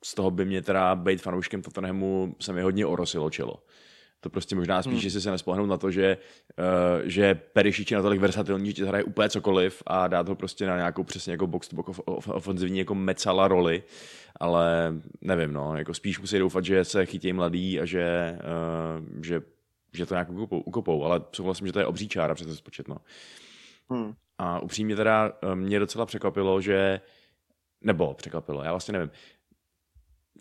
z 0.04 0.16
toho 0.16 0.32
by 0.32 0.46
mě 0.46 0.62
teda 0.62 0.96
být 0.96 1.22
fanouškem 1.22 1.62
Tottenhamu 1.62 2.36
se 2.40 2.54
mi 2.54 2.62
hodně 2.62 2.86
orosilo 2.86 3.30
čelo. 3.30 3.64
To 4.24 4.30
prostě 4.30 4.56
možná 4.56 4.82
spíš, 4.82 4.94
hmm. 4.94 5.02
že 5.02 5.12
si 5.12 5.22
se 5.22 5.32
nespolehnout 5.32 5.70
na 5.70 5.78
to, 5.78 5.92
že, 5.92 6.18
uh, 6.60 6.66
že 7.04 7.36
Perišič 7.36 7.92
je 7.92 7.98
natolik 7.98 8.22
versatilní, 8.22 8.72
že 8.72 8.86
hraje 8.86 9.04
úplně 9.04 9.30
cokoliv 9.30 9.84
a 9.88 10.08
dát 10.08 10.28
ho 10.28 10.36
prostě 10.36 10.66
na 10.66 10.76
nějakou 10.76 11.04
přesně 11.04 11.32
jako 11.32 11.48
box 11.48 11.68
to 11.68 11.76
box 11.76 12.00
ofenzivní 12.06 12.80
jako 12.80 12.96
mecala 12.96 13.48
roli, 13.48 13.84
ale 14.40 14.94
nevím, 15.22 15.54
no, 15.54 15.78
jako 15.78 15.94
spíš 15.94 16.20
musí 16.20 16.40
doufat, 16.40 16.66
že 16.66 16.86
se 16.86 17.06
chytí 17.06 17.34
mladý 17.34 17.80
a 17.80 17.86
že, 17.86 18.38
uh, 18.40 19.24
že, 19.24 19.42
že 19.94 20.06
to 20.06 20.14
nějak 20.14 20.30
ukopou, 20.30 20.60
ukopou, 20.60 21.04
ale 21.04 21.22
souhlasím, 21.32 21.68
že 21.68 21.74
to 21.74 21.80
je 21.80 21.86
obří 21.86 22.08
čára 22.08 22.36
přes 22.36 22.48
rozpočet, 22.48 22.88
no. 22.88 22.98
Hmm. 23.92 24.14
A 24.38 24.60
upřímně 24.60 24.96
teda 24.96 25.32
eh, 25.42 25.56
mě 25.56 25.80
docela 25.80 26.06
překvapilo, 26.06 26.62
že 26.62 27.02
nebo 27.82 28.14
překvapilo, 28.14 28.64
já 28.64 28.72
vlastně 28.72 28.92
nevím 28.92 29.12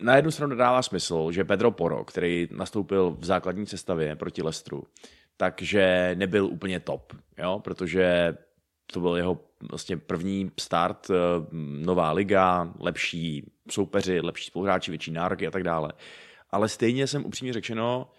na 0.01 0.15
jednu 0.15 0.31
stranu 0.31 0.55
dává 0.55 0.81
smysl, 0.81 1.31
že 1.31 1.43
Pedro 1.43 1.71
Poro, 1.71 2.03
který 2.03 2.47
nastoupil 2.51 3.11
v 3.19 3.25
základní 3.25 3.65
sestavě 3.65 4.15
proti 4.15 4.43
Lestru, 4.43 4.83
takže 5.37 6.11
nebyl 6.15 6.45
úplně 6.45 6.79
top, 6.79 7.13
jo? 7.37 7.59
protože 7.63 8.37
to 8.93 8.99
byl 8.99 9.15
jeho 9.15 9.39
vlastně 9.71 9.97
první 9.97 10.51
start, 10.59 11.07
eh, 11.09 11.13
nová 11.85 12.11
liga, 12.11 12.73
lepší 12.79 13.51
soupeři, 13.71 14.19
lepší 14.19 14.45
spoluhráči, 14.45 14.91
větší 14.91 15.11
nároky 15.11 15.47
a 15.47 15.51
tak 15.51 15.63
dále. 15.63 15.91
Ale 16.49 16.69
stejně 16.69 17.07
jsem 17.07 17.25
upřímně 17.25 17.53
řečeno 17.53 18.11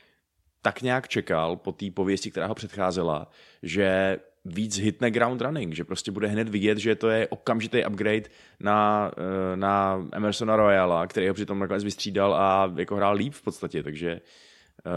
tak 0.63 0.83
nějak 0.83 1.09
čekal 1.09 1.57
po 1.57 1.73
té 1.73 1.91
pověsti, 1.91 2.31
která 2.31 2.47
ho 2.47 2.55
předcházela, 2.55 3.31
že 3.63 4.19
víc 4.45 4.79
hitne 4.79 5.11
ground 5.11 5.41
running, 5.41 5.75
že 5.75 5.85
prostě 5.85 6.11
bude 6.11 6.29
hned 6.29 6.49
vidět, 6.49 6.79
že 6.79 6.95
to 6.95 7.09
je 7.09 7.29
okamžitý 7.29 7.85
upgrade 7.87 8.29
na, 8.61 9.11
eh, 9.17 9.57
na 9.57 10.07
Emersona 10.13 10.57
Royala, 10.57 11.07
který 11.07 11.29
ho 11.29 11.35
přitom 11.35 11.59
nakonec 11.59 11.85
vystřídal 11.85 12.35
a 12.35 12.73
jako 12.77 12.97
hrál 12.97 13.15
líp 13.15 13.33
v 13.33 13.43
podstatě, 13.43 13.83
takže 13.83 14.21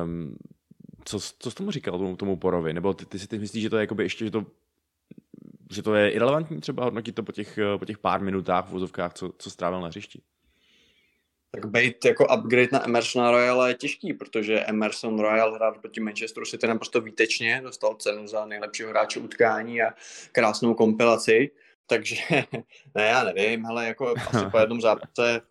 um, 0.03 0.36
co, 1.05 1.19
co 1.39 1.51
jsi 1.51 1.55
tomu 1.58 1.71
říkal 1.71 1.97
tomu, 1.97 2.15
tomu 2.15 2.36
Porovi? 2.36 2.73
Nebo 2.73 2.93
ty, 2.93 3.05
ty 3.05 3.19
si 3.19 3.27
ty 3.27 3.39
myslíš, 3.39 3.63
že 3.63 3.69
to 3.69 3.77
je 3.77 3.81
jakoby 3.81 4.03
ještě, 4.03 4.25
že 4.25 4.31
to, 4.31 4.45
že 5.71 5.81
to 5.81 5.95
je 5.95 6.10
irrelevantní 6.10 6.62
třeba 6.62 6.84
hodnotit 6.84 7.15
to 7.15 7.23
po 7.23 7.31
těch, 7.31 7.60
po 7.77 7.86
těch 7.86 7.97
pár 7.97 8.21
minutách 8.21 8.65
v 8.65 8.71
vozovkách, 8.71 9.13
co, 9.13 9.31
co 9.38 9.49
strávil 9.49 9.81
na 9.81 9.88
hřišti? 9.88 10.21
Tak 11.56 11.72
být 11.72 12.06
jako 12.06 12.26
upgrade 12.38 12.70
na 12.72 12.86
Emersona 12.86 13.32
Royale 13.32 13.70
je 13.70 13.74
těžký, 13.74 14.13
protože 14.13 14.60
Emerson 14.60 15.20
Royal 15.20 15.54
hrál 15.54 15.74
proti 15.74 16.00
Manchesteru 16.00 16.46
City 16.46 16.68
naprosto 16.68 17.02
výtečně, 17.02 17.62
dostal 17.63 17.96
cenu 17.96 18.28
za 18.28 18.46
nejlepšího 18.46 18.89
hráče 18.89 19.20
utkání 19.20 19.82
a 19.82 19.94
krásnou 20.32 20.74
kompilaci, 20.74 21.52
takže 21.88 22.15
ne, 22.96 23.04
já 23.04 23.24
nevím, 23.24 23.65
ale 23.65 23.88
jako 23.88 24.13
asi 24.28 24.46
po 24.52 24.58
jednom 24.58 24.82
zápase 24.82 25.41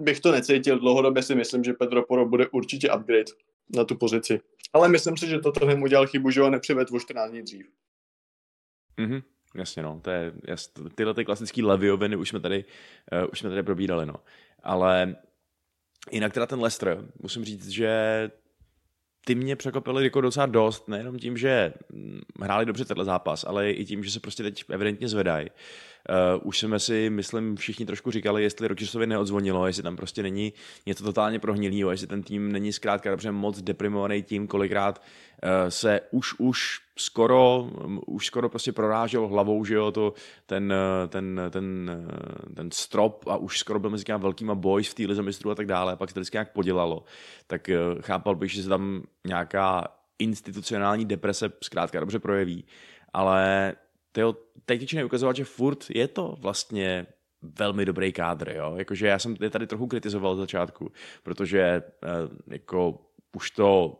bych 0.00 0.20
to 0.20 0.32
necítil. 0.32 0.78
Dlouhodobě 0.78 1.22
si 1.22 1.34
myslím, 1.34 1.64
že 1.64 1.72
Pedro 1.72 2.02
Poro 2.02 2.26
bude 2.26 2.48
určitě 2.48 2.92
upgrade 2.92 3.32
na 3.76 3.84
tu 3.84 3.96
pozici. 3.96 4.40
Ale 4.72 4.88
myslím 4.88 5.16
si, 5.16 5.26
že 5.26 5.38
toto 5.38 5.76
mu 5.76 5.84
udělal 5.84 6.06
chybu, 6.06 6.30
že 6.30 6.40
ho 6.40 6.50
nepřivedl 6.50 6.96
o 6.96 7.00
14 7.00 7.30
dní 7.30 7.42
dřív. 7.42 7.66
Mm-hmm. 8.98 9.22
Jasně, 9.54 9.82
no, 9.82 10.00
to 10.02 10.10
je, 10.10 10.32
jas, 10.48 10.72
tyhle 10.94 11.14
ty 11.14 11.24
klasický 11.24 11.62
levioviny 11.62 12.16
už 12.16 12.28
jsme 12.28 12.40
tady, 12.40 12.64
uh, 13.12 13.28
už 13.32 13.38
jsme 13.38 13.50
tady 13.50 13.62
probírali, 13.62 14.06
no. 14.06 14.14
Ale 14.62 15.16
jinak 16.10 16.32
teda 16.32 16.46
ten 16.46 16.60
Leicester, 16.60 17.04
musím 17.22 17.44
říct, 17.44 17.68
že 17.68 18.30
ty 19.24 19.34
mě 19.34 19.56
překvapily 19.56 20.04
jako 20.04 20.20
docela 20.20 20.46
dost, 20.46 20.88
nejenom 20.88 21.18
tím, 21.18 21.36
že 21.36 21.72
hm, 21.92 22.20
hráli 22.40 22.66
dobře 22.66 22.84
tenhle 22.84 23.04
zápas, 23.04 23.44
ale 23.44 23.70
i 23.70 23.84
tím, 23.84 24.04
že 24.04 24.10
se 24.10 24.20
prostě 24.20 24.42
teď 24.42 24.64
evidentně 24.70 25.08
zvedají. 25.08 25.50
Uh, 25.50 25.56
už 26.42 26.58
jsme 26.58 26.78
si, 26.78 27.10
myslím, 27.10 27.56
všichni 27.56 27.86
trošku 27.86 28.10
říkali, 28.10 28.42
jestli 28.42 28.68
Rodgersovi 28.68 29.06
neodzvonilo, 29.06 29.66
jestli 29.66 29.82
tam 29.82 29.96
prostě 29.96 30.22
není 30.22 30.52
něco 30.86 31.04
totálně 31.04 31.38
prohnilého, 31.38 31.90
jestli 31.90 32.06
ten 32.06 32.22
tým 32.22 32.52
není 32.52 32.72
zkrátka 32.72 33.10
dobře 33.10 33.32
moc 33.32 33.62
deprimovaný 33.62 34.22
tím, 34.22 34.46
kolikrát 34.46 35.02
uh, 35.42 35.48
se 35.68 36.00
už 36.10 36.34
už 36.38 36.80
skoro, 36.96 37.68
um, 37.84 38.00
už 38.06 38.26
skoro 38.26 38.48
prostě 38.48 38.72
prorážel 38.72 39.28
hlavou, 39.28 39.64
že 39.64 39.74
jo, 39.74 39.92
to, 39.92 40.14
ten, 40.46 40.72
uh, 40.72 41.08
ten, 41.08 41.40
ten, 41.50 41.90
uh, 42.48 42.54
ten 42.54 42.70
strop 42.70 43.24
a 43.28 43.36
už 43.36 43.58
skoro 43.58 43.78
byl 43.78 43.90
mezi 43.90 44.04
velkýma 44.18 44.54
boys 44.54 44.88
v 44.88 44.94
té 44.94 45.02
lize 45.02 45.22
mistrů 45.22 45.50
a 45.50 45.54
tak 45.54 45.66
dále, 45.66 45.92
a 45.92 45.96
pak 45.96 46.10
se 46.10 46.14
to 46.14 46.20
vždycky 46.20 46.34
nějak 46.34 46.52
podělalo, 46.52 47.04
tak 47.46 47.68
uh, 47.68 48.02
chápal 48.02 48.34
bych, 48.34 48.52
že 48.52 48.62
se 48.62 48.68
tam 48.68 49.02
nějaká 49.26 49.88
institucionální 50.18 51.04
deprese 51.04 51.52
zkrátka 51.62 52.00
dobře 52.00 52.18
projeví, 52.18 52.64
ale 53.12 53.72
tyjo, 54.12 54.36
teď 54.64 55.04
ukazovat, 55.04 55.36
že 55.36 55.44
furt 55.44 55.86
je 55.90 56.08
to 56.08 56.36
vlastně 56.38 57.06
velmi 57.42 57.84
dobrý 57.84 58.12
kádr, 58.12 58.52
jo? 58.56 58.74
Jakože 58.76 59.06
já 59.06 59.18
jsem 59.18 59.36
je 59.40 59.50
tady 59.50 59.66
trochu 59.66 59.86
kritizoval 59.86 60.32
od 60.32 60.36
začátku, 60.36 60.92
protože 61.22 61.60
eh, 61.60 61.82
jako 62.46 62.98
už 63.36 63.50
to 63.50 63.98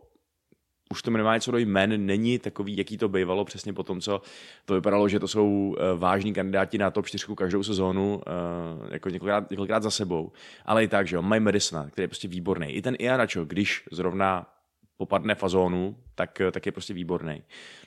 už 0.91 1.01
to 1.01 1.11
minimálně 1.11 1.41
co 1.41 1.51
do 1.51 1.57
jmen 1.57 2.05
není 2.05 2.39
takový, 2.39 2.77
jaký 2.77 2.97
to 2.97 3.09
bývalo 3.09 3.45
přesně 3.45 3.73
po 3.73 3.83
tom, 3.83 4.01
co 4.01 4.21
to 4.65 4.73
vypadalo, 4.73 5.09
že 5.09 5.19
to 5.19 5.27
jsou 5.27 5.75
eh, 5.77 5.97
vážní 5.97 6.33
kandidáti 6.33 6.77
na 6.77 6.91
top 6.91 7.05
4 7.05 7.25
každou 7.35 7.63
sezónu, 7.63 8.21
eh, 8.27 8.93
jako 8.93 9.09
několikrát, 9.09 9.51
několikrát 9.51 9.83
za 9.83 9.91
sebou. 9.91 10.31
Ale 10.65 10.83
i 10.83 10.87
tak, 10.87 11.07
že 11.07 11.15
jo, 11.15 11.21
mají 11.21 11.41
Madisona, 11.41 11.89
který 11.89 12.03
je 12.03 12.07
prostě 12.07 12.27
výborný. 12.27 12.67
I 12.67 12.81
ten 12.81 12.95
Ianacho, 12.99 13.45
když 13.45 13.83
zrovna 13.91 14.47
popadne 15.05 15.35
fazónu, 15.35 15.95
tak, 16.15 16.41
tak 16.51 16.65
je 16.65 16.71
prostě 16.71 16.93
výborný. 16.93 17.43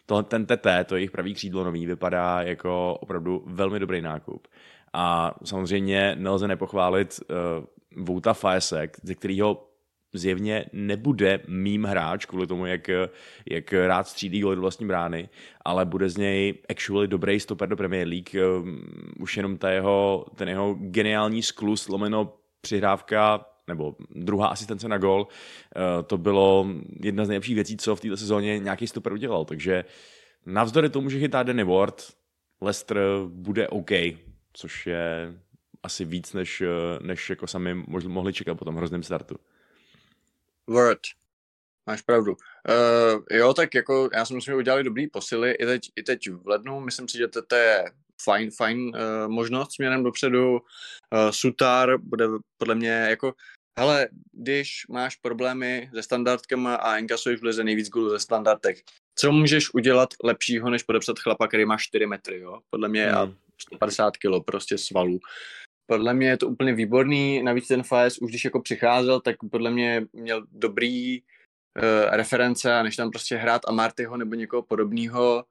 To, 0.07 0.23
ten 0.23 0.47
TT, 0.47 0.67
to 0.87 0.97
jejich 0.97 1.11
pravý 1.11 1.35
křídlo 1.35 1.65
nový, 1.65 1.87
vypadá 1.87 2.43
jako 2.43 2.99
opravdu 3.01 3.43
velmi 3.47 3.81
dobrý 3.81 4.01
nákup. 4.01 4.49
A 4.93 5.35
samozřejmě 5.45 6.17
nelze 6.19 6.49
nepochválit 6.49 7.21
uh, 7.21 8.05
Vouta 8.05 8.35
Faesek, 8.35 8.97
ze 9.03 9.15
kterého 9.15 9.67
zjevně 10.15 10.65
nebude 10.73 11.41
mým 11.49 11.85
hráč 11.85 12.25
kvůli 12.27 12.47
tomu, 12.47 12.67
jak, 12.67 12.91
jak 13.51 13.73
rád 13.73 14.09
střídí 14.09 14.41
goly 14.41 14.57
do 14.57 14.63
vlastní 14.63 14.87
brány, 14.87 15.29
ale 15.65 15.85
bude 15.85 16.09
z 16.09 16.17
něj 16.17 16.55
actually 16.71 17.09
dobrý 17.09 17.41
stoper 17.41 17.69
do 17.69 17.77
Premier 17.77 18.09
League. 18.09 18.61
Um, 18.61 18.83
už 19.21 19.37
jenom 19.37 19.59
ta 19.59 19.71
jeho, 19.71 20.27
ten 20.37 20.49
jeho 20.49 20.75
geniální 20.75 21.43
sklus, 21.43 21.89
lomeno 21.89 22.33
přihrávka 22.61 23.47
nebo 23.69 23.97
druhá 24.11 24.49
asistence 24.49 24.89
na 24.89 24.99
gol, 24.99 25.29
eh, 25.77 26.03
to 26.03 26.19
bylo 26.19 26.67
jedna 27.01 27.25
z 27.25 27.29
nejlepších 27.29 27.55
věcí, 27.55 27.77
co 27.77 27.97
v 27.97 28.01
této 28.01 28.17
sezóně 28.17 28.59
nějaký 28.59 28.87
stoper 28.87 29.13
udělal. 29.13 29.45
Takže 29.45 29.85
navzdory 30.47 30.91
tomu, 30.91 31.11
že 31.11 31.19
chytá 31.19 31.43
Danny 31.43 31.65
Ward, 31.65 32.13
Leicester 32.61 32.99
bude 33.27 33.69
OK, 33.69 33.91
což 34.53 34.87
je 34.87 35.35
asi 35.83 36.05
víc, 36.05 36.33
než, 36.33 36.61
eh, 36.61 36.67
než 37.01 37.31
jako 37.31 37.47
sami 37.47 37.75
mohli 38.07 38.33
čekat 38.33 38.55
po 38.55 38.65
tom 38.65 38.77
hrozném 38.77 39.03
startu. 39.03 39.37
Word. 40.67 41.01
Máš 41.87 42.03
pravdu. 42.03 42.33
Uh, 42.33 43.23
jo, 43.31 43.55
tak 43.55 43.75
jako 43.75 44.09
já 44.15 44.25
si 44.25 44.35
myslím, 44.35 44.53
že 44.53 44.57
udělali 44.57 44.85
dobrý 44.85 45.09
posily 45.09 45.53
i 45.53 45.67
teď, 45.67 45.83
i 45.97 46.03
teď 46.03 46.31
v 46.31 46.49
lednu. 46.49 46.81
Myslím 46.81 47.09
si, 47.09 47.19
že 47.19 47.29
to, 47.29 47.57
je 47.57 47.85
fajn, 48.25 48.51
fajn 48.51 48.79
uh, 48.79 48.93
možnost 49.29 49.75
směrem 49.75 50.03
dopředu. 50.03 50.53
Uh, 50.53 50.61
Sutar 51.31 51.99
bude 51.99 52.27
podle 52.59 52.75
mě 52.75 52.91
jako 52.91 53.35
hele, 53.79 54.09
když 54.33 54.87
máš 54.89 55.17
problémy 55.17 55.91
se 55.95 56.03
standardkama 56.03 56.75
a 56.75 56.97
inkasuješ 56.97 57.41
v 57.41 57.45
lize 57.45 57.65
nejvíc 57.65 57.89
gólů 57.89 58.11
ze 58.11 58.19
standardek, 58.19 58.77
co 59.19 59.33
můžeš 59.33 59.75
udělat 59.75 60.09
lepšího, 60.25 60.71
než 60.71 60.83
podepsat 60.83 61.19
chlapa, 61.19 61.49
který 61.49 61.65
má 61.65 61.77
4 61.77 62.07
metry, 62.07 62.41
jo? 62.41 62.61
Podle 62.71 62.89
mě 62.89 63.13
a 63.13 63.23
Hmm. 63.23 63.37
150 63.61 64.17
kilo 64.17 64.43
prostě 64.43 64.79
svalů. 64.79 65.21
Podle 65.87 66.15
mě 66.15 66.29
je 66.29 66.37
to 66.37 66.49
úplně 66.49 66.75
výborný, 66.75 67.43
navíc 67.43 67.69
ten 67.69 67.83
Faes 67.83 68.19
už 68.19 68.31
když 68.31 68.45
jako 68.45 68.61
přicházel, 68.61 69.21
tak 69.21 69.37
podle 69.51 69.71
mě 69.71 70.07
měl 70.13 70.47
dobrý 70.51 71.23
uh, 71.23 71.25
reference 72.11 72.75
a 72.75 72.83
než 72.83 72.97
tam 72.97 73.11
prostě 73.11 73.37
hrát 73.37 73.63
Amartyho 73.69 74.17
nebo 74.17 74.35
někoho 74.35 74.63
podobného, 74.63 75.45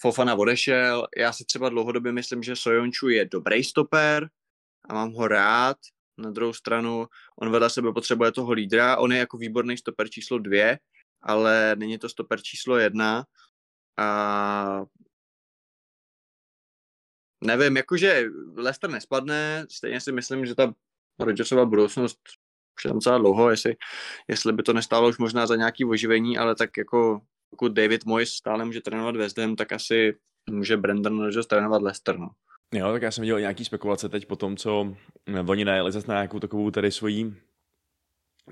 Fofana 0.00 0.34
odešel. 0.34 1.06
Já 1.16 1.32
si 1.32 1.44
třeba 1.44 1.68
dlouhodobě 1.68 2.12
myslím, 2.12 2.42
že 2.42 2.56
Sojonču 2.56 3.08
je 3.08 3.24
dobrý 3.24 3.64
stoper 3.64 4.30
a 4.88 4.94
mám 4.94 5.12
ho 5.12 5.28
rád. 5.28 5.76
Na 6.20 6.30
druhou 6.30 6.52
stranu, 6.52 7.06
on 7.40 7.50
vedle 7.50 7.70
sebe 7.70 7.92
potřebuje 7.92 8.32
toho 8.32 8.52
lídra. 8.52 8.96
On 8.96 9.12
je 9.12 9.18
jako 9.18 9.36
výborný 9.36 9.76
stoper 9.76 10.08
číslo 10.08 10.38
dvě, 10.38 10.78
ale 11.22 11.76
není 11.78 11.98
to 11.98 12.08
stoper 12.08 12.40
číslo 12.42 12.76
jedna. 12.76 13.24
A 13.98 14.82
nevím, 17.44 17.76
jakože 17.76 18.24
Leicester 18.56 18.90
nespadne, 18.90 19.66
stejně 19.70 20.00
si 20.00 20.12
myslím, 20.12 20.46
že 20.46 20.54
ta 20.54 20.72
Rodgersova 21.18 21.64
budoucnost 21.64 22.18
už 22.80 22.84
je 22.84 22.88
tam 22.88 22.96
docela 22.96 23.18
dlouho, 23.18 23.50
jestli, 23.50 23.76
jestli 24.28 24.52
by 24.52 24.62
to 24.62 24.72
nestálo 24.72 25.08
už 25.08 25.18
možná 25.18 25.46
za 25.46 25.56
nějaký 25.56 25.84
oživení, 25.84 26.38
ale 26.38 26.54
tak 26.54 26.76
jako 26.76 27.20
pokud 27.50 27.72
David 27.72 28.04
Moyes 28.04 28.30
stále 28.30 28.64
může 28.64 28.80
trénovat 28.80 29.16
West 29.16 29.38
Ham, 29.38 29.56
tak 29.56 29.72
asi 29.72 30.18
může 30.50 30.76
Brandon 30.76 31.20
Rodgers 31.22 31.46
trénovat 31.46 31.82
Leicester, 31.82 32.18
no. 32.18 32.28
Jo, 32.74 32.92
tak 32.92 33.02
já 33.02 33.10
jsem 33.10 33.22
viděl 33.22 33.40
nějaký 33.40 33.64
spekulace 33.64 34.08
teď 34.08 34.26
po 34.26 34.36
tom, 34.36 34.56
co 34.56 34.96
eh, 35.26 35.40
oni 35.40 35.64
najeli 35.64 35.92
zase 35.92 36.08
na 36.08 36.14
nějakou 36.14 36.40
takovou 36.40 36.70
tady 36.70 36.90
svojí 36.90 37.36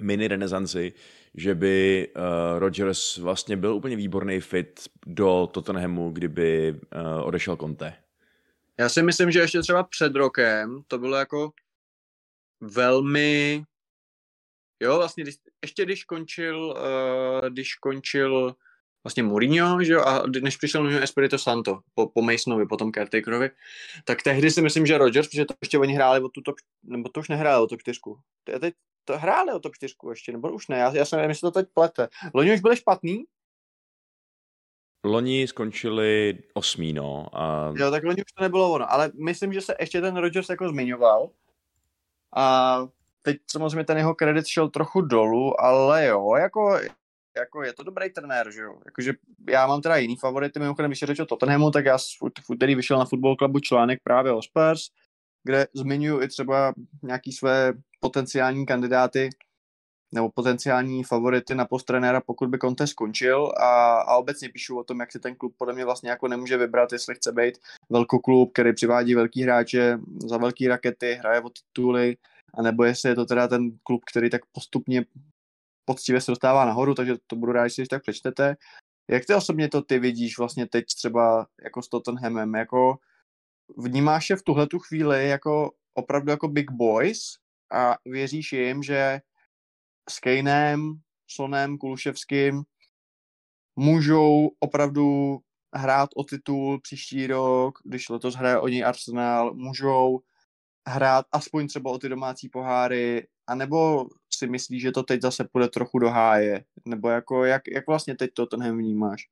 mini 0.01 0.29
renesanci, 0.29 0.93
že 1.35 1.55
by 1.55 2.09
uh, 2.17 2.59
Rodgers 2.59 3.17
vlastně 3.17 3.57
byl 3.57 3.75
úplně 3.75 3.97
výborný 3.97 4.41
fit 4.41 4.81
do 5.07 5.49
Tottenhamu, 5.53 6.11
kdyby 6.11 6.73
uh, 6.73 7.27
odešel 7.27 7.57
Conte. 7.57 7.95
Já 8.79 8.89
si 8.89 9.03
myslím, 9.03 9.31
že 9.31 9.41
ještě 9.41 9.61
třeba 9.61 9.83
před 9.83 10.15
rokem 10.15 10.83
to 10.89 10.99
bylo 10.99 11.17
jako 11.17 11.53
velmi 12.61 13.65
jo, 14.81 14.97
vlastně 14.97 15.25
když, 15.25 15.35
ještě 15.63 15.85
když 15.85 16.05
končil 16.05 16.67
uh, 16.67 17.49
když 17.49 17.75
končil 17.75 18.55
vlastně 19.09 19.23
Mourinho, 19.23 19.85
že 19.85 19.93
jo, 19.93 20.03
a 20.03 20.23
než 20.43 20.57
přišel 20.57 20.85
Nuno 20.85 20.99
Espirito 20.99 21.39
Santo 21.39 21.81
po, 21.95 22.09
po 22.09 22.23
Masonovi, 22.23 22.67
potom 22.67 22.93
Caretakerovi, 22.93 23.51
tak 24.05 24.23
tehdy 24.23 24.51
si 24.51 24.63
myslím, 24.63 24.87
že 24.87 24.99
Rodgers, 24.99 25.29
protože 25.29 25.45
to 25.45 25.55
ještě 25.61 25.79
oni 25.79 25.95
hráli 25.95 26.21
o 26.21 26.29
tu 26.29 26.41
top, 26.41 26.57
nebo 26.83 27.09
to 27.09 27.21
už 27.21 27.29
nehráli 27.29 27.63
o 27.63 27.67
top 27.67 27.81
4. 27.81 28.01
To, 28.45 28.59
teď 28.59 28.75
to 29.05 29.19
hráli 29.19 29.53
o 29.53 29.61
top 29.61 29.75
4 29.75 29.95
ještě, 30.11 30.33
nebo 30.33 30.53
už 30.53 30.69
ne, 30.69 30.79
já, 30.79 30.97
já 30.97 31.05
jsem 31.05 31.17
nevím, 31.17 31.31
jestli 31.31 31.47
to 31.47 31.51
teď 31.51 31.69
plete. 31.75 32.09
Loni 32.35 32.55
už 32.55 32.61
byli 32.61 32.77
špatný, 32.77 33.25
Loni 35.05 35.47
skončili 35.47 36.39
osmý, 36.55 36.93
no. 36.93 37.27
A 37.33 37.73
Jo, 37.77 37.91
tak 37.91 38.05
loni 38.05 38.23
už 38.23 38.33
to 38.33 38.43
nebylo 38.43 38.73
ono, 38.73 38.93
ale 38.93 39.13
myslím, 39.25 39.53
že 39.53 39.61
se 39.61 39.75
ještě 39.81 40.01
ten 40.01 40.17
Rodgers 40.17 40.49
jako 40.49 40.69
zmiňoval. 40.69 41.31
A 42.37 42.79
teď 43.23 43.37
samozřejmě 43.51 43.85
ten 43.85 43.99
jeho 43.99 44.15
kredit 44.15 44.47
šel 44.47 44.69
trochu 44.69 45.01
dolů, 45.01 45.61
ale 45.61 46.07
jo, 46.07 46.35
jako, 46.35 46.79
jako 47.39 47.63
je 47.63 47.73
to 47.73 47.83
dobrý 47.83 48.11
trenér, 48.11 48.51
že 48.51 48.63
jo. 48.63 48.75
Jakože 48.85 49.13
já 49.49 49.67
mám 49.67 49.81
teda 49.81 49.97
jiný 49.97 50.17
favority, 50.17 50.59
mimochodem, 50.59 50.91
když 50.91 51.01
je 51.01 51.07
řeč 51.07 51.21
o 51.21 51.27
Tottenhamu, 51.27 51.71
tak 51.71 51.85
já 51.85 51.99
v 52.47 52.51
úterý 52.51 52.75
vyšel 52.75 52.99
na 52.99 53.05
Football 53.05 53.37
Clubu 53.37 53.61
článek 53.61 54.01
právě 54.05 54.33
o 54.33 54.43
Spurs, 54.43 54.81
kde 55.45 55.67
zmiňuji 55.75 56.23
i 56.23 56.29
třeba 56.29 56.75
nějaký 57.03 57.33
své 57.33 57.73
potenciální 58.01 58.67
kandidáty 58.67 59.31
nebo 60.13 60.31
potenciální 60.31 61.05
favority 61.05 61.55
na 61.55 61.65
post 61.65 61.85
trenéra, 61.85 62.21
pokud 62.21 62.49
by 62.49 62.59
Conte 62.59 62.87
skončil 62.87 63.53
a, 63.57 64.01
a 64.01 64.17
obecně 64.17 64.49
píšu 64.49 64.79
o 64.79 64.85
tom, 64.85 65.01
jak 65.01 65.13
si 65.13 65.21
ten 65.21 65.37
klub 65.37 65.55
podle 65.59 65.75
mě 65.75 65.85
vlastně 65.85 66.11
jako 66.11 66.29
nemůže 66.29 66.57
vybrat, 66.57 66.93
jestli 66.93 67.15
chce 67.15 67.33
být 67.33 67.59
velkoklub, 67.91 68.53
který 68.53 68.73
přivádí 68.73 69.15
velký 69.15 69.43
hráče 69.43 69.99
za 70.27 70.37
velký 70.37 70.69
rakety, 70.69 71.15
hraje 71.15 71.41
o 71.41 71.51
tituly, 71.51 72.17
anebo 72.55 72.85
jestli 72.85 73.09
je 73.09 73.15
to 73.15 73.27
teda 73.27 73.49
ten 73.49 73.71
klub, 73.83 74.05
který 74.11 74.31
tak 74.31 74.41
postupně 74.53 75.05
poctivě 75.89 76.21
se 76.21 76.31
dostává 76.31 76.65
nahoru, 76.65 76.95
takže 76.95 77.15
to 77.27 77.37
budu 77.37 77.53
rád, 77.53 77.65
když 77.65 77.89
tak 77.89 78.03
přečtete. 78.03 78.57
Jak 79.11 79.25
ty 79.27 79.35
osobně 79.35 79.69
to 79.69 79.83
ty 79.83 79.99
vidíš 79.99 80.39
vlastně 80.39 80.67
teď 80.67 80.85
třeba 80.85 81.47
jako 81.65 81.83
s 81.83 81.89
Tottenhamem, 81.89 82.55
jako 82.55 82.99
vnímáš 83.77 84.31
je 84.31 84.37
v 84.37 84.43
tuhle 84.43 84.67
tu 84.67 84.79
chvíli 84.79 85.29
jako 85.29 85.71
opravdu 85.95 86.31
jako 86.31 86.49
big 86.49 86.71
boys 86.71 87.21
a 87.73 87.97
věříš 88.05 88.53
jim, 88.53 88.83
že 88.83 89.21
s 90.11 90.21
Kanem, 90.21 91.01
Sonem, 91.31 91.79
Kuluševským 91.79 92.63
můžou 93.77 94.51
opravdu 94.61 95.39
hrát 95.75 96.11
o 96.17 96.25
titul 96.25 96.81
příští 96.81 97.27
rok, 97.27 97.79
když 97.85 98.09
letos 98.09 98.35
hraje 98.35 98.61
o 98.61 98.69
něj 98.69 98.85
Arsenal, 98.85 99.55
můžou 99.55 100.21
hrát 100.89 101.27
aspoň 101.33 101.69
třeba 101.69 101.91
o 101.91 101.99
ty 101.99 102.09
domácí 102.09 102.49
poháry, 102.49 103.29
anebo 103.47 104.07
si 104.39 104.47
myslíš, 104.47 104.83
že 104.83 104.93
to 104.93 105.03
teď 105.03 105.23
zase 105.23 105.49
půjde 105.53 105.69
trochu 105.69 105.99
do 105.99 106.09
háje, 106.09 106.65
nebo 106.85 107.09
jako 107.09 107.45
jak, 107.45 107.63
jak 107.73 107.87
vlastně 107.87 108.17
teď 108.17 108.31
to 108.35 108.47
tenhle 108.47 108.73
vnímáš? 108.73 109.29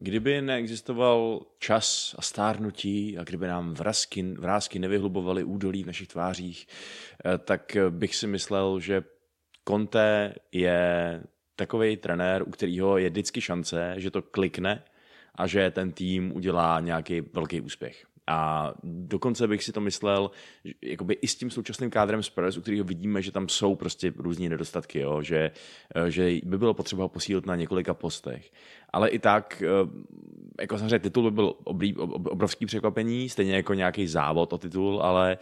Kdyby 0.00 0.42
neexistoval 0.42 1.46
čas 1.58 2.14
a 2.18 2.22
stárnutí 2.22 3.18
a 3.18 3.24
kdyby 3.24 3.46
nám 3.46 3.74
vrázky, 3.74 4.22
vrázky 4.22 4.78
nevyhlubovaly 4.78 5.44
údolí 5.44 5.82
v 5.82 5.86
našich 5.86 6.08
tvářích, 6.08 6.66
eh, 7.24 7.38
tak 7.38 7.76
bych 7.90 8.16
si 8.16 8.26
myslel, 8.26 8.80
že 8.80 9.02
Conte 9.68 10.34
je 10.52 11.22
takový 11.56 11.96
trenér, 11.96 12.42
u 12.42 12.50
kterého 12.50 12.98
je 12.98 13.10
vždycky 13.10 13.40
šance, 13.40 13.94
že 13.96 14.10
to 14.10 14.22
klikne 14.22 14.82
a 15.34 15.46
že 15.46 15.70
ten 15.70 15.92
tým 15.92 16.36
udělá 16.36 16.80
nějaký 16.80 17.20
velký 17.20 17.60
úspěch. 17.60 18.06
A 18.28 18.72
dokonce 18.84 19.48
bych 19.48 19.64
si 19.64 19.72
to 19.72 19.80
myslel, 19.80 20.30
jakoby 20.82 21.14
i 21.14 21.28
s 21.28 21.36
tím 21.36 21.50
současným 21.50 21.90
kádrem 21.90 22.22
Spurs, 22.22 22.56
u 22.56 22.60
kterého 22.60 22.84
vidíme, 22.84 23.22
že 23.22 23.32
tam 23.32 23.48
jsou 23.48 23.74
prostě 23.74 24.12
různé 24.16 24.48
nedostatky, 24.48 24.98
jo? 24.98 25.22
Že, 25.22 25.50
eh, 25.94 26.10
že 26.10 26.30
by 26.44 26.58
bylo 26.58 26.74
potřeba 26.74 27.02
ho 27.02 27.08
posílit 27.08 27.46
na 27.46 27.56
několika 27.56 27.94
postech. 27.94 28.50
Ale 28.92 29.08
i 29.08 29.18
tak, 29.18 29.62
eh, 29.62 29.90
jako 30.60 30.78
samozřejmě 30.78 30.98
titul 30.98 31.22
by 31.22 31.30
byl 31.30 31.54
oblí, 31.64 31.96
ob- 31.96 32.26
obrovský 32.26 32.66
překvapení, 32.66 33.28
stejně 33.28 33.56
jako 33.56 33.74
nějaký 33.74 34.06
závod 34.06 34.52
o 34.52 34.58
titul, 34.58 35.02
ale 35.02 35.38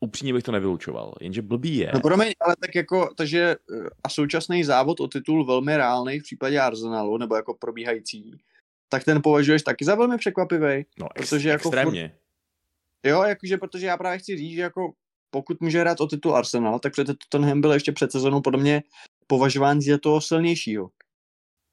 upřímně 0.00 0.32
bych 0.32 0.42
to 0.42 0.52
nevylučoval. 0.52 1.14
Jenže 1.20 1.42
blbý 1.42 1.76
je. 1.76 1.90
No 1.94 2.00
promiň, 2.00 2.32
ale 2.40 2.54
tak 2.60 2.74
jako, 2.74 3.08
takže 3.16 3.56
eh, 3.74 3.88
a 4.04 4.08
současný 4.08 4.64
závod 4.64 5.00
o 5.00 5.08
titul 5.08 5.46
velmi 5.46 5.76
reálný 5.76 6.20
v 6.20 6.22
případě 6.22 6.60
Arsenalu, 6.60 7.18
nebo 7.18 7.36
jako 7.36 7.54
probíhající, 7.54 8.38
tak 8.88 9.04
ten 9.04 9.22
považuješ 9.22 9.62
taky 9.62 9.84
za 9.84 9.94
velmi 9.94 10.18
překvapivý. 10.18 10.86
No, 10.98 11.08
ex, 11.14 11.30
protože 11.30 11.48
jako 11.48 11.68
extrémně. 11.68 12.18
Jo, 13.04 13.22
jakože, 13.22 13.56
protože 13.56 13.86
já 13.86 13.96
právě 13.96 14.18
chci 14.18 14.36
říct, 14.36 14.54
že 14.54 14.60
jako 14.60 14.92
pokud 15.30 15.60
může 15.60 15.80
hrát 15.80 16.00
o 16.00 16.06
titul 16.06 16.36
Arsenal, 16.36 16.78
tak 16.78 16.92
přece 16.92 17.14
Tottenham 17.14 17.60
byl 17.60 17.72
ještě 17.72 17.92
před 17.92 18.12
sezónou 18.12 18.40
podle 18.40 18.60
mě 18.60 18.82
považován 19.26 19.80
za 19.80 19.98
toho 19.98 20.20
silnějšího. 20.20 20.90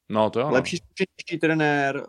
No, 0.08 0.30
to 0.30 0.40
jo. 0.40 0.50
Lepší 0.50 0.76
zkušenější 0.76 1.40
trenér, 1.40 2.06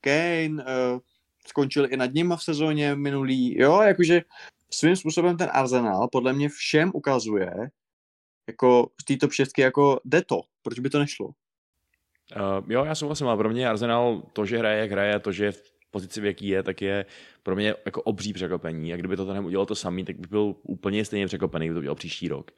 Kane, 0.00 0.64
uh, 0.64 1.00
skončil 1.46 1.92
i 1.92 1.96
nad 1.96 2.14
ním 2.14 2.34
v 2.36 2.42
sezóně 2.42 2.94
minulý, 2.94 3.60
jo, 3.60 3.80
jakože 3.80 4.22
svým 4.70 4.96
způsobem 4.96 5.36
ten 5.36 5.50
Arsenal 5.52 6.08
podle 6.12 6.32
mě 6.32 6.48
všem 6.48 6.90
ukazuje, 6.94 7.50
jako 8.48 8.90
z 9.00 9.04
té 9.04 9.16
top 9.16 9.32
6 9.32 9.58
jako 9.58 10.00
jde 10.04 10.22
to, 10.22 10.40
proč 10.62 10.78
by 10.78 10.90
to 10.90 10.98
nešlo? 10.98 11.30
Uh, 12.36 12.64
jo, 12.68 12.84
já 12.84 12.94
souhlasím, 12.94 13.26
ale 13.26 13.36
pro 13.36 13.50
mě 13.50 13.68
Arsenal 13.68 14.22
to, 14.32 14.46
že 14.46 14.58
hraje, 14.58 14.80
jak 14.80 14.90
hraje, 14.90 15.18
to, 15.18 15.32
že 15.32 15.44
je 15.44 15.52
v 15.52 15.72
pozici, 15.90 16.20
v 16.20 16.24
jaký 16.24 16.48
je, 16.48 16.62
tak 16.62 16.82
je 16.82 17.06
pro 17.42 17.56
mě 17.56 17.74
jako 17.84 18.02
obří 18.02 18.32
překvapení. 18.32 18.92
A 18.92 18.96
kdyby 18.96 19.16
to 19.16 19.26
ten 19.26 19.44
udělal 19.44 19.66
to 19.66 19.74
samý, 19.74 20.04
tak 20.04 20.16
by 20.16 20.26
byl 20.28 20.54
úplně 20.62 21.04
stejně 21.04 21.26
překvapený, 21.26 21.66
kdyby 21.66 21.74
to 21.74 21.78
udělal 21.78 21.94
příští 21.94 22.28
rok. 22.28 22.50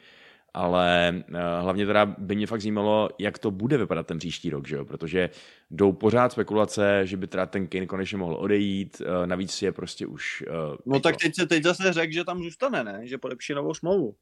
Ale 0.55 1.14
uh, 1.29 1.37
hlavně 1.61 1.87
teda 1.87 2.07
by 2.07 2.37
mě 2.37 2.47
fakt 2.47 2.61
zajímalo, 2.61 3.09
jak 3.18 3.39
to 3.39 3.51
bude 3.51 3.79
vypadat 3.79 4.07
ten 4.07 4.18
příští 4.18 4.51
rok, 4.51 4.68
že 4.68 4.77
jo? 4.77 4.85
protože 4.85 5.31
jdou 5.70 5.93
pořád 5.93 6.33
spekulace, 6.33 7.01
že 7.05 7.16
by 7.16 7.27
teda 7.27 7.47
ten 7.47 7.66
Kane 7.66 7.87
konečně 7.87 8.18
mohl 8.18 8.35
odejít, 8.35 9.01
uh, 9.01 9.27
navíc 9.27 9.62
je 9.62 9.72
prostě 9.72 10.07
už... 10.07 10.45
Uh, 10.49 10.77
No 10.87 11.01
tak 11.01 11.16
teď 11.16 11.35
se 11.35 11.47
teď 11.47 11.62
zase 11.62 11.93
řekl, 11.93 12.12
že 12.12 12.25
tam 12.25 12.43
zůstane, 12.43 12.85
ne? 12.85 13.01
Že 13.03 13.18
podepíše 13.18 13.55
novou 13.55 13.75
smlouvu. 13.75 14.14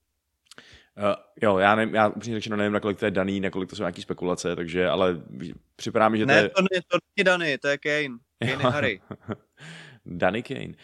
Uh, 0.98 1.14
jo, 1.42 1.58
já, 1.58 1.74
nevím, 1.74 1.94
já 1.94 2.08
upřímně 2.08 2.38
řečeno 2.38 2.56
nevím, 2.56 2.72
nakolik 2.72 2.98
to 2.98 3.04
je 3.04 3.10
daný, 3.10 3.40
nakolik 3.40 3.70
to 3.70 3.76
jsou 3.76 3.82
nějaký 3.82 4.02
spekulace, 4.02 4.56
takže, 4.56 4.88
ale 4.88 5.22
připadá 5.76 6.08
mi, 6.08 6.18
že 6.18 6.24
to 6.24 6.28
Ne, 6.28 6.38
je... 6.38 6.48
to, 6.48 6.62
ne, 6.62 6.80
to 6.88 6.98
není 7.16 7.24
Dany, 7.24 7.58
to 7.58 7.68
je 7.68 7.78
Kane. 7.78 8.18
Kane 8.38 8.52
je 8.52 8.56
Harry. 8.56 9.00
Danny 10.06 10.42
Kane. 10.42 10.68
Uh, 10.68 10.74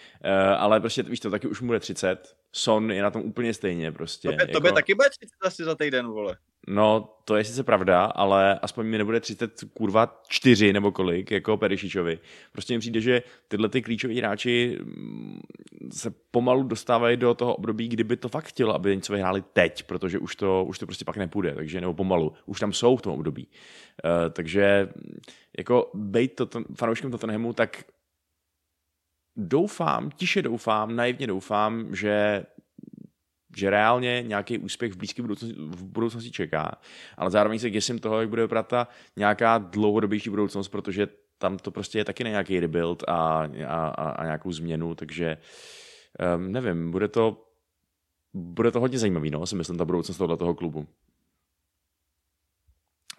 ale 0.59 0.80
prostě 0.80 1.02
víš 1.02 1.20
to, 1.20 1.30
taky 1.30 1.48
už 1.48 1.61
mu 1.61 1.66
bude 1.66 1.80
30. 1.80 2.36
Son 2.52 2.92
je 2.92 3.02
na 3.02 3.11
tom 3.11 3.22
úplně 3.22 3.54
stejně 3.54 3.92
prostě. 3.92 4.28
Tobě, 4.28 4.46
tobě 4.46 4.72
taky 4.72 4.94
bude 4.94 5.11
30 5.11 5.32
asi 5.42 5.64
za 5.64 5.74
týden, 5.74 6.06
vole. 6.06 6.36
No, 6.70 7.14
to 7.24 7.36
je 7.36 7.44
sice 7.44 7.62
pravda, 7.62 8.04
ale 8.04 8.58
aspoň 8.58 8.86
mi 8.86 8.98
nebude 8.98 9.20
30 9.20 9.64
kurva 9.74 10.20
4 10.28 10.72
nebo 10.72 10.92
kolik, 10.92 11.30
jako 11.30 11.56
Perišičovi. 11.56 12.18
Prostě 12.52 12.74
mi 12.74 12.80
přijde, 12.80 13.00
že 13.00 13.22
tyhle 13.48 13.68
ty 13.68 13.82
klíčoví 13.82 14.18
hráči 14.18 14.78
mm, 14.82 15.40
se 15.92 16.14
pomalu 16.30 16.62
dostávají 16.62 17.16
do 17.16 17.34
toho 17.34 17.54
období, 17.54 17.88
kdyby 17.88 18.16
to 18.16 18.28
fakt 18.28 18.44
chtělo, 18.44 18.74
aby 18.74 18.96
něco 18.96 19.12
vyhráli 19.12 19.42
teď, 19.52 19.82
protože 19.82 20.18
už 20.18 20.36
to, 20.36 20.64
už 20.64 20.78
to 20.78 20.86
prostě 20.86 21.04
pak 21.04 21.16
nepůjde, 21.16 21.54
takže 21.54 21.80
nebo 21.80 21.94
pomalu, 21.94 22.32
už 22.46 22.60
tam 22.60 22.72
jsou 22.72 22.96
v 22.96 23.02
tom 23.02 23.12
období. 23.12 23.48
Uh, 24.04 24.32
takže 24.32 24.88
jako 25.58 25.90
bejt 25.94 26.34
to, 26.34 26.48
fanouškem 26.74 27.10
Tottenhamu, 27.10 27.52
tak 27.52 27.84
doufám, 29.36 30.10
tiše 30.10 30.42
doufám, 30.42 30.96
naivně 30.96 31.26
doufám, 31.26 31.94
že 31.96 32.44
že 33.57 33.70
reálně 33.70 34.24
nějaký 34.26 34.59
úspěch 34.59 34.92
v 34.92 34.96
blízké 34.96 35.22
budoucnosti, 35.22 35.55
v 35.59 35.84
budoucnosti 35.84 36.30
čeká, 36.30 36.78
ale 37.16 37.30
zároveň 37.30 37.59
se 37.59 37.70
děsím 37.70 37.99
toho, 37.99 38.20
jak 38.20 38.28
bude 38.28 38.42
vypadat 38.42 38.68
ta 38.68 38.88
nějaká 39.16 39.59
dlouhodobější 39.59 40.30
budoucnost, 40.30 40.68
protože 40.68 41.09
tam 41.38 41.59
to 41.59 41.70
prostě 41.70 41.99
je 41.99 42.05
taky 42.05 42.24
na 42.24 42.30
nějaký 42.30 42.61
rebuild 42.61 43.05
a, 43.09 43.49
a, 43.66 43.88
a, 43.88 44.24
nějakou 44.24 44.53
změnu, 44.53 44.94
takže 44.94 45.36
um, 46.36 46.53
nevím, 46.53 46.90
bude 46.90 47.09
to 47.09 47.44
bude 48.34 48.70
to 48.70 48.80
hodně 48.80 48.99
zajímavý, 48.99 49.30
no, 49.30 49.46
si 49.46 49.57
myslím, 49.57 49.78
ta 49.78 49.84
budoucnost 49.84 50.16
tohoto 50.16 50.36
toho 50.36 50.55
klubu. 50.55 50.86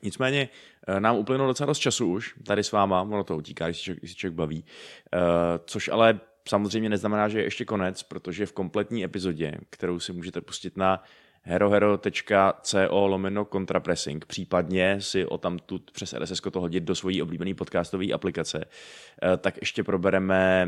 Nicméně 0.03 0.49
eh, 0.87 0.99
nám 0.99 1.15
uplynulo 1.15 1.49
docela 1.49 1.67
dost 1.67 1.79
času 1.79 2.11
už, 2.11 2.35
tady 2.45 2.63
s 2.63 2.71
váma, 2.71 3.01
ono 3.01 3.23
to 3.23 3.37
utíká, 3.37 3.65
když 3.65 3.83
se 3.83 3.95
když 3.95 4.11
se 4.11 4.17
člověk 4.17 4.35
baví, 4.35 4.65
uh, 5.13 5.19
což 5.65 5.87
ale 5.87 6.19
samozřejmě 6.49 6.89
neznamená, 6.89 7.29
že 7.29 7.39
je 7.39 7.43
ještě 7.43 7.65
konec, 7.65 8.03
protože 8.03 8.45
v 8.45 8.53
kompletní 8.53 9.03
epizodě, 9.03 9.57
kterou 9.69 9.99
si 9.99 10.13
můžete 10.13 10.41
pustit 10.41 10.77
na 10.77 11.03
herohero.co 11.41 13.07
lomeno 13.07 13.45
contrapressing, 13.45 14.25
případně 14.25 15.01
si 15.01 15.25
o 15.25 15.37
tam 15.37 15.59
tu 15.59 15.79
přes 15.91 16.13
RSS 16.13 16.41
to 16.51 16.61
hodit 16.61 16.83
do 16.83 16.95
svojí 16.95 17.21
oblíbené 17.21 17.53
podcastové 17.53 18.11
aplikace, 18.13 18.65
eh, 18.65 19.37
tak 19.37 19.57
ještě 19.61 19.83
probereme 19.83 20.67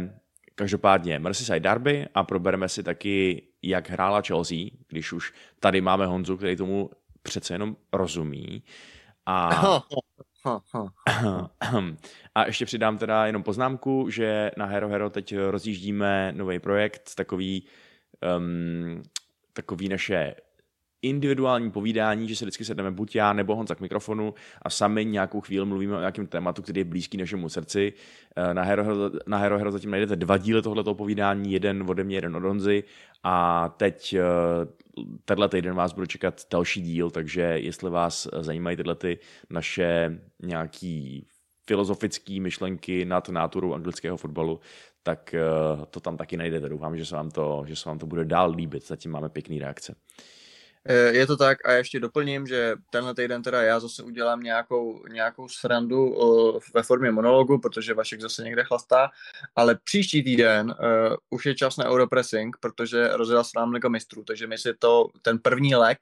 každopádně 0.55 1.19
Merseyside 1.19 1.59
Derby 1.59 2.07
a 2.13 2.23
probereme 2.23 2.69
si 2.69 2.83
taky, 2.83 3.43
jak 3.61 3.89
hrála 3.89 4.21
Chelsea, 4.21 4.57
když 4.87 5.13
už 5.13 5.33
tady 5.59 5.81
máme 5.81 6.05
Honzu, 6.05 6.37
který 6.37 6.55
tomu 6.55 6.89
přece 7.23 7.53
jenom 7.53 7.75
rozumí. 7.93 8.63
A 9.25 9.49
A 12.35 12.45
ještě 12.45 12.65
přidám 12.65 12.97
teda 12.97 13.25
jenom 13.25 13.43
poznámku, 13.43 14.09
že 14.09 14.51
na 14.57 14.65
Hero 14.65 14.89
Hero 14.89 15.09
teď 15.09 15.35
rozjíždíme 15.49 16.33
nový 16.35 16.59
projekt, 16.59 17.15
takový, 17.15 17.67
um, 18.37 19.03
takový 19.53 19.89
naše 19.89 20.35
individuální 21.01 21.71
povídání, 21.71 22.27
že 22.27 22.35
se 22.35 22.45
vždycky 22.45 22.65
sedneme 22.65 22.91
buď 22.91 23.15
já 23.15 23.33
nebo 23.33 23.55
Honza 23.55 23.75
k 23.75 23.79
mikrofonu 23.79 24.33
a 24.61 24.69
sami 24.69 25.05
nějakou 25.05 25.41
chvíli 25.41 25.65
mluvíme 25.65 25.95
o 25.95 25.99
nějakém 25.99 26.27
tématu, 26.27 26.61
který 26.61 26.79
je 26.79 26.85
blízký 26.85 27.17
našemu 27.17 27.49
srdci. 27.49 27.93
Eh, 28.35 28.53
na 28.53 28.63
Hero, 28.63 28.83
na 29.27 29.37
Hero 29.37 29.57
Hero 29.57 29.71
zatím 29.71 29.91
najdete 29.91 30.15
dva 30.15 30.37
díly 30.37 30.61
tohoto 30.61 30.95
povídání, 30.95 31.51
jeden 31.51 31.85
ode 31.89 32.03
mě, 32.03 32.17
jeden 32.17 32.35
od 32.35 32.43
Honzy 32.43 32.83
a 33.23 33.69
teď 33.69 34.13
eh, 34.13 34.21
tenhle 35.25 35.49
týden 35.49 35.75
vás 35.75 35.93
budu 35.93 36.05
čekat 36.07 36.41
další 36.51 36.81
díl, 36.81 37.09
takže 37.09 37.41
jestli 37.41 37.89
vás 37.89 38.27
zajímají 38.39 38.77
tyhle 38.77 38.95
ty 38.95 39.19
naše 39.49 40.19
nějaký 40.43 41.27
filozofické 41.67 42.39
myšlenky 42.39 43.05
nad 43.05 43.29
náturou 43.29 43.73
anglického 43.73 44.17
fotbalu, 44.17 44.59
tak 45.03 45.33
eh, 45.33 45.41
to 45.89 45.99
tam 45.99 46.17
taky 46.17 46.37
najdete. 46.37 46.69
Doufám, 46.69 46.97
že 46.97 47.05
se 47.05 47.15
vám 47.15 47.31
to, 47.31 47.63
že 47.67 47.75
se 47.75 47.89
vám 47.89 47.99
to 47.99 48.05
bude 48.05 48.25
dál 48.25 48.51
líbit. 48.51 48.87
Zatím 48.87 49.11
máme 49.11 49.29
pěkný 49.29 49.59
reakce. 49.59 49.95
Eh, 50.85 51.17
je 51.17 51.27
to 51.27 51.37
tak 51.37 51.67
a 51.67 51.71
ještě 51.71 51.99
doplním, 51.99 52.47
že 52.47 52.75
tenhle 52.89 53.15
týden 53.15 53.43
teda 53.43 53.61
já 53.61 53.79
zase 53.79 54.03
udělám 54.03 54.39
nějakou, 54.39 55.07
nějakou 55.07 55.47
srandu 55.47 56.09
uh, 56.09 56.59
ve 56.73 56.83
formě 56.83 57.11
monologu, 57.11 57.59
protože 57.59 57.93
Vašek 57.93 58.21
zase 58.21 58.43
někde 58.43 58.63
chlastá, 58.63 59.09
ale 59.55 59.79
příští 59.83 60.23
týden 60.23 60.67
uh, 60.69 61.15
už 61.29 61.45
je 61.45 61.55
čas 61.55 61.77
na 61.77 61.89
Europressing, 61.89 62.57
protože 62.59 63.07
rozjela 63.07 63.43
se 63.43 63.51
nám 63.55 63.71
Liga 63.71 63.89
mistrů, 63.89 64.23
takže 64.23 64.47
my 64.47 64.57
si 64.57 64.73
to, 64.79 65.07
ten 65.21 65.39
první 65.39 65.75
lek, 65.75 65.97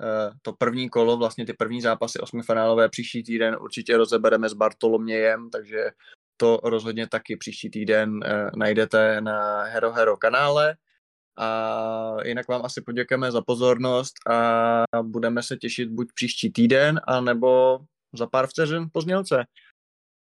uh, 0.00 0.36
to 0.42 0.52
první 0.52 0.88
kolo, 0.88 1.16
vlastně 1.16 1.46
ty 1.46 1.52
první 1.52 1.80
zápasy 1.80 2.18
osmifinálové 2.18 2.88
příští 2.88 3.22
týden 3.22 3.56
určitě 3.60 3.96
rozebereme 3.96 4.48
s 4.48 4.52
Bartolomějem, 4.54 5.50
takže 5.50 5.90
to 6.36 6.60
rozhodně 6.64 7.08
taky 7.08 7.36
příští 7.36 7.70
týden 7.70 8.10
uh, 8.10 8.50
najdete 8.56 9.20
na 9.20 9.62
Hero 9.62 9.92
Hero 9.92 10.16
kanále. 10.16 10.76
A 11.36 12.16
jinak 12.24 12.48
vám 12.48 12.64
asi 12.64 12.80
poděkujeme 12.80 13.32
za 13.32 13.42
pozornost 13.42 14.14
a 14.30 14.82
budeme 15.02 15.42
se 15.42 15.56
těšit 15.56 15.88
buď 15.88 16.08
příští 16.14 16.52
týden, 16.52 17.00
anebo 17.06 17.78
za 18.12 18.26
pár 18.26 18.46
vteřin 18.46 18.86
po. 18.92 19.44